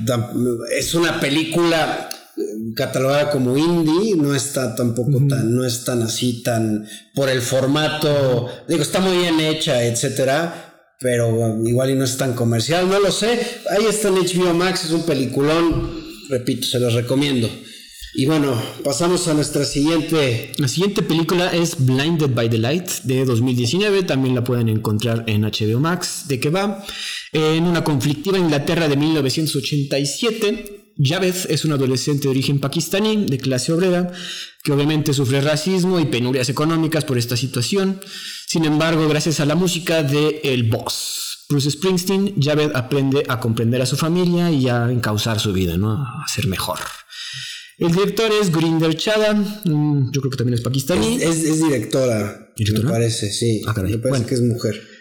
es 0.79 0.93
una 0.95 1.19
película 1.19 2.09
eh, 2.11 2.14
catalogada 2.75 3.31
como 3.31 3.57
indie, 3.57 4.15
no 4.15 4.35
está 4.35 4.75
tampoco 4.75 5.25
tan, 5.27 5.55
no 5.55 5.65
es 5.65 5.83
tan 5.83 6.01
así, 6.03 6.43
tan 6.43 6.87
por 7.13 7.29
el 7.29 7.41
formato, 7.41 8.49
digo, 8.67 8.81
está 8.81 8.99
muy 8.99 9.17
bien 9.17 9.39
hecha, 9.39 9.83
etcétera, 9.83 10.93
pero 10.99 11.29
um, 11.29 11.65
igual 11.65 11.91
y 11.91 11.95
no 11.95 12.03
es 12.03 12.17
tan 12.17 12.33
comercial, 12.33 12.89
no 12.89 12.99
lo 12.99 13.11
sé. 13.11 13.39
Ahí 13.69 13.85
está 13.85 14.09
en 14.09 14.15
HBO 14.15 14.53
Max, 14.53 14.85
es 14.85 14.91
un 14.91 15.05
peliculón, 15.05 16.03
repito, 16.29 16.67
se 16.67 16.79
los 16.79 16.93
recomiendo. 16.93 17.49
Y 18.17 18.25
bueno, 18.25 18.61
pasamos 18.81 19.27
a 19.27 19.33
nuestra 19.33 19.65
siguiente 19.65 20.53
La 20.57 20.69
siguiente 20.69 21.01
película 21.01 21.51
es 21.53 21.85
Blinded 21.85 22.29
by 22.33 22.49
the 22.49 22.57
Light 22.57 22.89
de 23.03 23.25
2019, 23.25 24.03
también 24.03 24.35
la 24.35 24.43
pueden 24.43 24.69
encontrar 24.69 25.25
en 25.27 25.41
HBO 25.41 25.79
Max. 25.81 26.23
¿De 26.27 26.39
qué 26.39 26.49
va? 26.49 26.85
En 27.33 27.63
una 27.65 27.83
conflictiva 27.83 28.37
Inglaterra 28.37 28.87
de 28.87 28.95
1987, 28.95 30.84
Javed 30.97 31.35
es 31.49 31.65
un 31.65 31.73
adolescente 31.73 32.23
de 32.23 32.29
origen 32.29 32.59
pakistaní, 32.59 33.25
de 33.25 33.37
clase 33.37 33.73
obrera, 33.73 34.11
que 34.63 34.71
obviamente 34.71 35.13
sufre 35.13 35.41
racismo 35.41 35.99
y 35.99 36.05
penurias 36.05 36.49
económicas 36.49 37.03
por 37.05 37.17
esta 37.17 37.35
situación. 37.35 37.99
Sin 38.47 38.65
embargo, 38.65 39.07
gracias 39.09 39.39
a 39.39 39.45
la 39.45 39.55
música 39.55 40.03
de 40.03 40.39
El 40.43 40.63
Boss, 40.63 41.45
Bruce 41.49 41.69
Springsteen, 41.71 42.35
Javed 42.41 42.71
aprende 42.75 43.23
a 43.27 43.39
comprender 43.39 43.81
a 43.81 43.85
su 43.85 43.97
familia 43.97 44.49
y 44.51 44.67
a 44.69 44.89
encauzar 44.91 45.39
su 45.39 45.51
vida, 45.53 45.77
¿no? 45.77 45.91
A 45.93 46.25
ser 46.33 46.47
mejor. 46.47 46.79
El 47.77 47.91
director 47.91 48.31
es 48.41 48.51
Gurinder 48.53 48.95
Chadha, 48.95 49.33
mm, 49.33 50.11
yo 50.11 50.21
creo 50.21 50.31
que 50.31 50.37
también 50.37 50.53
es 50.53 50.61
pakistaní. 50.61 51.17
Es, 51.21 51.43
es 51.43 51.61
directora, 51.61 52.53
¿Directora? 52.55 52.85
me 52.87 52.91
parece, 52.93 53.29
sí. 53.31 53.61
Ah, 53.67 53.73
caray. 53.73 53.91
Me 53.91 53.97
parece 53.97 54.09
Bueno. 54.11 54.25
que 54.27 54.35
es 54.35 54.41
mujer. 54.41 54.94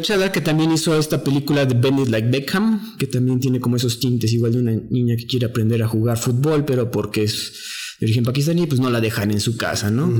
Chadha, 0.00 0.30
que 0.32 0.40
también 0.40 0.70
hizo 0.72 0.98
esta 0.98 1.22
película 1.24 1.64
de 1.64 1.74
Bend 1.74 2.00
It 2.00 2.08
Like 2.08 2.28
Beckham, 2.28 2.96
que 2.98 3.06
también 3.06 3.40
tiene 3.40 3.58
como 3.60 3.76
esos 3.76 3.98
tintes 4.00 4.32
igual 4.32 4.52
de 4.52 4.58
una 4.60 4.72
niña 4.90 5.16
que 5.16 5.26
quiere 5.26 5.46
aprender 5.46 5.82
a 5.82 5.88
jugar 5.88 6.18
fútbol, 6.18 6.64
pero 6.64 6.90
porque 6.90 7.24
es 7.24 7.52
de 7.98 8.06
origen 8.06 8.24
pakistaní, 8.24 8.66
pues 8.66 8.80
no 8.80 8.90
la 8.90 9.00
dejan 9.00 9.30
en 9.30 9.40
su 9.40 9.56
casa, 9.56 9.90
¿no? 9.90 10.10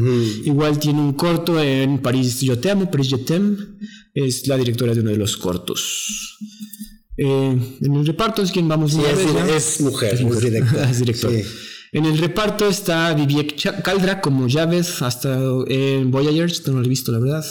Igual 0.45 0.79
tiene 0.79 1.01
un 1.01 1.13
corto 1.15 1.61
en 1.61 1.99
París 2.01 2.41
Yo 2.41 2.59
Te 2.59 2.71
Amo, 2.71 2.91
París 2.91 3.09
Je 3.11 3.19
T'aime, 3.19 3.57
es 4.15 4.47
la 4.47 4.57
directora 4.57 4.95
de 4.95 5.01
uno 5.01 5.11
de 5.11 5.17
los 5.17 5.37
cortos. 5.37 6.39
Eh, 7.19 7.77
en 7.83 7.95
el 7.95 8.07
reparto 8.07 8.41
es 8.43 8.51
quien 8.53 8.69
vamos 8.69 8.93
Sí, 8.93 9.01
a 9.01 9.11
es, 9.11 9.19
ver, 9.19 9.35
¿no? 9.47 9.55
es 9.55 9.81
mujer, 9.81 10.15
Es 10.15 10.21
mujer. 10.23 10.51
directora. 10.51 10.91
Es 10.91 10.99
director. 10.99 11.31
Sí. 11.31 11.43
En 11.93 12.07
el 12.07 12.17
reparto 12.17 12.69
está 12.69 13.13
Vivek 13.13 13.83
Caldra 13.83 14.23
como 14.23 14.49
Javed, 14.49 14.87
hasta 15.01 15.39
en 15.69 16.11
Voyagers, 16.11 16.67
no 16.69 16.81
lo 16.81 16.87
he 16.87 16.89
visto 16.89 17.13
la 17.13 17.19
verdad. 17.19 17.45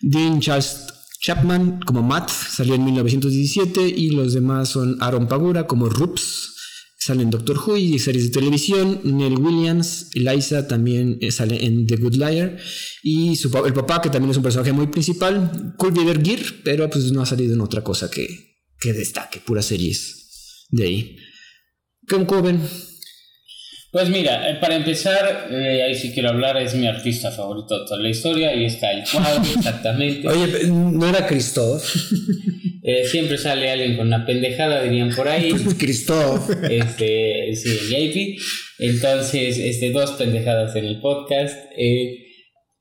Dean 0.00 0.40
Charles 0.40 0.78
Chapman 1.26 1.80
como 1.84 2.04
Matt, 2.04 2.30
salió 2.30 2.76
en 2.76 2.84
1917 2.84 3.88
y 3.88 4.10
los 4.10 4.32
demás 4.32 4.68
son 4.68 4.96
Aaron 5.00 5.26
Pagura 5.26 5.66
como 5.66 5.88
Rups, 5.88 6.54
sale 7.00 7.24
en 7.24 7.30
Doctor 7.30 7.58
Who 7.58 7.76
y 7.78 7.98
series 7.98 8.26
de 8.26 8.30
televisión. 8.30 9.00
Nell 9.02 9.36
Williams, 9.36 10.10
Eliza 10.14 10.68
también 10.68 11.18
eh, 11.20 11.32
sale 11.32 11.66
en 11.66 11.84
The 11.88 11.96
Good 11.96 12.14
Liar 12.14 12.56
y 13.02 13.34
su, 13.34 13.50
el 13.66 13.72
papá 13.72 14.00
que 14.00 14.08
también 14.08 14.30
es 14.30 14.36
un 14.36 14.44
personaje 14.44 14.70
muy 14.70 14.86
principal, 14.86 15.74
Culver 15.76 16.24
Gear, 16.24 16.38
pero 16.62 16.88
pues 16.88 17.10
no 17.10 17.22
ha 17.22 17.26
salido 17.26 17.54
en 17.54 17.60
otra 17.60 17.82
cosa 17.82 18.08
que, 18.08 18.28
que 18.78 18.92
destaque, 18.92 19.40
puras 19.40 19.66
series 19.66 20.68
de 20.70 20.84
ahí. 20.84 21.16
¿Cómo 22.08 22.40
ven? 22.40 22.60
Pues 23.92 24.10
mira, 24.10 24.50
eh, 24.50 24.56
para 24.60 24.76
empezar, 24.76 25.48
eh, 25.50 25.82
ahí 25.82 25.94
sí 25.94 26.12
quiero 26.12 26.30
hablar, 26.30 26.56
es 26.58 26.74
mi 26.74 26.86
artista 26.86 27.30
favorito 27.30 27.78
de 27.78 27.86
toda 27.86 28.00
la 28.00 28.08
historia 28.08 28.54
y 28.54 28.64
está 28.64 28.90
el 28.92 29.04
cuadro 29.10 29.42
exactamente. 29.56 30.28
Oye, 30.28 30.66
¿no 30.68 31.08
era 31.08 31.26
Christoph? 31.26 31.82
Eh, 32.88 33.04
siempre 33.04 33.36
sale 33.36 33.68
alguien 33.68 33.96
con 33.96 34.06
una 34.06 34.24
pendejada, 34.24 34.80
dirían 34.80 35.12
por 35.12 35.26
ahí. 35.26 35.50
Christoph. 35.78 36.48
este, 36.70 37.52
sí, 37.56 37.68
JP. 37.90 38.40
Entonces, 38.78 39.58
este, 39.58 39.90
dos 39.90 40.12
pendejadas 40.12 40.76
en 40.76 40.84
el 40.84 41.00
podcast. 41.00 41.56
Eh, 41.76 42.25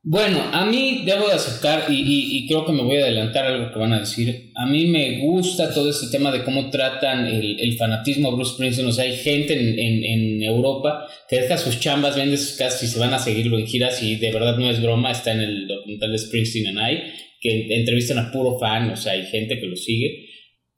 bueno, 0.08 0.40
a 0.54 0.66
mí 0.68 1.02
debo 1.04 1.28
de 1.28 1.34
aceptar, 1.34 1.86
y, 1.90 1.96
y- 1.96 2.38
y 2.38 2.48
creo 2.48 2.64
que 2.64 2.72
me 2.74 2.84
voy 2.84 2.98
a 2.98 3.06
adelantar 3.06 3.44
algo 3.48 3.74
que 3.74 3.80
van 3.80 3.92
a 3.92 4.02
decir. 4.02 4.52
A 4.54 4.68
mí 4.68 4.86
me 4.86 5.22
gusta 5.22 5.74
todo 5.74 5.90
este 5.90 6.16
tema 6.16 6.32
de 6.32 6.44
cómo 6.44 6.70
tratan 6.70 7.26
el, 7.26 7.76
fanatismo 7.76 8.30
a 8.30 8.36
Bruce 8.36 8.54
Springsteen. 8.54 8.88
O 8.88 8.92
sea, 8.92 9.06
hay 9.06 9.16
gente 9.16 9.54
en, 9.56 10.44
Europa 10.44 11.08
que 11.28 11.42
deja 11.42 11.58
sus 11.58 11.80
chambas, 11.80 12.16
vende 12.16 12.38
sus 12.38 12.56
casas 12.56 12.84
y 12.84 12.88
se 12.88 13.00
van 13.00 13.16
a 13.16 13.20
seguirlo 13.20 13.58
en 13.58 13.66
giras. 13.66 14.04
Y 14.04 14.18
de 14.18 14.32
verdad 14.32 14.58
no 14.58 14.70
es 14.70 14.80
broma, 14.80 15.12
está 15.12 15.32
en 15.32 15.42
el 15.42 15.68
documental 15.68 16.12
de 16.12 16.20
Springsteen 16.20 16.68
and 16.68 16.92
I, 16.92 17.02
que 17.42 17.76
entrevistan 17.76 18.20
a 18.20 18.32
puro 18.32 18.60
fan, 18.60 18.92
o 18.92 18.96
sea, 18.96 19.14
hay 19.14 19.26
gente 19.26 19.60
que 19.60 19.66
lo 19.66 19.76
sigue. 19.76 20.28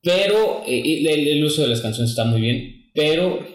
Pero 0.02 0.64
eh, 0.66 1.04
el 1.06 1.44
uso 1.44 1.64
de 1.64 1.68
las 1.68 1.82
canciones 1.82 2.12
está 2.12 2.24
muy 2.24 2.40
bien, 2.40 2.92
pero, 2.94 3.46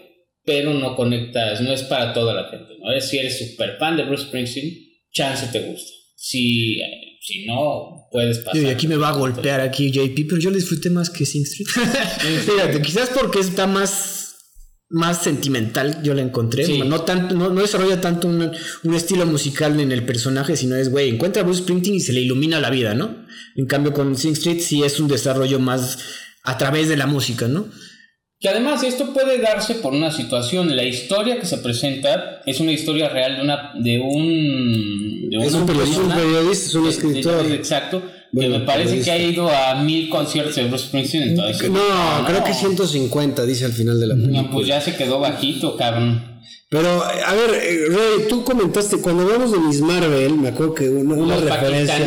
pero 0.45 0.75
no 0.75 0.95
conectas, 0.95 1.61
no 1.61 1.73
es 1.73 1.81
para 1.81 2.13
toda 2.13 2.35
la 2.35 2.49
gente. 2.49 2.73
¿no? 2.79 3.01
Si 3.01 3.17
eres 3.17 3.39
súper 3.39 3.77
fan 3.79 3.97
de 3.97 4.03
Bruce 4.03 4.25
Springsteen, 4.25 4.82
chance 5.13 5.47
te 5.47 5.61
gusta. 5.61 5.91
Si, 6.15 6.79
si 7.21 7.45
no, 7.45 8.07
puedes 8.11 8.39
pasar. 8.39 8.61
Y 8.61 8.67
aquí 8.67 8.87
me 8.87 8.97
va 8.97 9.09
a 9.09 9.13
golpear 9.13 9.61
aquí 9.61 9.91
JP, 9.91 10.27
pero 10.27 10.39
yo 10.39 10.49
lo 10.49 10.57
disfruté 10.57 10.89
más 10.89 11.09
que 11.09 11.25
Sing 11.25 11.43
Street. 11.43 11.67
Fíjate, 12.45 12.81
quizás 12.81 13.09
porque 13.09 13.39
está 13.39 13.67
más, 13.67 14.35
más 14.89 15.21
sentimental, 15.21 16.01
yo 16.03 16.13
la 16.13 16.21
encontré. 16.21 16.65
Sí. 16.65 16.79
No, 16.79 17.01
tanto, 17.01 17.35
no, 17.35 17.49
no 17.49 17.61
desarrolla 17.61 18.01
tanto 18.01 18.27
un, 18.27 18.51
un 18.83 18.93
estilo 18.93 19.25
musical 19.25 19.79
en 19.79 19.91
el 19.91 20.05
personaje, 20.05 20.57
sino 20.57 20.75
es, 20.75 20.89
güey, 20.89 21.09
encuentra 21.09 21.41
a 21.41 21.45
Bruce 21.45 21.61
Springsteen 21.61 21.95
y 21.95 21.99
se 21.99 22.13
le 22.13 22.21
ilumina 22.21 22.59
la 22.59 22.69
vida, 22.69 22.93
¿no? 22.93 23.25
En 23.55 23.65
cambio, 23.65 23.93
con 23.93 24.17
Sing 24.17 24.33
Street 24.33 24.59
sí 24.59 24.83
es 24.83 24.99
un 24.99 25.07
desarrollo 25.07 25.59
más 25.59 25.99
a 26.43 26.57
través 26.57 26.89
de 26.89 26.97
la 26.97 27.07
música, 27.07 27.47
¿no? 27.47 27.69
Que 28.43 28.49
además 28.49 28.83
esto 28.83 29.13
puede 29.13 29.37
darse 29.39 29.75
por 29.75 29.93
una 29.93 30.11
situación. 30.11 30.75
La 30.75 30.83
historia 30.83 31.39
que 31.39 31.45
se 31.45 31.59
presenta 31.59 32.41
es 32.45 32.59
una 32.59 32.73
historia 32.73 33.07
real 33.07 33.37
de 33.37 33.41
una 33.41 33.71
de 33.79 33.99
un 34.01 35.29
de 35.29 35.37
Es 35.37 35.53
una 35.53 35.61
un, 35.61 35.65
persona- 35.65 36.13
periodista, 36.15 36.65
es 36.67 36.75
un 36.75 36.83
de- 36.83 36.89
escritor. 36.89 37.51
exacto. 37.53 38.01
Que 38.37 38.49
me 38.49 38.59
parece 38.61 38.89
periodista. 38.97 39.05
que 39.05 39.11
ha 39.11 39.29
ido 39.29 39.49
a 39.49 39.75
mil 39.75 40.09
conciertos 40.09 40.55
de 40.55 40.65
Bruce 40.65 40.87
Springsteen. 40.87 41.29
Entonces, 41.29 41.69
No, 41.71 42.25
creo 42.27 42.43
que 42.43 42.53
150 42.53 43.45
dice 43.45 43.63
al 43.63 43.71
final 43.71 43.97
de 43.99 44.07
la 44.07 44.15
película. 44.15 44.41
No, 44.41 44.51
pues 44.51 44.67
ya 44.67 44.81
se 44.81 44.95
quedó 44.95 45.19
bajito, 45.21 45.77
cabrón. 45.77 46.32
Pero, 46.73 47.03
a 47.03 47.33
ver, 47.35 47.51
eh, 47.53 47.85
Roy, 47.87 48.27
tú 48.27 48.43
comentaste, 48.43 48.97
cuando 48.97 49.21
hablamos 49.21 49.51
de 49.51 49.59
Miss 49.59 49.79
Marvel, 49.79 50.33
me 50.39 50.47
acuerdo 50.47 50.73
que 50.73 50.89
una, 50.89 51.13
una 51.13 51.35
Los 51.35 51.43
referencia. 51.43 51.99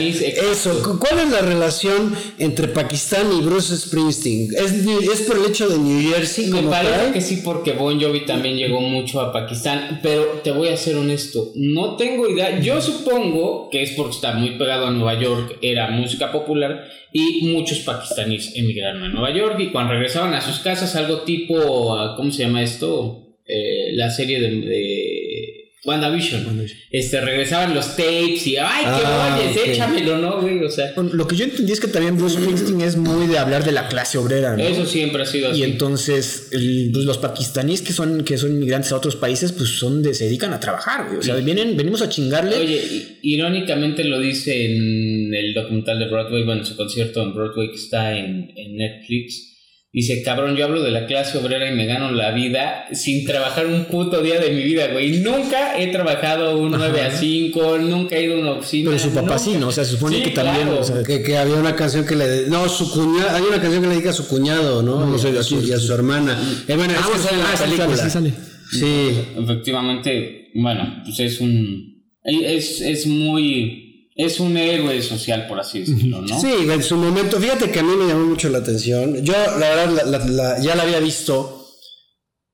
Eso, 0.50 0.82
cu- 0.82 0.98
¿cuál 0.98 1.20
es 1.20 1.30
la 1.30 1.40
relación 1.40 2.12
entre 2.38 2.66
Pakistán 2.66 3.28
y 3.32 3.42
Bruce 3.42 3.76
Springsteen? 3.76 4.48
¿Es, 4.58 4.72
¿Es 4.72 5.20
por 5.22 5.36
el 5.38 5.44
hecho 5.46 5.68
de 5.68 5.78
New 5.78 6.10
Jersey 6.12 6.48
Me 6.48 6.62
parece 6.64 7.12
que 7.12 7.20
sí, 7.20 7.42
porque 7.44 7.74
Bon 7.74 8.00
Jovi 8.00 8.26
también 8.26 8.56
llegó 8.56 8.80
mucho 8.80 9.20
a 9.20 9.32
Pakistán, 9.32 10.00
pero 10.02 10.40
te 10.42 10.50
voy 10.50 10.66
a 10.66 10.76
ser 10.76 10.96
honesto, 10.96 11.52
no 11.54 11.94
tengo 11.96 12.28
idea. 12.28 12.58
Yo 12.58 12.80
supongo 12.82 13.68
que 13.70 13.82
es 13.84 13.90
porque 13.92 14.16
está 14.16 14.32
muy 14.32 14.58
pegado 14.58 14.86
a 14.86 14.90
Nueva 14.90 15.14
York, 15.20 15.58
era 15.62 15.90
música 15.90 16.32
popular 16.32 16.88
y 17.12 17.46
muchos 17.52 17.78
pakistaníes 17.78 18.50
emigraron 18.56 19.04
a 19.04 19.08
Nueva 19.10 19.30
York 19.32 19.60
y 19.60 19.70
cuando 19.70 19.92
regresaban 19.92 20.34
a 20.34 20.40
sus 20.40 20.58
casas, 20.58 20.96
algo 20.96 21.20
tipo, 21.20 21.96
ah, 21.96 22.14
¿cómo 22.16 22.32
se 22.32 22.42
llama 22.42 22.64
esto? 22.64 23.22
Eh, 23.48 23.92
la 23.94 24.10
serie 24.10 24.40
de, 24.40 24.48
de 24.50 25.52
WandaVision. 25.84 26.66
Este, 26.90 27.20
regresaban 27.20 27.72
los 27.72 27.90
tapes 27.96 28.44
y, 28.44 28.56
¡ay, 28.56 28.82
qué 28.82 29.02
Ah, 29.04 29.38
oyes! 29.40 29.56
ok. 29.56 29.68
Échamelo, 29.68 30.18
¿no, 30.18 30.40
güey? 30.40 30.58
O 30.64 30.68
sea, 30.68 30.92
Lo 30.96 31.28
que 31.28 31.36
yo 31.36 31.44
entendí 31.44 31.70
es 31.72 31.78
que 31.78 31.86
también 31.86 32.16
Bruce 32.16 32.40
Springsteen 32.40 32.80
es 32.80 32.96
muy 32.96 33.28
de 33.28 33.38
hablar 33.38 33.64
de 33.64 33.70
la 33.70 33.86
clase 33.86 34.18
obrera, 34.18 34.56
¿no? 34.56 34.64
eso 34.64 34.84
siempre 34.84 35.22
ha 35.22 35.26
sido 35.26 35.48
así. 35.50 35.60
Y 35.60 35.62
entonces 35.62 36.48
el- 36.50 36.90
pues, 36.92 37.04
los 37.04 37.18
pakistaníes 37.18 37.82
que 37.82 37.92
son, 37.92 38.24
que 38.24 38.36
son 38.36 38.50
inmigrantes 38.50 38.90
a 38.90 38.96
otros 38.96 39.14
países, 39.14 39.52
pues 39.52 39.68
son 39.78 40.02
de, 40.02 40.12
se 40.14 40.24
dedican 40.24 40.52
a 40.52 40.58
trabajar, 40.58 41.06
güey. 41.06 41.18
O 41.18 41.22
sea, 41.22 41.36
vienen, 41.36 41.76
venimos 41.76 42.02
a 42.02 42.08
chingarle. 42.08 42.56
Oye, 42.56 42.82
irónicamente 43.22 44.02
lo 44.02 44.18
dice 44.18 44.64
en 44.66 45.32
el 45.32 45.54
documental 45.54 46.00
de 46.00 46.06
Broadway, 46.08 46.42
bueno, 46.44 46.64
su 46.64 46.74
concierto 46.76 47.22
en 47.22 47.32
Broadway 47.32 47.68
que 47.70 47.76
está 47.76 48.16
en, 48.18 48.50
en 48.56 48.76
Netflix. 48.76 49.52
Dice, 49.98 50.22
cabrón, 50.22 50.56
yo 50.56 50.66
hablo 50.66 50.82
de 50.82 50.90
la 50.90 51.06
clase 51.06 51.38
obrera 51.38 51.70
y 51.72 51.74
me 51.74 51.86
gano 51.86 52.12
la 52.12 52.30
vida 52.32 52.84
sin 52.92 53.24
trabajar 53.24 53.66
un 53.66 53.86
puto 53.86 54.20
día 54.20 54.38
de 54.38 54.50
mi 54.50 54.62
vida, 54.62 54.88
güey. 54.92 55.20
Nunca 55.20 55.80
he 55.80 55.86
trabajado 55.86 56.58
un 56.58 56.72
9 56.72 57.00
a 57.00 57.10
5, 57.10 57.78
nunca 57.78 58.14
he 58.14 58.24
ido 58.24 58.36
a 58.36 58.40
una 58.40 58.50
oficina. 58.52 58.90
pero 58.90 59.02
su 59.02 59.08
papá 59.08 59.22
nunca. 59.22 59.38
sí, 59.38 59.54
¿no? 59.58 59.68
O 59.68 59.72
sea, 59.72 59.86
se 59.86 59.92
supone 59.92 60.18
Sí, 60.18 60.22
que 60.24 60.30
también. 60.32 60.66
claro. 60.66 60.80
o 60.80 60.84
sea, 60.84 61.02
Que, 61.02 61.22
que 61.22 61.38
había 61.38 61.54
una 61.56 61.74
canción 61.74 62.04
que 62.04 62.14
le... 62.14 62.46
No, 62.48 62.68
su 62.68 62.90
cuñado... 62.92 63.30
Hay 63.36 63.42
una 63.44 63.58
canción 63.58 63.80
que 63.80 63.88
le 63.88 63.94
dedica 63.94 64.10
a 64.10 64.12
su 64.12 64.28
cuñado, 64.28 64.82
¿no? 64.82 65.00
No, 65.00 65.06
no 65.06 65.16
sé, 65.18 65.30
y, 65.30 65.36
a 65.38 65.42
su, 65.42 65.62
y 65.66 65.72
a 65.72 65.78
su 65.78 65.94
hermana. 65.94 66.38
Eh, 66.68 66.76
bueno, 66.76 66.92
es 66.92 66.98
Ah, 67.00 67.28
que 67.30 67.36
la 67.38 67.44
ah, 67.44 67.56
sí, 67.56 67.62
película. 67.64 67.96
sale, 67.96 68.02
sí 68.02 68.10
sale. 68.10 68.32
Sí. 68.70 69.18
Efectivamente, 69.42 70.50
bueno, 70.54 71.00
pues 71.04 71.20
es 71.20 71.40
un... 71.40 72.04
Es, 72.22 72.82
es 72.82 73.06
muy... 73.06 73.85
Es 74.18 74.40
un 74.40 74.56
héroe 74.56 75.02
social, 75.02 75.46
por 75.46 75.60
así 75.60 75.80
decirlo, 75.80 76.22
¿no? 76.22 76.40
Sí, 76.40 76.48
en 76.70 76.82
su 76.82 76.96
momento, 76.96 77.38
fíjate 77.38 77.70
que 77.70 77.80
a 77.80 77.82
mí 77.82 77.94
me 77.96 78.06
llamó 78.08 78.24
mucho 78.24 78.48
la 78.48 78.58
atención. 78.58 79.22
Yo, 79.22 79.34
la 79.34 79.68
verdad, 79.74 79.90
la- 79.90 80.04
la- 80.18 80.24
la- 80.26 80.58
ya 80.58 80.74
la 80.74 80.84
había 80.84 81.00
visto, 81.00 81.68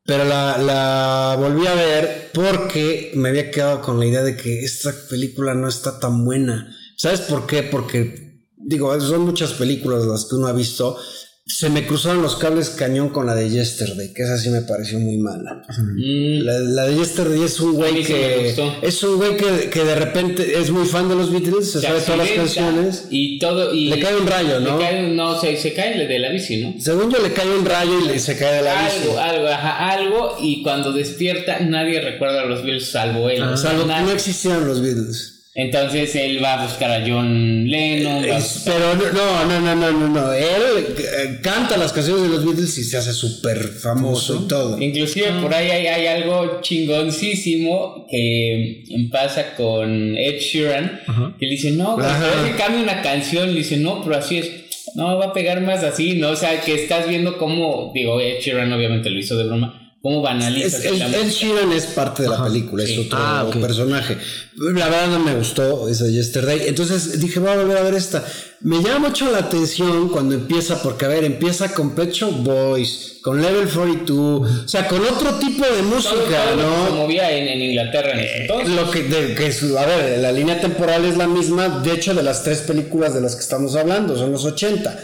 pero 0.05 0.25
la, 0.25 0.59
la 0.59 1.37
volví 1.39 1.65
a 1.69 1.75
ver 1.75 2.31
porque 2.35 3.13
me 3.15 3.29
había 3.29 3.51
quedado 3.53 3.81
con 3.81 4.01
la 4.01 4.07
idea 4.07 4.23
de 4.25 4.37
que 4.37 4.65
esta 4.65 4.93
película 5.09 5.55
no 5.55 5.69
está 5.69 6.01
tan 6.01 6.25
buena. 6.25 6.75
¿Sabes 6.97 7.21
por 7.21 7.47
qué? 7.47 7.63
Porque, 7.63 8.41
digo, 8.57 9.01
son 9.01 9.21
muchas 9.23 9.53
películas 9.53 10.05
las 10.05 10.25
que 10.25 10.35
uno 10.35 10.49
ha 10.49 10.53
visto. 10.53 10.99
Se 11.45 11.68
me 11.68 11.84
cruzaron 11.84 12.22
los 12.22 12.36
cables 12.36 12.70
cañón 12.70 13.09
con 13.09 13.26
la 13.26 13.34
de 13.34 13.51
Yesterday, 13.51 14.12
que 14.14 14.22
esa 14.22 14.38
sí 14.38 14.49
me 14.49 14.61
pareció 14.62 15.01
muy 15.01 15.16
mala. 15.18 15.62
Mm, 15.76 16.45
La, 16.45 16.59
la 16.61 16.84
de 16.86 16.95
Yesterday 16.97 17.43
es 17.43 17.59
un 17.59 17.72
güey 17.74 18.05
que 18.05 18.55
es 18.80 19.03
un 19.03 19.16
güey 19.16 19.36
que, 19.36 19.68
que 19.68 19.82
de 19.84 19.95
repente 19.97 20.61
es 20.61 20.70
muy 20.70 20.86
fan 20.86 21.09
de 21.09 21.16
los 21.16 21.32
Beatles, 21.32 21.66
se, 21.72 21.80
se 21.80 21.86
sabe 21.88 22.01
todas 22.03 22.18
las 22.18 22.30
canciones. 22.30 23.07
Y 23.11 23.40
todo... 23.40 23.74
Y 23.74 23.88
Le 23.88 23.99
cae 23.99 24.16
un 24.16 24.26
rayo, 24.28 24.61
le 24.61 24.70
¿no? 24.70 24.78
cae 24.78 25.05
un- 25.05 25.16
no, 25.16 25.38
se, 25.40 25.57
se 25.57 25.72
cae 25.74 26.07
de 26.07 26.18
la 26.20 26.28
bici, 26.30 26.62
¿no? 26.62 26.74
Según 26.80 27.11
yo 27.11 27.20
le 27.20 27.32
cae 27.32 27.51
un 27.51 27.64
rayo 27.64 27.99
y 28.01 28.05
le, 28.07 28.18
se 28.20 28.36
cae 28.38 28.55
de 28.59 28.62
la 28.62 28.84
bici. 28.84 28.99
algo, 29.09 29.18
algo, 29.18 29.49
ajá, 29.49 29.90
algo, 29.90 30.36
y 30.40 30.62
cuando 30.62 30.93
despierta 30.93 31.59
nadie 31.59 32.01
recuerda 32.01 32.43
a 32.43 32.47
los 32.47 32.62
Beatles 32.62 32.88
salvo 32.88 33.28
él. 33.28 33.43
Ah, 33.43 33.57
Salvo 33.57 33.84
Nadie. 33.84 34.07
no 34.07 34.12
existieron 34.12 34.64
los 34.68 34.80
Beatles. 34.80 35.32
Entonces 35.55 36.14
él 36.16 36.42
va 36.42 36.55
a 36.55 36.64
buscar 36.64 36.90
a 36.90 37.07
John 37.07 37.68
Lennon. 37.68 38.24
a 38.24 38.38
pero 38.64 38.94
no, 39.12 39.44
no, 39.44 39.61
no, 39.61 39.74
no, 39.74 39.92
no, 39.92 40.09
no. 40.09 40.32
Él 40.32 40.62
eh, 40.98 41.40
canta 41.42 41.76
las 41.76 41.92
canciones 41.92 42.22
de 42.22 42.28
los 42.30 42.44
Beatles 42.44 42.78
y 42.78 42.84
se 42.84 42.96
hace 42.96 43.12
súper 43.12 43.59
famoso 43.59 44.44
y 44.44 44.48
todo. 44.48 44.80
Inclusive 44.80 45.30
por 45.42 45.53
ahí 45.53 45.70
hay, 45.70 45.86
hay 45.88 46.07
algo 46.07 46.62
chingoncísimo 46.62 48.07
que 48.11 48.84
pasa 49.11 49.55
con 49.55 50.16
Ed 50.16 50.38
Sheeran, 50.38 51.00
que 51.38 51.44
le 51.44 51.53
dice, 51.53 51.72
no, 51.72 51.96
güey, 51.96 52.07
Ajá. 52.07 52.30
pero 52.30 52.44
es 52.44 52.50
que 52.50 52.57
cambia 52.57 52.82
una 52.82 53.03
canción, 53.03 53.53
le 53.53 53.59
dice, 53.59 53.76
no, 53.76 54.03
pero 54.03 54.16
así 54.16 54.38
es. 54.38 54.50
No, 54.94 55.18
va 55.18 55.26
a 55.26 55.32
pegar 55.32 55.61
más 55.61 55.84
así, 55.84 56.14
¿no? 56.14 56.30
O 56.30 56.36
sea, 56.36 56.61
que 56.61 56.74
estás 56.74 57.09
viendo 57.09 57.38
cómo, 57.38 57.92
digo, 57.94 58.20
Ed 58.20 58.40
Sheeran 58.40 58.72
obviamente 58.72 59.11
lo 59.11 59.18
hizo 59.18 59.36
de 59.36 59.44
broma, 59.44 59.82
cómo 60.03 60.20
banaliza 60.20 60.78
Es, 60.78 60.84
el, 60.84 61.14
Ed 61.14 61.28
Sheeran 61.30 61.70
es 61.72 61.86
parte 61.86 62.24
de 62.24 62.28
la 62.28 62.42
película, 62.44 62.84
sí. 62.84 62.92
es 63.00 63.07
otro 63.07 63.18
Ah, 63.20 63.44
ok. 63.48 63.57
personaje. 63.61 64.18
La 64.57 64.88
verdad 64.88 65.07
no 65.09 65.18
me 65.20 65.34
gustó 65.34 65.88
esa 65.88 66.07
Yesterday. 66.09 66.62
Entonces 66.66 67.20
dije, 67.20 67.38
voy 67.38 67.50
a 67.50 67.57
volver 67.57 67.76
a 67.78 67.82
ver 67.82 67.94
esta. 67.94 68.24
Me 68.61 68.82
llama 68.82 69.09
mucho 69.09 69.30
la 69.30 69.38
atención 69.38 70.09
cuando 70.09 70.34
empieza, 70.34 70.82
porque 70.82 71.05
a 71.05 71.09
ver, 71.09 71.24
empieza 71.24 71.72
con 71.74 71.94
Pet 71.94 72.12
Shop 72.12 72.32
Boys, 72.44 73.14
con 73.22 73.40
Level 73.42 73.66
42, 73.68 74.64
o 74.64 74.68
sea, 74.68 74.86
con 74.86 75.00
otro 75.05 75.34
tipo 75.40 75.64
de 75.64 75.70
todo, 75.70 75.82
música, 75.82 76.12
todo 76.12 76.57
lo 76.57 76.62
que 76.62 76.84
se 76.84 76.90
¿no? 76.90 76.96
movía 76.96 77.30
en, 77.36 77.48
en 77.48 77.61
Inglaterra 77.62 78.12
en 78.12 78.20
ese 78.20 78.40
entonces. 78.42 78.68
Lo 78.70 78.90
que, 78.90 79.03
de- 79.05 79.34
que 79.34 79.46
es- 79.46 79.62
a 79.64 79.86
ver, 79.86 80.18
la 80.20 80.30
línea 80.32 80.61
temporal 80.61 81.05
es 81.05 81.16
la 81.16 81.26
misma, 81.26 81.80
de 81.80 81.92
hecho, 81.92 82.14
de 82.14 82.22
las 82.22 82.44
tres 82.44 82.59
películas 82.59 83.14
de 83.14 83.20
las 83.20 83.34
que 83.34 83.40
estamos 83.42 83.74
hablando, 83.74 84.16
son 84.16 84.30
los 84.32 84.44
80. 84.44 84.96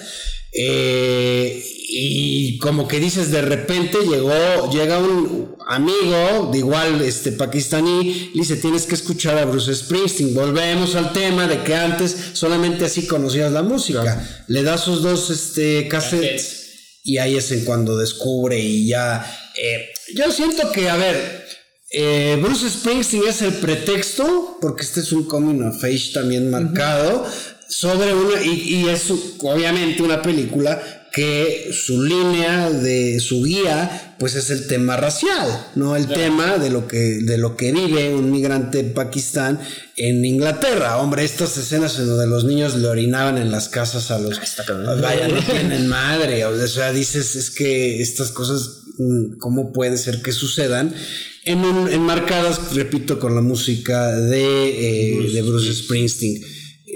Eh, 0.52 1.64
y 1.90 2.58
como 2.58 2.86
que 2.86 3.00
dices, 3.00 3.30
de 3.30 3.42
repente 3.42 3.98
llegó, 4.08 4.70
llega 4.70 4.98
un 4.98 5.56
amigo, 5.66 6.50
de 6.52 6.58
igual 6.58 7.00
este 7.02 7.32
pakistaní, 7.32 8.30
y 8.34 8.38
dice, 8.38 8.56
tienes 8.56 8.86
que 8.86 8.94
escuchar 8.94 9.38
a 9.38 9.44
Bruce 9.44 9.74
Springsteen. 9.74 10.34
Volvemos 10.34 10.94
al 10.94 11.12
tema 11.12 11.46
de 11.46 11.62
que 11.62 11.74
antes 11.74 12.14
solamente 12.34 12.84
así 12.84 13.06
conocías 13.06 13.52
la 13.52 13.62
música. 13.62 14.44
Le 14.48 14.62
das 14.62 14.84
sus 14.84 15.02
dos 15.02 15.30
este, 15.30 15.88
cassettes. 15.88 16.42
Cassettes. 16.42 16.68
Y 17.04 17.18
ahí 17.18 17.36
es 17.36 17.50
en 17.52 17.64
cuando 17.64 17.96
descubre 17.96 18.58
y 18.58 18.88
ya. 18.88 19.24
eh, 19.56 19.88
yo 20.14 20.30
siento 20.30 20.70
que, 20.72 20.90
a 20.90 20.96
ver, 20.96 21.46
eh, 21.90 22.38
Bruce 22.42 22.68
Springsteen 22.68 23.22
es 23.26 23.40
el 23.40 23.54
pretexto, 23.54 24.58
porque 24.60 24.82
este 24.82 25.00
es 25.00 25.12
un 25.12 25.24
coming 25.24 25.62
of 25.62 25.82
age 25.82 26.10
también 26.12 26.50
marcado, 26.50 27.24
sobre 27.68 28.14
una. 28.14 28.42
Y, 28.42 28.74
y 28.84 28.88
es 28.88 29.04
obviamente 29.38 30.02
una 30.02 30.22
película 30.22 30.80
que 31.12 31.70
su 31.72 32.02
línea 32.02 32.68
de 32.70 33.18
su 33.18 33.42
guía 33.42 34.14
pues 34.18 34.34
es 34.34 34.50
el 34.50 34.66
tema 34.66 34.96
racial, 34.98 35.48
no 35.74 35.96
el 35.96 36.06
tema 36.06 36.58
de 36.58 36.68
lo 36.70 36.86
que 36.86 36.98
de 36.98 37.38
lo 37.38 37.56
que 37.56 37.72
vive 37.72 38.14
un 38.14 38.30
migrante 38.30 38.80
en 38.80 38.92
Pakistán 38.92 39.58
en 39.96 40.24
Inglaterra. 40.24 40.98
Hombre, 40.98 41.24
estas 41.24 41.56
escenas 41.56 41.98
en 41.98 42.08
donde 42.08 42.26
los 42.26 42.44
niños 42.44 42.76
le 42.76 42.88
orinaban 42.88 43.38
en 43.38 43.50
las 43.50 43.68
casas 43.68 44.10
a 44.10 44.18
los 44.18 44.38
vaya, 45.00 45.28
no 45.28 45.40
tienen 45.42 45.86
madre, 45.88 46.44
o 46.44 46.66
sea, 46.68 46.92
dices 46.92 47.36
es 47.36 47.50
que 47.50 48.02
estas 48.02 48.30
cosas 48.30 48.80
mm, 48.98 49.38
cómo 49.38 49.72
puede 49.72 49.96
ser 49.96 50.20
que 50.20 50.32
sucedan 50.32 50.94
en 51.44 51.60
un- 51.60 51.90
enmarcadas, 51.90 52.74
repito, 52.74 53.18
con 53.18 53.34
la 53.34 53.40
música 53.40 54.14
de, 54.14 54.42
eh, 55.22 55.30
de 55.32 55.42
Bruce 55.42 55.72
Springsteen. 55.72 56.42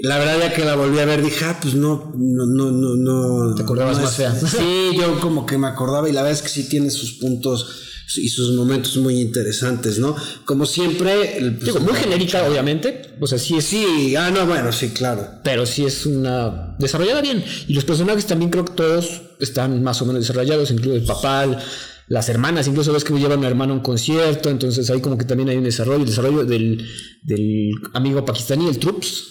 La 0.03 0.17
verdad 0.19 0.37
ya 0.37 0.53
que 0.53 0.65
la 0.65 0.75
volví 0.75 0.99
a 0.99 1.05
ver 1.05 1.23
dije, 1.23 1.45
ah, 1.45 1.57
pues 1.61 1.75
no, 1.75 2.11
no, 2.17 2.45
no, 2.45 2.71
no, 2.71 2.95
no. 2.97 3.55
Te 3.55 3.63
acordabas 3.63 3.97
no 3.97 4.03
más 4.03 4.15
fea. 4.17 4.35
Sí, 4.57 4.91
yo 4.99 5.17
como 5.21 5.45
que 5.45 5.57
me 5.57 5.67
acordaba 5.67 6.09
y 6.09 6.11
la 6.11 6.21
verdad 6.23 6.37
es 6.37 6.41
que 6.43 6.49
sí 6.49 6.67
tiene 6.67 6.91
sus 6.91 7.13
puntos 7.13 7.79
y 8.17 8.27
sus 8.27 8.53
momentos 8.53 8.97
muy 8.97 9.21
interesantes, 9.21 9.99
¿no? 9.99 10.13
Como 10.43 10.65
siempre... 10.65 11.37
el- 11.37 11.55
pues, 11.55 11.73
Digo, 11.73 11.79
muy 11.79 11.93
genérica, 11.93 12.45
obviamente. 12.45 13.15
O 13.21 13.27
sea, 13.27 13.39
sí 13.39 13.55
es. 13.55 13.63
Sí, 13.63 14.13
ah, 14.17 14.29
no, 14.29 14.45
bueno, 14.45 14.73
sí, 14.73 14.89
claro. 14.89 15.25
Pero 15.41 15.65
sí 15.65 15.85
es 15.85 16.05
una. 16.05 16.75
desarrollada 16.79 17.21
bien. 17.21 17.41
Y 17.69 17.73
los 17.73 17.85
personajes 17.85 18.25
también 18.25 18.51
creo 18.51 18.65
que 18.65 18.73
todos 18.73 19.21
están 19.39 19.81
más 19.83 20.01
o 20.01 20.05
menos 20.05 20.21
desarrollados, 20.21 20.69
incluso 20.71 20.95
el 20.97 21.03
papá, 21.05 21.45
el- 21.45 21.57
las 22.09 22.27
hermanas, 22.27 22.67
incluso 22.67 22.91
ves 22.91 23.05
que 23.05 23.13
llevan 23.13 23.31
a 23.33 23.37
una 23.37 23.47
hermana 23.47 23.71
a 23.71 23.75
un 23.77 23.81
concierto, 23.81 24.49
entonces 24.49 24.89
ahí 24.89 24.99
como 24.99 25.17
que 25.17 25.23
también 25.23 25.47
hay 25.47 25.55
un 25.55 25.63
desarrollo, 25.63 26.01
el 26.01 26.09
desarrollo 26.09 26.43
del, 26.43 26.85
del 27.23 27.71
amigo 27.93 28.25
pakistaní, 28.25 28.67
el 28.67 28.77
Troops. 28.79 29.29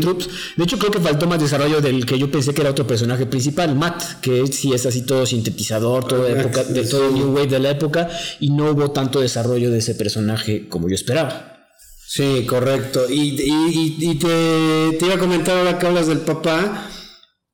Troops. 0.00 0.28
De 0.56 0.64
hecho, 0.64 0.78
creo 0.78 0.90
que 0.92 1.00
faltó 1.00 1.26
más 1.26 1.40
desarrollo 1.40 1.80
del 1.80 2.06
que 2.06 2.18
yo 2.18 2.30
pensé 2.30 2.54
que 2.54 2.60
era 2.60 2.70
otro 2.70 2.86
personaje 2.86 3.26
principal, 3.26 3.74
Matt, 3.74 4.20
que 4.20 4.46
sí 4.46 4.72
es 4.72 4.86
así 4.86 5.02
todo 5.02 5.26
sintetizador, 5.26 6.06
todo 6.06 6.22
de, 6.24 6.32
época, 6.40 6.62
de 6.64 6.84
todo 6.84 7.10
New 7.10 7.32
Wave 7.34 7.48
de 7.48 7.58
la 7.58 7.70
época, 7.70 8.08
y 8.38 8.50
no 8.50 8.70
hubo 8.70 8.92
tanto 8.92 9.20
desarrollo 9.20 9.70
de 9.70 9.78
ese 9.78 9.94
personaje 9.96 10.68
como 10.68 10.88
yo 10.88 10.94
esperaba. 10.94 11.66
Sí, 12.06 12.44
correcto. 12.46 13.06
Y, 13.08 13.40
y, 13.40 13.96
y- 14.00 14.10
y 14.10 14.14
te, 14.16 14.96
te 14.98 15.06
iba 15.06 15.14
a 15.14 15.18
comentar 15.18 15.56
ahora 15.58 15.78
que 15.78 15.86
hablas 15.86 16.06
del 16.08 16.18
papá, 16.20 16.88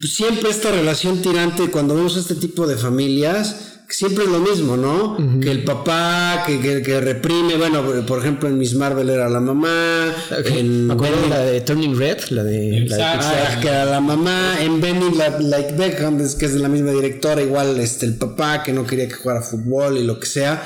siempre 0.01 0.51
esta 0.51 0.70
relación 0.70 1.22
tirante, 1.22 1.70
cuando 1.70 1.94
vemos 1.94 2.16
este 2.16 2.34
tipo 2.34 2.66
de 2.66 2.76
familias, 2.76 3.72
siempre 3.88 4.24
es 4.24 4.30
lo 4.30 4.40
mismo, 4.40 4.76
¿no? 4.76 5.16
Que 5.40 5.51
el 5.51 5.62
papá 5.64 6.42
que, 6.47 6.61
que, 6.61 6.82
que 6.82 7.01
reprime, 7.01 7.57
bueno, 7.57 7.82
por 8.07 8.18
ejemplo 8.18 8.49
en 8.49 8.59
Miss 8.59 8.74
Marvel 8.74 9.09
era 9.11 9.28
la 9.28 9.38
mamá, 9.40 10.12
en 10.59 10.88
de 10.88 10.94
Bending- 10.94 11.28
la 11.30 11.38
de 11.40 11.61
Turning 11.61 11.97
Red, 11.97 12.18
la 12.30 12.42
de, 12.44 12.80
la 12.88 12.97
de. 12.97 13.03
Ah, 13.03 13.59
que 13.62 13.68
era 13.68 13.84
la 13.84 14.01
mamá, 14.01 14.57
en 14.61 14.80
Bending 14.80 15.16
la- 15.16 15.38
Like 15.38 15.74
Beckham, 15.74 16.18
que 16.18 16.47
es 16.47 16.53
de 16.55 16.59
la 16.59 16.68
misma 16.68 16.90
directora, 16.90 17.40
igual 17.42 17.78
este 17.78 18.07
el 18.07 18.16
papá 18.16 18.62
que 18.64 18.72
no 18.72 18.84
quería 18.84 19.07
que 19.09 19.14
jugara 19.14 19.40
fútbol 19.42 19.97
y 19.99 20.03
lo 20.05 20.18
que 20.18 20.26
sea. 20.26 20.62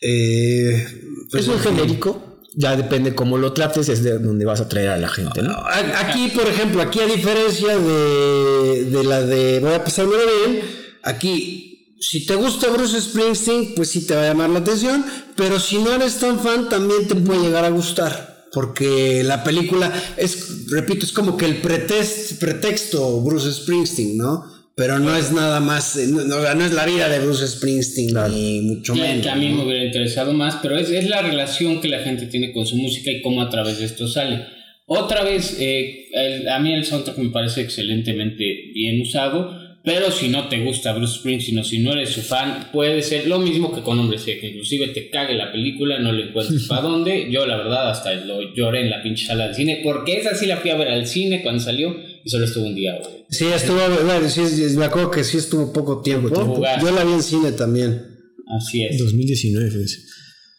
Eh, 0.00 0.86
es 1.32 1.48
muy 1.48 1.58
genérico. 1.58 2.31
Ya 2.54 2.76
depende 2.76 3.14
cómo 3.14 3.38
lo 3.38 3.52
trates, 3.52 3.88
es 3.88 4.02
de 4.02 4.18
donde 4.18 4.44
vas 4.44 4.60
a 4.60 4.68
traer 4.68 4.90
a 4.90 4.96
la 4.98 5.08
gente, 5.08 5.42
¿no? 5.42 5.56
Aquí, 5.98 6.28
por 6.34 6.46
ejemplo, 6.46 6.82
aquí 6.82 7.00
a 7.00 7.06
diferencia 7.06 7.78
de, 7.78 8.84
de 8.84 9.04
la 9.04 9.22
de 9.22 9.60
Voy 9.60 9.72
a 9.72 9.82
pasármelo 9.82 10.20
bien, 10.44 10.60
aquí, 11.02 11.96
si 11.98 12.26
te 12.26 12.34
gusta 12.34 12.68
Bruce 12.68 13.00
Springsteen, 13.00 13.74
pues 13.74 13.90
sí 13.90 14.06
te 14.06 14.14
va 14.14 14.22
a 14.22 14.26
llamar 14.26 14.50
la 14.50 14.58
atención, 14.58 15.04
pero 15.36 15.58
si 15.58 15.78
no 15.78 15.92
eres 15.92 16.18
tan 16.18 16.40
fan, 16.40 16.68
también 16.68 17.06
te 17.08 17.14
puede 17.14 17.40
llegar 17.40 17.64
a 17.64 17.70
gustar. 17.70 18.32
Porque 18.52 19.22
la 19.24 19.42
película 19.42 19.90
es, 20.18 20.68
repito, 20.68 21.06
es 21.06 21.12
como 21.12 21.38
que 21.38 21.46
el 21.46 21.62
pretexto, 21.62 22.34
pretexto 22.38 23.20
Bruce 23.22 23.50
Springsteen, 23.50 24.18
¿no? 24.18 24.51
Pero 24.82 24.98
no 24.98 25.16
es 25.16 25.30
nada 25.30 25.60
más, 25.60 25.96
eh, 25.96 26.06
no, 26.08 26.24
no- 26.24 26.54
no 26.56 26.64
es 26.64 26.72
la 26.72 26.84
vida 26.86 27.08
de 27.08 27.20
Bruce 27.20 27.46
Springsteen, 27.46 28.14
ni 28.34 28.60
mucho 28.62 28.96
menos. 28.96 29.22
que 29.22 29.30
a 29.30 29.36
mí 29.36 29.48
¿no? 29.48 29.58
me 29.58 29.64
hubiera 29.66 29.84
interesado 29.84 30.32
más, 30.32 30.56
pero 30.60 30.76
es, 30.76 30.90
es 30.90 31.08
la 31.08 31.22
relación 31.22 31.80
que 31.80 31.86
la 31.86 32.00
gente 32.00 32.26
tiene 32.26 32.52
con 32.52 32.66
su 32.66 32.76
música 32.76 33.12
y 33.12 33.20
cómo 33.22 33.42
a 33.42 33.48
través 33.48 33.78
de 33.78 33.84
esto 33.84 34.08
sale. 34.08 34.40
Otra 34.86 35.22
vez, 35.22 35.56
eh, 35.60 36.06
el- 36.12 36.48
a 36.48 36.58
mí 36.58 36.72
el 36.74 36.84
soundtrack 36.84 37.16
me 37.18 37.30
parece 37.30 37.60
excelentemente 37.60 38.72
bien 38.74 39.00
usado, 39.00 39.56
pero 39.84 40.10
si 40.10 40.28
no 40.28 40.48
te 40.48 40.58
gusta 40.60 40.92
Bruce 40.92 41.18
Springsteen 41.18 41.58
o 41.60 41.64
si 41.64 41.78
no 41.78 41.92
eres 41.92 42.10
su 42.10 42.22
fan, 42.22 42.68
puede 42.72 43.02
ser 43.02 43.26
lo 43.26 43.38
mismo 43.38 43.72
que 43.74 43.82
con 43.82 43.98
Hombres 44.00 44.26
G, 44.26 44.40
que 44.40 44.48
inclusive 44.48 44.88
te 44.88 45.10
cague 45.10 45.34
la 45.34 45.50
película, 45.52 45.98
no 45.98 46.12
le 46.12 46.24
encuentres 46.28 46.64
para 46.68 46.82
dónde. 46.88 47.28
Yo 47.30 47.46
la 47.46 47.56
verdad 47.56 47.90
hasta 47.90 48.12
lo 48.14 48.54
lloré 48.54 48.80
en 48.82 48.90
la 48.90 49.02
pinche 49.02 49.26
sala 49.26 49.48
de 49.48 49.54
cine, 49.54 49.80
porque 49.84 50.18
esa 50.18 50.34
sí 50.34 50.46
la 50.46 50.56
fui 50.56 50.70
a 50.70 50.76
ver 50.76 50.88
al 50.88 51.06
cine 51.06 51.42
cuando 51.42 51.60
salió 51.62 51.96
y 52.24 52.30
solo 52.30 52.44
estuvo 52.44 52.66
un 52.66 52.74
día, 52.74 52.98
güey. 52.98 53.24
Sí, 53.30 53.46
estuvo, 53.46 53.78
bueno, 54.04 54.28
sí, 54.28 54.40
me 54.76 54.84
acuerdo 54.84 55.10
que 55.10 55.24
sí 55.24 55.38
estuvo 55.38 55.72
poco 55.72 56.02
tiempo. 56.02 56.30
tiempo. 56.30 56.62
Yo 56.80 56.90
la 56.90 57.04
vi 57.04 57.12
en 57.12 57.22
cine 57.22 57.52
también. 57.52 58.12
Así 58.58 58.84
es. 58.84 58.98
2019, 58.98 59.70
fíjense. 59.70 59.98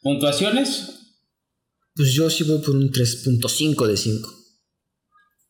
¿Puntuaciones? 0.02 0.90
Pues 1.96 2.14
yo 2.14 2.30
sí 2.30 2.44
voy 2.44 2.60
por 2.60 2.76
un 2.76 2.92
3.5 2.92 3.88
de 3.88 3.98
5. 3.98 4.30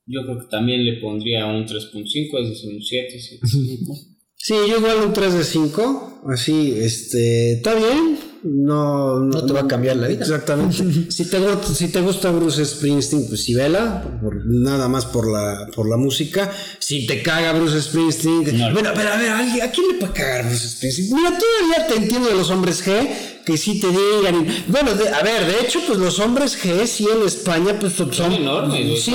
Yo 0.05 0.22
creo 0.26 0.39
que 0.39 0.47
también 0.51 0.84
le 0.86 0.99
pondría 0.99 1.45
un 1.45 1.66
3.5, 1.66 2.43
es 2.43 2.49
decir, 2.49 2.74
un 2.74 2.82
7, 2.82 3.18
7.5. 3.41 4.09
Sí, 4.36 4.55
yo 4.68 4.78
igual 4.78 4.97
un 5.05 5.14
3 5.14 5.36
de 5.36 5.43
5. 5.45 6.24
Así, 6.28 6.74
este, 6.76 7.53
está 7.53 7.76
bien. 7.76 8.18
No, 8.43 9.19
No 9.19 9.45
te 9.45 9.53
va 9.53 9.61
a 9.61 9.67
cambiar 9.67 9.95
la 9.97 10.07
vida. 10.07 10.21
Exactamente. 10.21 10.75
si, 11.11 11.29
te, 11.29 11.37
si 11.73 11.87
te 11.89 12.01
gusta 12.01 12.31
Bruce 12.31 12.63
Springsteen, 12.65 13.27
pues 13.27 13.43
sí, 13.43 13.53
vela. 13.53 14.03
por- 14.21 14.45
nada 14.45 14.87
más 14.87 15.05
por 15.05 15.31
la, 15.31 15.67
por 15.75 15.89
la 15.89 15.97
música. 15.97 16.51
Si 16.79 17.05
te 17.07 17.21
caga 17.23 17.53
Bruce 17.53 17.81
Springsteen. 17.81 18.57
No. 18.57 18.73
bueno, 18.73 18.89
pero 18.93 19.09
a 19.13 19.17
ver, 19.17 19.29
¿a, 19.29 19.39
alguien- 19.39 19.61
¿a 19.65 19.71
quién 19.71 19.87
le 19.87 19.93
puede 19.95 20.13
cagar 20.13 20.45
Bruce 20.45 20.67
Springsteen? 20.69 21.13
Mira, 21.13 21.29
todavía 21.37 21.87
te 21.87 21.95
entiendo 21.95 22.29
de 22.29 22.35
los 22.35 22.49
hombres 22.49 22.85
G. 22.85 23.07
Que 23.45 23.57
sí 23.57 23.79
te 23.79 23.87
digan. 23.87 24.47
bueno, 24.67 24.93
de- 24.95 25.09
a 25.09 25.21
ver, 25.21 25.45
de 25.45 25.59
hecho, 25.61 25.79
pues 25.85 25.99
los 25.99 26.17
hombres 26.19 26.57
G, 26.63 26.85
sí 26.87 27.05
en 27.13 27.25
España, 27.27 27.77
pues 27.79 27.93
son. 27.93 28.13
Son 28.13 28.31
enormes, 28.31 29.03
Sí, 29.03 29.13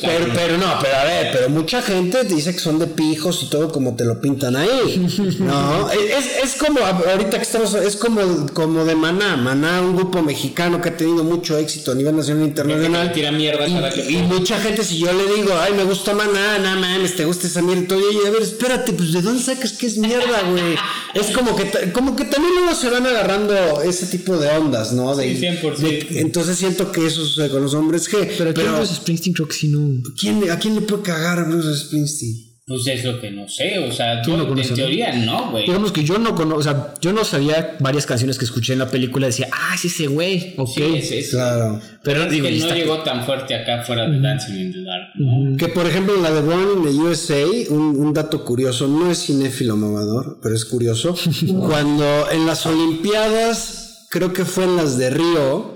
pero, 0.00 0.26
pero 0.32 0.58
no, 0.58 0.78
pero 0.80 0.96
a 0.96 1.04
ver, 1.04 1.30
pero 1.32 1.48
mucha 1.50 1.82
gente 1.82 2.22
dice 2.24 2.52
que 2.52 2.60
son 2.60 2.78
de 2.78 2.86
pijos 2.86 3.42
y 3.42 3.46
todo 3.50 3.72
como 3.72 3.96
te 3.96 4.04
lo 4.04 4.20
pintan 4.20 4.54
ahí. 4.54 5.06
No, 5.40 5.90
es, 5.90 6.26
es 6.44 6.54
como 6.62 6.78
ahorita 6.80 7.36
que 7.38 7.42
estamos, 7.42 7.74
es 7.74 7.96
como, 7.96 8.46
como 8.52 8.84
de 8.84 8.94
Maná, 8.94 9.36
Maná, 9.36 9.80
un 9.82 9.96
grupo 9.96 10.22
mexicano 10.22 10.80
que 10.80 10.90
ha 10.90 10.96
tenido 10.96 11.24
mucho 11.24 11.58
éxito 11.58 11.92
a 11.92 11.94
nivel 11.96 12.16
nacional 12.16 12.44
e 12.44 12.46
internacional. 12.48 13.12
Tira 13.12 13.32
mierda 13.32 13.66
cada 13.66 13.90
que 13.90 14.08
Y, 14.08 14.18
y 14.18 14.22
mucha 14.22 14.58
gente, 14.60 14.84
si 14.84 14.98
yo 14.98 15.12
le 15.12 15.34
digo, 15.34 15.52
ay, 15.60 15.72
me 15.74 15.82
gusta 15.84 16.14
Maná, 16.14 16.58
no 16.58 16.80
mames, 16.80 17.16
te 17.16 17.24
gusta 17.24 17.48
esa 17.48 17.60
mierda, 17.62 17.82
y 17.82 17.86
todo, 17.86 18.00
y 18.12 18.26
a 18.26 18.30
ver, 18.30 18.42
espérate, 18.42 18.92
pues 18.92 19.12
de 19.12 19.20
dónde 19.22 19.42
sacas 19.42 19.72
que 19.72 19.86
es 19.86 19.96
mierda, 19.98 20.42
güey. 20.48 20.76
Es 21.14 21.34
como 21.34 21.56
que, 21.56 21.90
como 21.92 22.14
que 22.14 22.24
también 22.24 22.54
luego 22.54 22.74
se 22.74 22.88
van 22.90 23.04
agarrando 23.06 23.47
ese 23.84 24.06
tipo 24.06 24.36
de 24.36 24.48
ondas, 24.48 24.92
¿no? 24.92 25.14
De, 25.16 25.34
Sí, 25.34 25.40
100%. 25.40 25.76
de- 25.78 26.20
entonces 26.20 26.56
siento 26.58 26.90
que 26.92 27.06
eso 27.06 27.24
sucede 27.24 27.50
con 27.50 27.62
los 27.62 27.74
hombres 27.74 28.08
G. 28.10 28.28
Pero 28.36 28.52
Bruce 28.52 28.94
Springsteen 28.96 29.34
creo 29.34 29.48
que 29.48 29.54
sí 29.54 29.68
no. 29.68 30.02
¿quién, 30.18 30.50
¿a 30.50 30.58
quién 30.58 30.74
le 30.74 30.80
puede 30.82 31.02
cagar 31.02 31.38
a 31.38 31.44
Bruce 31.44 31.74
Springsteen? 31.86 32.47
Pues 32.68 32.86
es 32.86 33.02
lo 33.02 33.18
que 33.18 33.30
no 33.30 33.48
sé, 33.48 33.78
o 33.78 33.90
sea, 33.90 34.20
Tú 34.20 34.36
no 34.36 34.42
en 34.60 34.74
teoría 34.74 35.12
no, 35.16 35.50
güey. 35.50 35.64
Digamos 35.64 35.90
que 35.90 36.04
yo 36.04 36.18
no 36.18 36.34
conozco, 36.34 36.60
o 36.60 36.62
sea, 36.62 36.92
yo 37.00 37.14
no 37.14 37.24
sabía 37.24 37.76
varias 37.80 38.04
canciones 38.04 38.36
que 38.38 38.44
escuché 38.44 38.74
en 38.74 38.80
la 38.80 38.90
película, 38.90 39.26
decía, 39.26 39.48
ah, 39.50 39.72
es 39.74 39.86
ese 39.86 40.06
güey, 40.06 40.52
ok. 40.58 40.68
Sí, 40.74 40.82
es, 40.96 41.10
es- 41.10 41.30
Claro. 41.30 41.80
Pero 42.02 42.24
es 42.24 42.30
digo, 42.30 42.46
que 42.46 42.52
no 42.52 42.64
está- 42.64 42.74
llegó 42.74 42.98
tan 43.02 43.24
fuerte 43.24 43.54
acá 43.54 43.82
fuera 43.84 44.06
de 44.06 44.20
Dancing 44.20 44.54
in 44.54 44.72
the 44.72 44.82
Dark, 44.82 45.08
¿no? 45.16 45.56
Que 45.56 45.68
por 45.68 45.86
ejemplo 45.86 46.14
la 46.20 46.30
de 46.30 46.42
Born 46.42 46.78
in 46.78 46.82
the 46.84 46.90
USA, 47.00 47.42
un, 47.70 47.96
un 47.98 48.12
dato 48.12 48.44
curioso, 48.44 48.86
no 48.86 49.10
es 49.10 49.24
cinéfilo 49.24 49.74
mamador, 49.76 50.38
pero 50.42 50.54
es 50.54 50.64
curioso. 50.66 51.14
Cuando 51.66 52.30
en 52.30 52.44
las 52.46 52.66
Olimpiadas, 52.66 54.06
creo 54.10 54.32
que 54.34 54.44
fue 54.44 54.64
en 54.64 54.76
las 54.76 54.98
de 54.98 55.10
Río, 55.10 55.74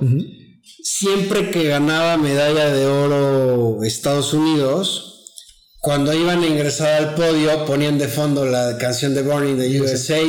siempre 0.82 1.50
que 1.50 1.64
ganaba 1.68 2.16
medalla 2.16 2.72
de 2.72 2.86
oro 2.86 3.82
Estados 3.82 4.32
Unidos, 4.34 5.08
cuando 5.82 6.14
iban 6.14 6.44
a 6.44 6.46
ingresar 6.46 6.92
al 7.02 7.14
podio 7.16 7.64
ponían 7.66 7.98
de 7.98 8.06
fondo 8.06 8.46
la 8.46 8.78
canción 8.78 9.14
de 9.14 9.22
Born 9.22 9.48
in 9.48 9.58
the 9.58 9.80
USA 9.80 10.20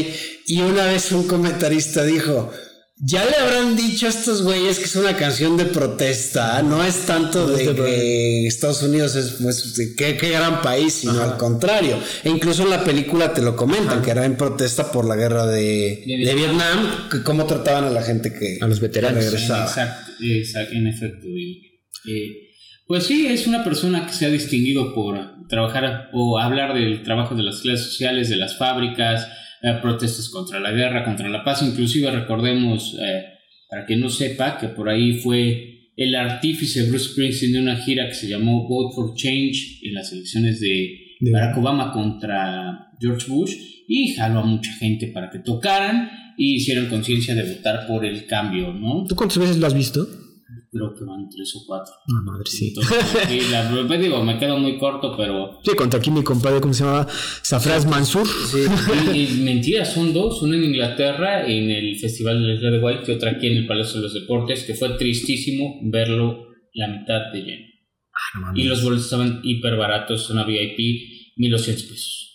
y 0.47 0.61
una 0.61 0.87
vez 0.87 1.11
un 1.11 1.27
comentarista 1.27 2.03
dijo, 2.03 2.51
ya 2.97 3.23
le 3.23 3.35
habrán 3.35 3.75
dicho 3.75 4.07
a 4.07 4.09
estos 4.09 4.41
güeyes 4.41 4.79
que 4.79 4.85
es 4.85 4.95
una 4.95 5.15
canción 5.15 5.55
de 5.55 5.65
protesta, 5.65 6.63
no 6.63 6.83
es 6.83 7.05
tanto 7.05 7.47
de 7.47 7.75
que 7.75 8.47
Estados 8.47 8.81
Unidos 8.81 9.15
es 9.15 9.35
pues 9.43 9.93
qué, 9.95 10.17
qué 10.17 10.29
gran 10.31 10.63
país, 10.63 10.93
sino 10.93 11.21
al 11.21 11.37
contrario. 11.37 11.99
E 12.23 12.29
incluso 12.31 12.63
en 12.63 12.71
la 12.71 12.83
película 12.83 13.31
te 13.35 13.43
lo 13.43 13.55
comentan, 13.55 14.01
que 14.01 14.09
era 14.09 14.25
en 14.25 14.35
protesta 14.35 14.91
por 14.91 15.05
la 15.05 15.15
guerra 15.15 15.45
de, 15.45 16.03
De 16.07 16.25
de 16.25 16.33
Vietnam, 16.33 17.09
que 17.11 17.21
cómo 17.21 17.45
trataban 17.45 17.83
a 17.83 17.91
la 17.91 18.01
gente 18.01 18.33
que 18.33 18.57
A 18.59 18.67
los 18.67 18.79
veteranos. 18.79 19.19
que 19.23 19.29
regresaba. 19.29 19.65
Exacto, 19.65 20.11
exacto, 20.19 20.73
en 20.73 20.87
efecto. 20.87 21.27
y, 21.27 21.79
eh, 22.11 22.43
pues 22.85 23.05
sí, 23.05 23.27
es 23.27 23.47
una 23.47 23.63
persona 23.63 24.05
que 24.05 24.13
se 24.13 24.25
ha 24.25 24.29
distinguido 24.29 24.93
por 24.93 25.17
trabajar 25.47 26.09
o 26.13 26.39
hablar 26.39 26.73
del 26.73 27.03
trabajo 27.03 27.35
de 27.35 27.43
las 27.43 27.61
clases 27.61 27.87
sociales, 27.87 28.29
de 28.29 28.35
las 28.37 28.57
fábricas, 28.57 29.27
eh, 29.61 29.73
protestas 29.81 30.29
contra 30.29 30.59
la 30.59 30.71
guerra, 30.71 31.03
contra 31.03 31.29
la 31.29 31.43
paz. 31.43 31.61
Inclusive 31.61 32.11
recordemos, 32.11 32.95
eh, 33.01 33.23
para 33.69 33.85
quien 33.85 33.99
no 34.01 34.09
sepa, 34.09 34.57
que 34.57 34.67
por 34.69 34.89
ahí 34.89 35.19
fue 35.19 35.91
el 35.95 36.15
artífice 36.15 36.89
Bruce 36.89 37.09
Springsteen 37.11 37.53
de 37.53 37.59
una 37.61 37.75
gira 37.77 38.07
que 38.07 38.13
se 38.15 38.27
llamó 38.27 38.67
Vote 38.67 38.95
for 38.95 39.15
Change 39.15 39.79
en 39.83 39.93
las 39.93 40.11
elecciones 40.11 40.59
de 40.59 40.99
De- 41.19 41.31
Barack 41.31 41.57
Obama 41.57 41.91
contra 41.91 42.89
George 42.99 43.27
Bush 43.29 43.53
y 43.87 44.13
jaló 44.13 44.39
a 44.39 44.45
mucha 44.45 44.71
gente 44.73 45.07
para 45.07 45.29
que 45.29 45.39
tocaran 45.39 46.09
y 46.37 46.55
hicieron 46.55 46.87
conciencia 46.87 47.35
de 47.35 47.43
votar 47.43 47.85
por 47.87 48.05
el 48.05 48.25
cambio, 48.25 48.73
¿no? 48.73 49.05
¿Tú 49.07 49.15
cuántas 49.15 49.37
veces 49.37 49.57
lo 49.57 49.67
has 49.67 49.73
visto? 49.75 50.05
Creo 50.73 50.91
que 50.95 51.05
van 51.05 51.29
tres 51.29 51.53
o 51.55 51.63
cuatro. 51.67 51.93
Ah, 52.09 52.21
madre, 52.25 52.45
sí. 52.49 52.69
Entonces, 52.69 53.05
sí, 53.27 53.41
la, 53.51 53.85
pues 53.87 54.01
digo, 54.01 54.23
me 54.23 54.39
quedo 54.39 54.57
muy 54.57 54.79
corto, 54.79 55.15
pero. 55.15 55.59
Sí, 55.63 55.75
contra 55.75 55.99
aquí 55.99 56.09
mi 56.09 56.23
compadre, 56.23 56.59
¿cómo 56.61 56.73
se 56.73 56.83
llama? 56.83 57.07
Safraz 57.43 57.85
Mansur. 57.85 58.27
Y, 59.13 59.19
y 59.19 59.27
mentira, 59.43 59.85
son 59.85 60.11
dos: 60.13 60.41
una 60.41 60.55
en 60.55 60.63
Inglaterra, 60.63 61.45
en 61.45 61.69
el 61.69 61.95
Festival 61.97 62.41
de 62.41 62.47
la 62.47 62.53
Isla 62.55 62.71
de 62.71 62.79
White, 62.79 63.03
y 63.07 63.15
otra 63.15 63.31
aquí 63.31 63.47
en 63.47 63.57
el 63.57 63.67
Palacio 63.67 63.97
de 63.97 64.07
los 64.07 64.15
Deportes, 64.15 64.63
que 64.63 64.73
fue 64.73 64.89
tristísimo 64.97 65.79
verlo 65.83 66.47
la 66.73 66.87
mitad 66.87 67.31
de 67.31 67.41
lleno. 67.43 67.65
Ah, 68.35 68.51
no. 68.51 68.59
Y 68.59 68.63
los 68.63 68.83
boletos 68.83 69.05
estaban 69.05 69.41
hiper 69.43 69.75
baratos, 69.75 70.27
una 70.31 70.43
VIP, 70.43 71.35
1200 71.37 71.83
pesos. 71.83 72.32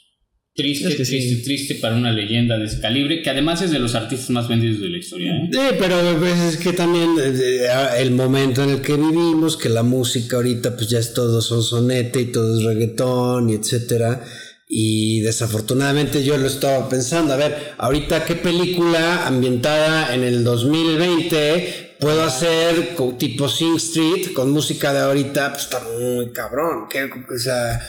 Triste, 0.58 0.88
Es 0.88 0.96
que 0.96 1.04
sí. 1.04 1.18
triste, 1.18 1.44
triste 1.44 1.74
para 1.76 1.94
una 1.94 2.12
leyenda 2.12 2.58
de 2.58 2.64
ese 2.64 2.80
calibre, 2.80 3.22
que 3.22 3.30
además 3.30 3.62
es 3.62 3.70
de 3.70 3.78
los 3.78 3.94
artistas 3.94 4.30
más 4.30 4.48
vendidos 4.48 4.80
de 4.80 4.88
la 4.88 4.98
historia. 4.98 5.36
¿eh? 5.36 5.48
Sí, 5.52 5.76
pero 5.78 5.96
pues, 6.18 6.36
es 6.40 6.56
que 6.56 6.72
también 6.72 7.14
eh, 7.16 7.68
el 7.98 8.10
momento 8.10 8.64
en 8.64 8.70
el 8.70 8.80
que 8.80 8.94
vivimos, 8.94 9.56
que 9.56 9.68
la 9.68 9.84
música 9.84 10.34
ahorita 10.34 10.74
pues 10.74 10.90
ya 10.90 10.98
es 10.98 11.14
todo 11.14 11.40
sonsonete 11.40 12.22
y 12.22 12.32
todo 12.32 12.58
es 12.58 12.64
reggaetón 12.64 13.50
y 13.50 13.54
etcétera. 13.54 14.24
Y 14.68 15.20
desafortunadamente 15.20 16.24
yo 16.24 16.36
lo 16.36 16.48
estaba 16.48 16.88
pensando, 16.88 17.34
a 17.34 17.36
ver, 17.36 17.74
ahorita 17.78 18.24
qué 18.24 18.34
película 18.34 19.28
ambientada 19.28 20.12
en 20.12 20.24
el 20.24 20.42
2020 20.42 21.87
puedo 22.00 22.22
hacer 22.24 22.96
tipo 23.18 23.48
Sing 23.48 23.76
Street 23.76 24.32
con 24.34 24.50
música 24.50 24.92
de 24.92 25.00
ahorita, 25.00 25.50
pues 25.52 25.64
está 25.64 25.80
muy 25.80 26.30
cabrón. 26.32 26.86
¿Qué, 26.88 27.04
o 27.04 27.38
sea, 27.38 27.80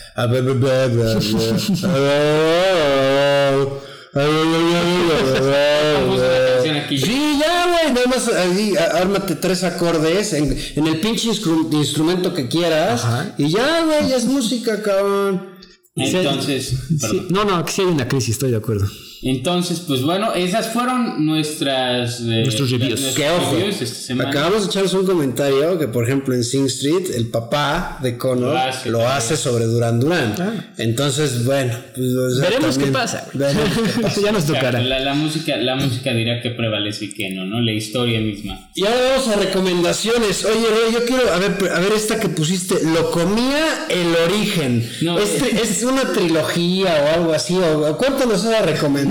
aquí. 6.86 6.98
Sí, 6.98 7.40
ya, 7.40 7.68
güey, 7.68 7.94
nada 7.94 8.08
más 8.08 8.28
ahí, 8.30 8.74
ármate 8.76 9.36
tres 9.36 9.64
acordes 9.64 10.34
en, 10.34 10.58
en 10.76 10.88
el 10.88 11.00
pinche 11.00 11.30
instru- 11.30 11.72
instrumento 11.74 12.34
que 12.34 12.48
quieras 12.48 13.04
Ajá. 13.06 13.36
y 13.38 13.50
ya, 13.50 13.84
güey, 13.86 14.10
ya 14.10 14.16
es 14.18 14.26
música, 14.26 14.82
cabrón. 14.82 15.58
Entonces, 15.96 16.74
Sí. 17.00 17.28
No, 17.30 17.44
no, 17.46 17.64
que 17.66 17.72
sí 17.72 17.82
hay 17.82 17.88
una 17.88 18.08
crisis, 18.08 18.32
estoy 18.36 18.52
de 18.52 18.58
acuerdo. 18.58 18.88
Entonces, 19.22 19.82
pues 19.82 20.02
bueno, 20.02 20.34
esas 20.34 20.68
fueron 20.72 21.26
nuestras 21.26 22.22
eh, 22.22 22.44
Nuestros 22.44 22.72
reviews. 22.72 23.02
Que 23.16 23.30
ojo, 23.30 23.56
reviews 23.56 23.82
esta 23.82 23.96
semana. 24.00 24.30
acabamos 24.30 24.62
de 24.62 24.68
echarles 24.68 24.94
un 24.94 25.06
comentario 25.06 25.78
que, 25.78 25.88
por 25.88 26.06
ejemplo, 26.06 26.34
en 26.34 26.44
Sing 26.44 26.66
Street, 26.68 27.10
el 27.16 27.28
papá 27.28 28.00
de 28.02 28.18
Connor 28.18 28.54
Lo 28.54 28.58
hace, 28.58 28.90
lo 28.90 29.00
claro. 29.00 29.14
hace 29.14 29.36
sobre 29.38 29.66
Duran 29.66 30.00
Duran. 30.00 30.72
Entonces, 30.78 31.44
bueno, 31.46 31.74
pues, 31.96 32.08
o 32.14 32.30
sea, 32.36 32.50
Veremos 32.50 32.78
qué 32.78 32.86
pasa. 32.88 33.26
güey. 33.34 33.54
veremos 33.54 33.78
qué 33.94 34.02
pasa. 34.02 34.22
ya 34.22 34.32
nos 34.32 34.46
tocará. 34.46 34.82
la, 34.82 35.00
la 35.00 35.14
música, 35.14 35.58
la 35.58 35.76
música 35.76 36.14
dirá 36.14 36.42
que 36.42 36.52
prevalece 36.52 37.06
y 37.06 37.10
que 37.14 37.30
no, 37.32 37.46
¿no? 37.46 37.60
La 37.62 37.72
historia 37.74 38.20
misma. 38.22 38.70
Y 38.76 38.86
ahora 38.86 39.00
vamos 39.18 39.28
a 39.28 39.36
recomendaciones. 39.36 40.46
Oye, 40.46 40.66
Roy, 40.70 40.94
yo 40.94 41.06
quiero, 41.06 41.32
a 41.34 41.38
ver, 41.40 41.72
a 41.72 41.80
ver 41.80 41.92
esta 41.94 42.20
que 42.20 42.30
pusiste, 42.30 42.76
Lo 42.86 43.12
comía 43.12 43.86
el 43.90 44.16
origen. 44.16 44.90
No, 45.02 45.20
este, 45.20 45.62
¿Es 45.62 45.84
una 45.84 46.14
trilogía 46.14 47.04
o 47.06 47.16
algo 47.20 47.34
así? 47.34 47.58
O, 47.58 47.98
cuéntanos 47.98 48.44
esa 48.46 48.62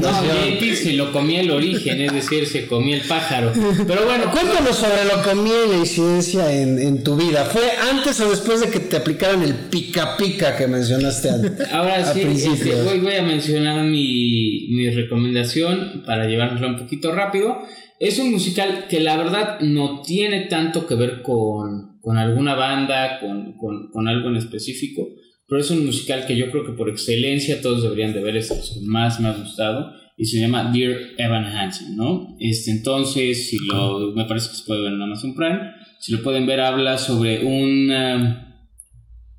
No, 0.00 0.08
recomendación. 0.08 0.58
JP 0.58 0.74
se 0.74 0.92
lo 0.94 1.12
comía 1.12 1.40
el 1.40 1.50
origen, 1.50 2.00
es 2.00 2.12
decir, 2.12 2.46
se 2.46 2.66
comía 2.66 2.96
el 2.96 3.02
pájaro. 3.02 3.52
Pero 3.86 4.04
bueno, 4.04 4.30
Cuéntanos 4.30 4.76
sobre 4.76 5.04
lo 5.04 5.22
comía 5.22 5.66
y 5.66 5.70
la 5.70 5.76
incidencia 5.78 6.52
en, 6.52 6.78
en 6.78 7.02
tu 7.02 7.16
vida. 7.16 7.44
¿Fue 7.44 7.62
antes 7.90 8.20
o 8.20 8.30
después 8.30 8.60
de 8.60 8.70
que 8.70 8.80
te 8.80 8.96
aplicaran 8.96 9.42
el 9.42 9.54
pica 9.54 10.16
pica 10.16 10.56
que 10.56 10.66
mencionaste 10.66 11.30
al, 11.30 11.56
Ahora 11.72 12.12
sí, 12.12 12.22
este, 12.22 12.82
voy, 12.82 13.00
voy 13.00 13.14
a 13.14 13.22
mencionar 13.22 13.84
mi, 13.84 14.68
mi 14.70 14.90
recomendación 14.90 16.02
para 16.06 16.26
llevárnosla 16.26 16.68
un 16.68 16.78
poquito 16.78 17.12
rápido. 17.12 17.58
Es 17.98 18.18
un 18.18 18.30
musical 18.30 18.86
que 18.88 19.00
la 19.00 19.16
verdad 19.16 19.58
no 19.60 20.02
tiene 20.02 20.42
tanto 20.42 20.86
que 20.86 20.94
ver 20.94 21.22
con, 21.22 21.98
con 22.00 22.16
alguna 22.16 22.54
banda, 22.54 23.18
con, 23.20 23.54
con, 23.56 23.90
con 23.90 24.06
algo 24.06 24.28
en 24.28 24.36
específico, 24.36 25.08
pero 25.48 25.60
es 25.60 25.70
un 25.70 25.86
musical 25.86 26.26
que 26.26 26.36
yo 26.36 26.50
creo 26.50 26.64
que 26.64 26.72
por 26.72 26.88
excelencia 26.88 27.60
todos 27.60 27.82
deberían 27.82 28.12
de 28.12 28.22
ver, 28.22 28.36
es 28.36 28.50
el 28.50 28.58
que 28.58 28.86
más 28.86 29.18
me 29.20 29.28
ha 29.28 29.32
gustado 29.32 29.92
y 30.16 30.26
se 30.26 30.40
llama 30.40 30.70
Dear 30.72 30.96
Evan 31.16 31.44
Hansen, 31.44 31.96
¿no? 31.96 32.36
Este, 32.40 32.70
entonces, 32.70 33.48
si 33.48 33.58
lo, 33.66 34.12
me 34.14 34.24
parece 34.24 34.50
que 34.50 34.56
se 34.56 34.64
puede 34.64 34.82
ver 34.82 34.92
en 34.92 35.02
Amazon 35.02 35.34
Prime, 35.34 35.60
si 36.00 36.12
lo 36.12 36.22
pueden 36.22 36.46
ver, 36.46 36.60
habla 36.60 36.98
sobre 36.98 37.44
un... 37.44 37.90
eh, 37.90 38.44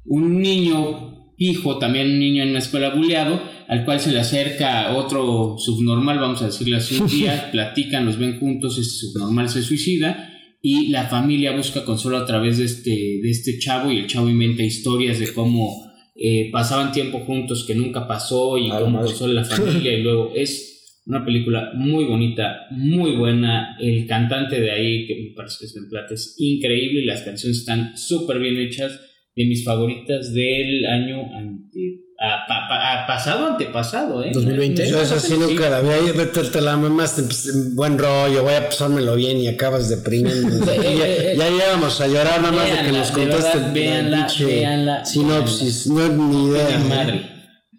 un 0.10 0.42
niño 0.42 1.34
hijo, 1.38 1.78
también 1.78 2.10
un 2.10 2.20
niño 2.20 2.44
en 2.44 2.50
una 2.50 2.60
escuela 2.60 2.90
buleado, 2.90 3.42
al 3.68 3.86
cual 3.86 4.00
se 4.00 4.12
le 4.12 4.20
acerca 4.20 4.96
otro 4.96 5.56
subnormal, 5.58 6.20
vamos 6.20 6.42
a 6.42 6.48
decirle 6.48 6.78
así, 6.78 7.00
un 7.00 7.08
día, 7.08 7.50
platican, 7.52 8.06
los 8.06 8.18
ven 8.18 8.40
juntos, 8.40 8.78
este 8.78 9.08
subnormal 9.08 9.50
se 9.50 9.62
suicida 9.62 10.34
y 10.62 10.88
la 10.88 11.06
familia 11.06 11.56
busca 11.56 11.86
consuelo 11.86 12.18
a 12.18 12.26
través 12.26 12.58
de 12.58 12.66
este, 12.66 12.90
de 12.90 13.30
este 13.30 13.58
chavo 13.60 13.92
y 13.92 14.00
el 14.00 14.08
chavo 14.08 14.30
inventa 14.30 14.64
historias 14.64 15.20
de 15.20 15.32
cómo 15.34 15.89
eh, 16.22 16.50
pasaban 16.52 16.92
tiempo 16.92 17.20
juntos 17.20 17.64
que 17.66 17.76
nunca 17.76 18.08
pasó 18.08 18.58
y 18.58 18.70
Ah, 18.72 18.80
cómo 18.82 19.00
consuela 19.00 19.42
la 19.42 19.46
familia 19.46 19.94
y 19.94 20.04
luego 20.04 20.34
es 20.36 21.02
una 21.06 21.24
película 21.26 21.72
muy 21.76 22.06
bonita, 22.06 22.68
muy 22.72 23.16
buena. 23.16 23.78
El 23.80 24.06
cantante 24.06 24.60
de 24.60 24.72
ahí, 24.72 25.08
que 25.08 25.16
me 25.16 25.30
parece 25.36 25.58
que 25.60 25.66
es 25.66 25.74
Ben 25.74 25.90
Platt, 25.90 26.12
es 26.12 26.36
increíble 26.38 27.06
las 27.06 27.24
canciones 27.24 27.60
están 27.60 27.98
súper 27.98 28.40
bien 28.40 28.58
hechas. 28.58 29.00
De 29.36 29.46
mis 29.46 29.64
favoritas 29.64 30.34
del 30.34 30.86
año 30.86 31.34
ante, 31.34 32.02
a- 32.20 32.46
pa- 32.48 33.04
a- 33.04 33.08
pasado, 33.08 33.48
antepasado, 33.48 34.24
¿eh? 34.24 34.32
2020. 34.34 34.90
Yo 34.90 35.02
esa 35.02 35.20
sí 35.20 35.36
nunca 35.38 35.70
la 35.70 35.82
vi. 35.82 35.90
Ahí 35.90 36.12
te, 36.14 36.26
te 36.44 36.62
la 36.62 36.76
mamaste. 36.78 37.24
pues, 37.24 37.74
buen 37.76 37.98
rollo, 37.98 38.44
voy 38.44 38.54
a 38.54 38.68
pasármelo 38.68 39.16
bien 39.16 39.38
y 39.38 39.48
acabas 39.48 39.90
deprimiendo. 39.90 40.66
ya, 40.66 40.74
eh, 40.76 41.36
ya 41.38 41.50
íbamos 41.50 42.00
a 42.02 42.08
llorar 42.08 42.42
nada 42.42 42.52
más 42.52 42.70
de 42.72 42.86
que 42.86 42.92
nos 42.92 43.12
contaste 43.12 43.58
verdad, 43.58 43.68
la 43.68 43.74
véanla, 43.74 44.18
pinche 44.28 44.46
véanla, 44.46 45.06
sinopsis. 45.06 45.88
No 45.88 46.08
ni 46.10 46.50
idea. 46.50 46.68
De 46.68 46.74
¿eh? 46.74 46.90
madre. 46.90 47.22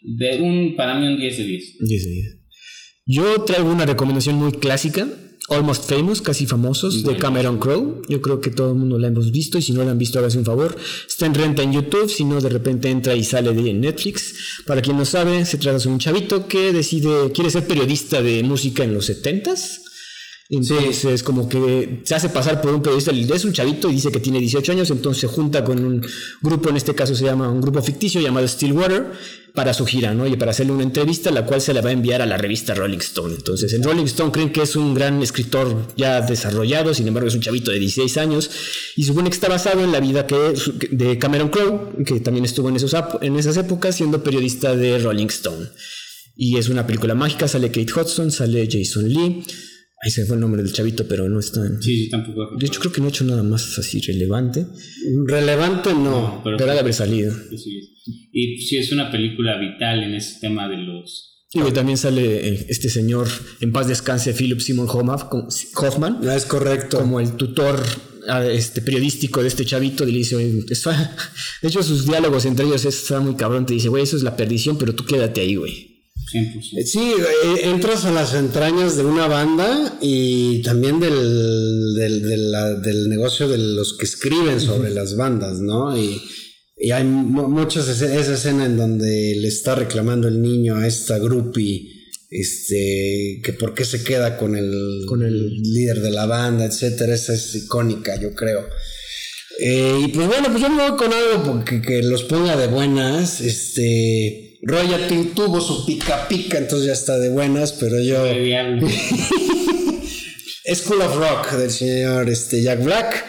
De 0.03 0.41
un, 0.41 0.77
para 0.77 0.95
mí 0.95 1.07
un 1.07 1.19
10 1.19 1.37
de 1.37 1.45
10. 1.45 1.65
Diez 1.81 2.05
de 2.05 2.11
diez. 2.11 2.37
Yo 3.07 3.43
traigo 3.43 3.71
una 3.71 3.85
recomendación 3.87 4.37
muy 4.37 4.53
clásica, 4.53 5.07
Almost 5.51 5.91
Famous, 5.91 6.23
casi 6.23 6.47
famosos, 6.47 7.03
de 7.03 7.17
Cameron 7.17 7.59
Crowe. 7.59 8.03
Yo 8.09 8.23
creo 8.23 8.41
que 8.41 8.51
todo 8.51 8.71
el 8.71 8.79
mundo 8.79 8.99
la 8.99 9.09
hemos 9.09 9.33
visto 9.33 9.59
y 9.59 9.63
si 9.63 9.73
no 9.73 9.83
la 9.85 9.91
han 9.91 9.99
visto, 9.99 10.21
hágase 10.21 10.39
un 10.39 10.45
favor. 10.45 10.77
Está 11.09 11.27
en 11.27 11.35
renta 11.35 11.63
en 11.63 11.73
YouTube, 11.73 12.09
si 12.09 12.25
no, 12.25 12.41
de 12.41 12.49
repente 12.49 12.89
entra 12.89 13.17
y 13.17 13.25
sale 13.25 13.53
de 13.53 13.75
Netflix. 13.75 14.63
Para 14.65 14.81
quien 14.81 14.97
no 14.97 15.05
sabe, 15.05 15.45
se 15.45 15.59
trata 15.59 15.79
de 15.79 15.89
un 15.89 15.99
chavito 15.99 16.47
que 16.47 16.73
decide, 16.73 17.33
quiere 17.33 17.51
ser 17.51 17.67
periodista 17.67 18.23
de 18.23 18.45
música 18.45 18.85
en 18.85 18.95
los 18.95 19.11
70s. 19.11 19.90
Entonces, 20.53 21.23
como 21.23 21.49
que 21.49 22.01
se 22.05 22.15
hace 22.17 22.29
pasar 22.29 22.61
por 22.61 22.75
un 22.75 22.83
periodista, 22.83 23.13
es 23.37 23.45
un 23.45 23.53
chavito 23.53 23.89
y 23.89 23.95
dice 23.95 24.11
que 24.11 24.19
tiene 24.19 24.41
18 24.41 24.73
años, 24.73 24.91
entonces 24.91 25.21
se 25.21 25.27
junta 25.29 25.63
con 25.65 25.85
un 25.85 26.05
grupo, 26.43 26.71
en 26.71 26.77
este 26.77 26.93
caso 26.95 27.15
se 27.15 27.25
llama 27.25 27.49
un 27.49 27.61
grupo 27.61 27.81
ficticio 27.83 28.21
llamado 28.21 28.49
Stillwater, 28.49 29.13
para 29.55 29.75
su 29.75 29.85
gira, 29.85 30.15
¿no? 30.15 30.27
Y 30.29 30.37
para 30.37 30.53
hacerle 30.53 30.73
una 30.73 30.85
entrevista, 30.85 31.31
la 31.33 31.45
cual 31.45 31.61
se 31.61 31.75
la 31.75 31.81
va 31.81 31.91
a 31.91 31.93
enviar 31.93 32.23
a 32.23 32.27
la 32.27 32.37
revista 32.37 32.73
Rolling 32.75 32.99
Stone. 32.99 33.35
Entonces, 33.35 33.73
en 33.73 33.83
Rolling 33.83 34.05
Stone 34.05 34.31
creen 34.31 34.53
que 34.53 34.63
es 34.63 34.77
un 34.77 34.95
gran 34.95 35.21
escritor 35.23 35.89
ya 35.97 36.21
desarrollado, 36.21 36.95
sin 36.95 37.09
embargo, 37.09 37.29
es 37.29 37.35
un 37.35 37.41
chavito 37.41 37.71
de 37.73 37.79
16 37.81 38.17
años, 38.19 38.51
y 38.97 39.05
supone 39.05 39.29
que 39.31 39.35
está 39.35 39.49
basado 39.49 39.83
en 39.85 39.91
la 39.93 39.99
vida 40.01 40.27
que, 40.27 40.37
de 40.93 41.19
Cameron 41.19 41.49
Crowe, 41.49 42.05
que 42.05 42.21
también 42.21 42.45
estuvo 42.45 42.69
en, 42.69 42.77
esos, 42.77 42.95
ap- 42.95 43.23
en 43.23 43.37
esas 43.37 43.57
épocas 43.57 43.97
siendo 43.97 44.23
periodista 44.23 44.75
de 44.77 44.99
Rolling 44.99 45.27
Stone. 45.27 45.67
Y 46.37 46.57
es 46.57 46.69
una 46.69 46.87
película 46.87 47.15
mágica, 47.17 47.49
sale 47.49 47.69
Kate 47.73 47.93
Hudson, 47.93 48.31
sale 48.31 48.69
Jason 48.71 49.09
Lee. 49.09 49.43
Ahí 50.03 50.11
se 50.11 50.25
fue 50.25 50.37
el 50.37 50.41
nombre 50.41 50.63
del 50.63 50.73
chavito, 50.73 51.07
pero 51.07 51.29
no 51.29 51.39
está 51.39 51.61
en... 51.67 51.83
Sí, 51.83 52.05
sí, 52.05 52.09
tampoco. 52.11 52.57
De 52.59 52.67
hecho, 52.67 52.81
creo 52.81 52.93
que 52.93 53.01
no 53.03 53.07
ha 53.09 53.11
hecho 53.11 53.25
nada 53.25 53.43
más 53.43 53.79
así 53.79 54.01
relevante, 54.01 54.67
Relevante 55.27 55.93
no. 55.93 56.41
pero, 56.43 56.57
pero 56.57 56.71
ha 56.71 56.75
de 56.75 56.81
haber 56.81 56.95
salido. 56.95 57.35
sí, 57.51 57.59
sí. 57.59 57.91
Y 58.33 58.61
sí, 58.63 58.77
es 58.79 58.93
una 58.93 59.11
película 59.11 59.59
vital 59.59 60.03
en 60.03 60.15
ese 60.15 60.41
tema 60.41 60.69
de 60.69 60.79
los. 60.79 61.45
Y 61.53 61.61
que 61.61 61.73
también 61.73 61.99
sale 61.99 62.49
eh, 62.49 62.67
este 62.69 62.89
señor, 62.89 63.29
en 63.61 63.73
paz 63.73 63.89
descanse, 63.89 64.33
Philip 64.33 64.61
Simon 64.61 64.87
Hoffman, 64.89 66.21
No 66.23 66.33
es 66.33 66.45
correcto. 66.45 66.99
como 66.99 67.19
el 67.19 67.33
tutor 67.33 67.83
ah, 68.29 68.47
este, 68.47 68.83
periodístico 68.83 69.43
de 69.43 69.49
este 69.49 69.65
chavito. 69.65 70.05
Le 70.05 70.13
dice, 70.13 70.37
de 71.63 71.69
hecho, 71.69 71.83
sus 71.83 72.07
diálogos 72.07 72.47
entre 72.47 72.67
ellos 72.67 72.85
está 72.85 73.19
muy 73.21 73.35
cabrón. 73.35 73.67
Te 73.67 73.75
dice, 73.75 73.89
güey, 73.89 74.05
eso 74.05 74.17
es 74.17 74.23
la 74.23 74.37
perdición, 74.37 74.79
pero 74.79 74.95
tú 74.95 75.05
quédate 75.05 75.41
ahí, 75.41 75.57
güey. 75.57 75.90
100%. 76.33 76.85
Sí, 76.87 77.13
eh, 77.19 77.61
entras 77.65 78.05
a 78.05 78.13
las 78.13 78.35
entrañas 78.35 78.97
de 78.97 79.05
una 79.05 79.27
banda 79.27 79.99
y 80.01 80.63
también 80.63 81.01
del, 81.01 81.95
del, 81.95 82.51
la- 82.53 82.75
del 82.75 83.09
negocio 83.09 83.49
de 83.49 83.59
los 83.59 83.97
que 83.99 84.05
escriben 84.05 84.61
sobre 84.61 84.91
las 84.91 85.17
bandas, 85.17 85.61
¿no? 85.61 85.97
Y, 85.99 86.21
y 86.77 86.91
hay 86.93 87.05
mu- 87.05 87.49
muchas 87.49 87.89
esa 87.89 88.35
escena 88.35 88.65
en 88.67 88.77
donde 88.77 89.37
le 89.41 89.49
está 89.49 89.75
reclamando 89.75 90.29
el 90.29 90.41
niño 90.41 90.77
a 90.77 90.87
esta 90.87 91.19
groupie 91.19 91.89
este 92.33 93.41
que 93.43 93.53
por 93.53 93.75
qué 93.75 93.85
se 93.85 94.05
queda 94.05 94.37
con 94.39 94.57
el, 94.57 95.03
Con 95.07 95.23
el- 95.25 95.49
líder 95.63 96.01
de 96.01 96.11
la 96.13 96.27
banda, 96.27 96.65
etcétera, 96.65 97.15
esa 97.15 97.35
es 97.35 97.55
icónica, 97.57 98.21
yo 98.21 98.33
creo. 98.35 98.67
Eh, 99.59 99.99
y 100.05 100.09
pues 100.09 100.27
bueno, 100.29 100.49
pues 100.51 100.63
yo 100.63 100.71
me 100.71 100.89
voy 100.89 100.97
con 100.97 101.13
algo 101.13 101.43
porque, 101.45 101.83
que 101.83 102.03
los 102.03 102.23
ponga 102.25 102.57
de 102.57 102.69
buenas. 102.69 103.41
Este. 103.41 104.50
Royalty 104.63 105.31
tuvo 105.35 105.61
su 105.61 105.85
pica 105.87 106.29
pica, 106.29 106.59
entonces 106.59 106.87
ya 106.87 106.93
está 106.93 107.19
de 107.19 107.31
buenas, 107.31 107.73
pero 107.73 108.01
yo. 108.01 108.25
School 110.75 111.01
of 111.03 111.17
Rock 111.17 111.53
del 111.53 111.71
señor 111.71 112.29
este, 112.29 112.63
Jack 112.63 112.85
Black. 112.85 113.25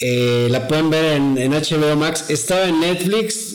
Eh, 0.00 0.46
la 0.50 0.68
pueden 0.68 0.90
ver 0.90 1.16
en, 1.16 1.36
en 1.38 1.52
HBO 1.52 1.96
Max. 1.96 2.26
Estaba 2.28 2.68
en 2.68 2.80
Netflix. 2.80 3.54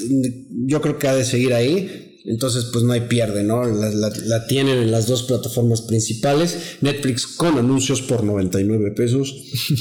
Yo 0.68 0.82
creo 0.82 0.98
que 1.00 1.08
ha 1.08 1.16
de 1.16 1.24
seguir 1.24 1.54
ahí. 1.54 2.10
Entonces, 2.26 2.66
pues 2.72 2.86
no 2.86 2.94
hay 2.94 3.02
pierde, 3.02 3.44
¿no? 3.44 3.64
La, 3.66 3.90
la- 3.90 4.14
la 4.26 4.48
tienen 4.48 4.78
en 4.78 4.92
las 4.92 5.08
dos 5.08 5.24
plataformas 5.24 5.82
principales. 5.82 6.58
Netflix 6.82 7.28
con 7.28 7.58
anuncios 7.58 8.02
por 8.02 8.24
99 8.24 8.92
pesos. 8.92 9.34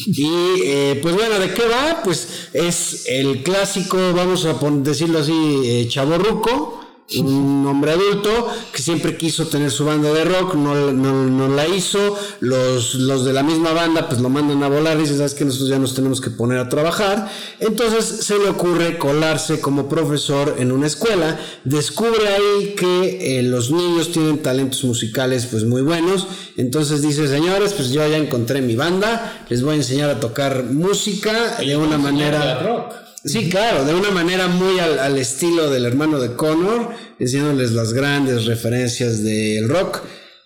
y 0.06 0.26
eh, 0.64 0.98
pues 1.02 1.14
bueno, 1.14 1.38
¿de 1.38 1.52
qué 1.52 1.62
va? 1.66 2.00
Pues 2.04 2.26
es 2.52 3.04
el 3.08 3.42
clásico, 3.42 3.96
vamos 4.14 4.44
a 4.46 4.54
decirlo 4.82 5.18
así, 5.20 5.32
eh, 5.64 5.86
chavorruco 5.88 6.80
un 7.20 7.66
hombre 7.66 7.92
adulto 7.92 8.48
que 8.72 8.82
siempre 8.82 9.16
quiso 9.16 9.46
tener 9.48 9.70
su 9.70 9.84
banda 9.84 10.12
de 10.12 10.24
rock, 10.24 10.54
no, 10.54 10.92
no, 10.92 11.24
no 11.24 11.48
la 11.48 11.66
hizo, 11.66 12.16
los, 12.40 12.94
los 12.94 13.24
de 13.24 13.32
la 13.32 13.42
misma 13.42 13.72
banda 13.72 14.08
pues 14.08 14.20
lo 14.20 14.28
mandan 14.28 14.62
a 14.62 14.68
volar. 14.68 14.96
Y 14.96 15.02
dicen, 15.02 15.18
sabes 15.18 15.34
que 15.34 15.44
nosotros 15.44 15.70
ya 15.70 15.78
nos 15.78 15.94
tenemos 15.94 16.20
que 16.20 16.30
poner 16.30 16.58
a 16.58 16.68
trabajar, 16.68 17.30
entonces 17.60 18.04
se 18.04 18.38
le 18.38 18.48
ocurre 18.48 18.98
colarse 18.98 19.60
como 19.60 19.88
profesor 19.88 20.56
en 20.58 20.72
una 20.72 20.86
escuela, 20.86 21.38
descubre 21.64 22.28
ahí 22.28 22.74
que 22.76 23.38
eh, 23.38 23.42
los 23.42 23.70
niños 23.70 24.12
tienen 24.12 24.42
talentos 24.42 24.84
musicales 24.84 25.46
pues 25.46 25.64
muy 25.64 25.82
buenos, 25.82 26.26
entonces 26.56 27.02
dice, 27.02 27.28
señores, 27.28 27.72
pues 27.74 27.90
yo 27.90 28.06
ya 28.08 28.16
encontré 28.16 28.62
mi 28.62 28.76
banda, 28.76 29.44
les 29.48 29.62
voy 29.62 29.74
a 29.74 29.76
enseñar 29.76 30.10
a 30.10 30.20
tocar 30.20 30.64
música 30.64 31.56
de 31.58 31.76
una 31.76 31.98
manera... 31.98 32.56
De 32.56 32.62
rock. 32.62 33.01
Sí, 33.24 33.48
claro, 33.48 33.84
de 33.84 33.94
una 33.94 34.10
manera 34.10 34.48
muy 34.48 34.78
al, 34.80 34.98
al 34.98 35.16
estilo 35.18 35.70
del 35.70 35.84
hermano 35.84 36.18
de 36.18 36.34
Connor, 36.34 36.90
enseñándoles 37.18 37.72
las 37.72 37.92
grandes 37.92 38.46
referencias 38.46 39.22
del 39.22 39.68
rock. 39.68 40.00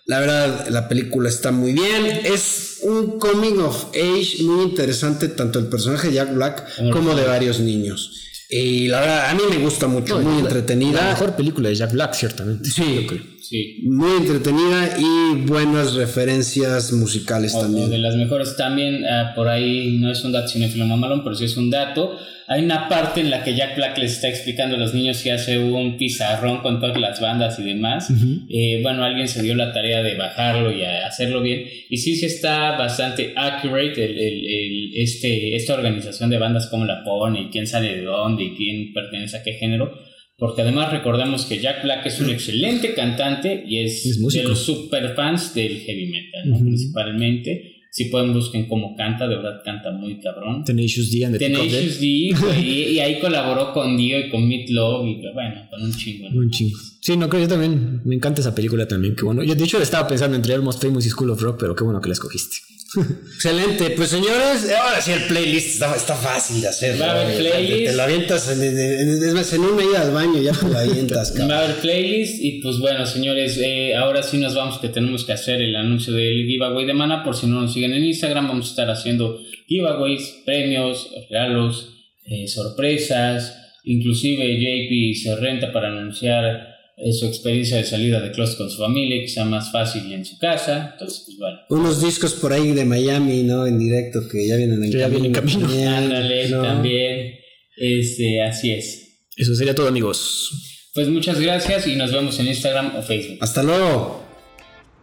La 0.05 0.19
verdad, 0.19 0.67
la 0.69 0.87
película 0.87 1.27
está 1.27 1.51
muy 1.51 1.73
bien. 1.73 2.05
Es 2.23 2.79
un 2.83 3.17
coming 3.19 3.57
of 3.59 3.87
age 3.95 4.43
muy 4.43 4.63
interesante, 4.63 5.27
tanto 5.27 5.59
el 5.59 5.65
personaje 5.67 6.07
de 6.09 6.13
Jack 6.13 6.33
Black 6.33 6.91
como 6.91 7.15
de 7.15 7.25
varios 7.25 7.59
niños. 7.59 8.11
Y 8.49 8.87
la 8.87 9.01
verdad, 9.01 9.29
a 9.29 9.33
mí 9.33 9.41
me 9.49 9.57
gusta 9.57 9.87
mucho, 9.87 10.19
muy 10.19 10.35
La 10.35 10.47
entretenida. 10.47 11.09
mejor 11.09 11.35
película 11.35 11.67
de 11.67 11.75
Jack 11.75 11.91
Black, 11.91 12.13
ciertamente. 12.13 12.69
Sí, 12.69 13.05
Sí. 13.49 13.79
Muy 13.83 14.11
entretenida 14.17 14.97
y 14.99 15.35
buenas 15.45 15.93
referencias 15.93 16.91
musicales 16.91 17.53
O- 17.55 17.61
también. 17.61 17.89
de 17.89 17.97
las 17.99 18.15
mejores 18.15 18.57
también, 18.57 19.05
ah, 19.05 19.31
por 19.35 19.47
ahí 19.47 19.97
no 20.01 20.11
es 20.11 20.23
un 20.25 20.31
dato 20.33 20.49
cinéfilo 20.49 20.85
mamalón, 20.85 21.23
pero 21.23 21.35
sí 21.35 21.45
es 21.45 21.55
un 21.55 21.69
dato. 21.69 22.17
Hay 22.49 22.63
una 22.63 22.87
parte 22.87 23.19
en 23.21 23.29
la 23.29 23.43
que 23.43 23.55
Jack 23.55 23.75
Black 23.75 23.97
les 23.97 24.13
está 24.13 24.29
explicando 24.29 24.75
a 24.75 24.79
los 24.79 24.93
niños 24.93 25.21
que 25.21 25.31
hace 25.33 25.57
un 25.59 25.97
pizarrón 25.97 26.59
con 26.61 26.79
todas 26.79 26.97
las 26.99 27.19
bandas 27.21 27.59
y 27.59 27.63
demás. 27.63 28.09
Eh, 28.49 28.79
bueno, 28.81 29.03
alguien 29.03 29.27
se 29.27 29.41
dio 29.43 29.53
la 29.55 29.71
tarea 29.73 30.01
de 30.01 30.15
bajarlo 30.15 30.71
y 30.71 30.83
hacerlo 30.83 31.41
bien. 31.41 31.63
Y 31.89 31.97
sí, 31.97 32.15
sí 32.15 32.25
está 32.25 32.77
bastante 32.77 33.33
accurate 33.35 34.03
el, 34.05 34.17
el- 34.17 34.45
el- 34.47 34.91
este, 34.95 35.55
esta 35.55 35.73
organización 35.73 36.29
de 36.29 36.37
bandas, 36.37 36.67
cómo 36.67 36.85
la 36.85 37.03
pone 37.03 37.41
y 37.43 37.49
quién 37.49 37.67
sale 37.67 37.95
de 37.95 38.03
dónde 38.03 38.43
y 38.45 38.55
quién 38.55 38.93
pertenece 38.93 39.37
a 39.37 39.43
qué 39.43 39.53
género. 39.53 39.91
Porque 40.37 40.61
además 40.61 40.91
recordemos 40.91 41.45
que 41.45 41.59
Jack 41.59 41.83
Black 41.83 42.05
es 42.05 42.21
un 42.21 42.29
excelente 42.29 42.93
cantante 42.93 43.63
y 43.67 43.79
es, 43.79 44.05
Es 44.05 44.33
de 44.33 44.43
los 44.43 44.59
super 44.59 45.15
fans 45.15 45.55
del 45.55 45.79
heavy 45.79 46.05
metal, 46.05 46.59
principalmente. 46.63 47.73
Si 47.89 48.05
pueden 48.05 48.31
busquen 48.33 48.67
cómo 48.67 48.95
canta, 48.95 49.27
de 49.27 49.37
verdad 49.37 49.61
canta 49.65 49.91
muy 49.91 50.19
cabrón. 50.19 50.63
Tenacious 50.63 51.11
D 51.11 51.25
and 51.25 51.39
the. 51.39 51.39
Tenacious 51.39 51.99
D, 51.99 52.05
y, 52.05 52.33
y 52.93 52.99
ahí 52.99 53.19
colaboró 53.19 53.73
con 53.73 53.97
Dio 53.97 54.19
y 54.19 54.29
con 54.29 54.47
Meat 54.47 54.69
Love 54.69 55.07
y 55.07 55.33
bueno, 55.33 55.67
con 55.71 55.81
un 55.81 55.91
chingo. 55.91 56.29
¿no? 56.29 56.41
Un 56.41 56.51
chingo. 56.51 56.77
Sí, 57.07 57.15
no 57.15 57.29
creo, 57.29 57.43
yo 57.43 57.47
también 57.47 58.01
me 58.03 58.15
encanta 58.15 58.41
esa 58.41 58.53
película 58.53 58.85
también, 58.85 59.15
qué 59.15 59.23
bueno. 59.23 59.41
Yo 59.41 59.55
de 59.55 59.63
hecho 59.63 59.81
estaba 59.81 60.05
pensando 60.09 60.35
entre 60.35 60.53
Almost 60.53 60.81
Famous 60.83 61.05
y 61.05 61.09
School 61.09 61.29
of 61.29 61.41
Rock, 61.41 61.55
pero 61.57 61.73
qué 61.73 61.85
bueno 61.85 62.01
que 62.01 62.09
la 62.09 62.13
escogiste. 62.13 62.57
Excelente, 63.35 63.91
pues 63.91 64.09
señores, 64.09 64.69
ahora 64.77 64.99
sí 65.01 65.11
el 65.13 65.23
playlist 65.23 65.67
está, 65.75 65.95
está 65.95 66.15
fácil 66.15 66.59
de 66.59 66.67
hacer. 66.67 67.01
Va 67.01 67.11
a 67.13 67.21
haber 67.21 67.37
playlist. 67.37 67.77
Te, 67.77 67.85
te 67.91 67.95
lo 67.95 68.03
avientas 68.03 68.49
en, 68.51 68.61
en- 68.61 68.77
en- 68.99 69.23
es 69.23 69.33
más, 69.33 69.53
en 69.53 69.61
una 69.61 69.83
ida 69.85 70.01
al 70.01 70.11
baño, 70.11 70.41
ya 70.41 70.51
te 70.51 70.67
lo 70.67 70.77
avientas, 70.77 71.31
cabrón. 71.31 71.49
Va 71.51 71.59
a 71.61 71.63
haber 71.63 71.75
playlist 71.77 72.41
y 72.43 72.59
pues 72.61 72.77
bueno, 72.79 73.05
señores, 73.05 73.57
eh, 73.63 73.95
ahora 73.95 74.21
sí 74.21 74.37
nos 74.37 74.53
vamos 74.53 74.77
que 74.79 74.89
tenemos 74.89 75.23
que 75.23 75.31
hacer 75.31 75.61
el 75.61 75.77
anuncio 75.77 76.11
del 76.13 76.45
giveaway 76.45 76.85
de 76.85 76.93
Mana. 76.93 77.23
Por 77.23 77.37
si 77.37 77.47
no 77.47 77.61
nos 77.61 77.71
siguen 77.73 77.93
en 77.93 78.03
Instagram, 78.03 78.49
vamos 78.49 78.65
a 78.67 78.69
estar 78.71 78.89
haciendo 78.89 79.39
giveaways, 79.67 80.41
premios, 80.45 81.09
regalos, 81.29 81.89
eh, 82.25 82.49
sorpresas. 82.49 83.53
Inclusive 83.85 84.43
JP 84.59 85.15
se 85.23 85.35
renta 85.37 85.71
para 85.71 85.87
anunciar 85.87 86.66
su 87.11 87.27
experiencia 87.27 87.77
de 87.77 87.83
salida 87.83 88.19
de 88.19 88.31
closet 88.31 88.57
con 88.57 88.69
su 88.71 88.77
familia, 88.79 89.21
que 89.21 89.27
sea 89.27 89.45
más 89.45 89.71
fácil 89.71 90.05
y 90.07 90.13
en 90.15 90.25
su 90.25 90.37
casa. 90.39 90.91
Entonces, 90.93 91.23
pues 91.25 91.37
bueno. 91.37 91.57
Unos 91.69 92.01
discos 92.01 92.33
por 92.33 92.51
ahí 92.53 92.71
de 92.71 92.85
Miami, 92.85 93.43
¿no? 93.43 93.67
En 93.67 93.77
directo 93.77 94.21
que 94.31 94.47
ya 94.47 94.55
vienen 94.55 94.83
en 94.83 94.91
Que 94.91 94.97
ya 94.97 95.07
vienen 95.07 95.31
camino. 95.31 95.59
también, 95.67 95.87
Ándale, 95.87 96.49
¿no? 96.49 96.61
también. 96.63 97.35
Este, 97.75 98.41
así 98.41 98.71
es. 98.71 99.27
Eso 99.35 99.53
sería 99.53 99.75
todo, 99.75 99.87
amigos. 99.87 100.89
Pues 100.95 101.07
muchas 101.09 101.39
gracias 101.39 101.85
y 101.85 101.95
nos 101.95 102.11
vemos 102.11 102.39
en 102.39 102.47
Instagram 102.47 102.95
o 102.95 103.03
Facebook. 103.03 103.37
Hasta 103.41 103.61
luego. 103.61 104.25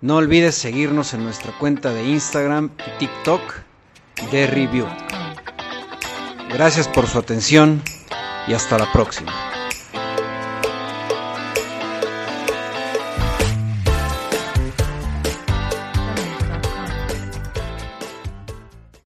No 0.01 0.17
olvides 0.17 0.57
seguirnos 0.57 1.15
en 1.15 1.23
nuestra 1.23 1.57
cuenta 1.59 1.95
de 1.95 2.03
Instagram 2.09 2.73
y 2.97 2.99
TikTok 2.99 3.41
de 4.33 4.47
Review. 4.49 4.87
Gracias 6.53 6.89
por 6.89 7.07
su 7.07 7.19
atención 7.19 7.81
y 8.49 8.53
hasta 8.53 8.77
la 8.79 8.93
próxima. 8.93 9.33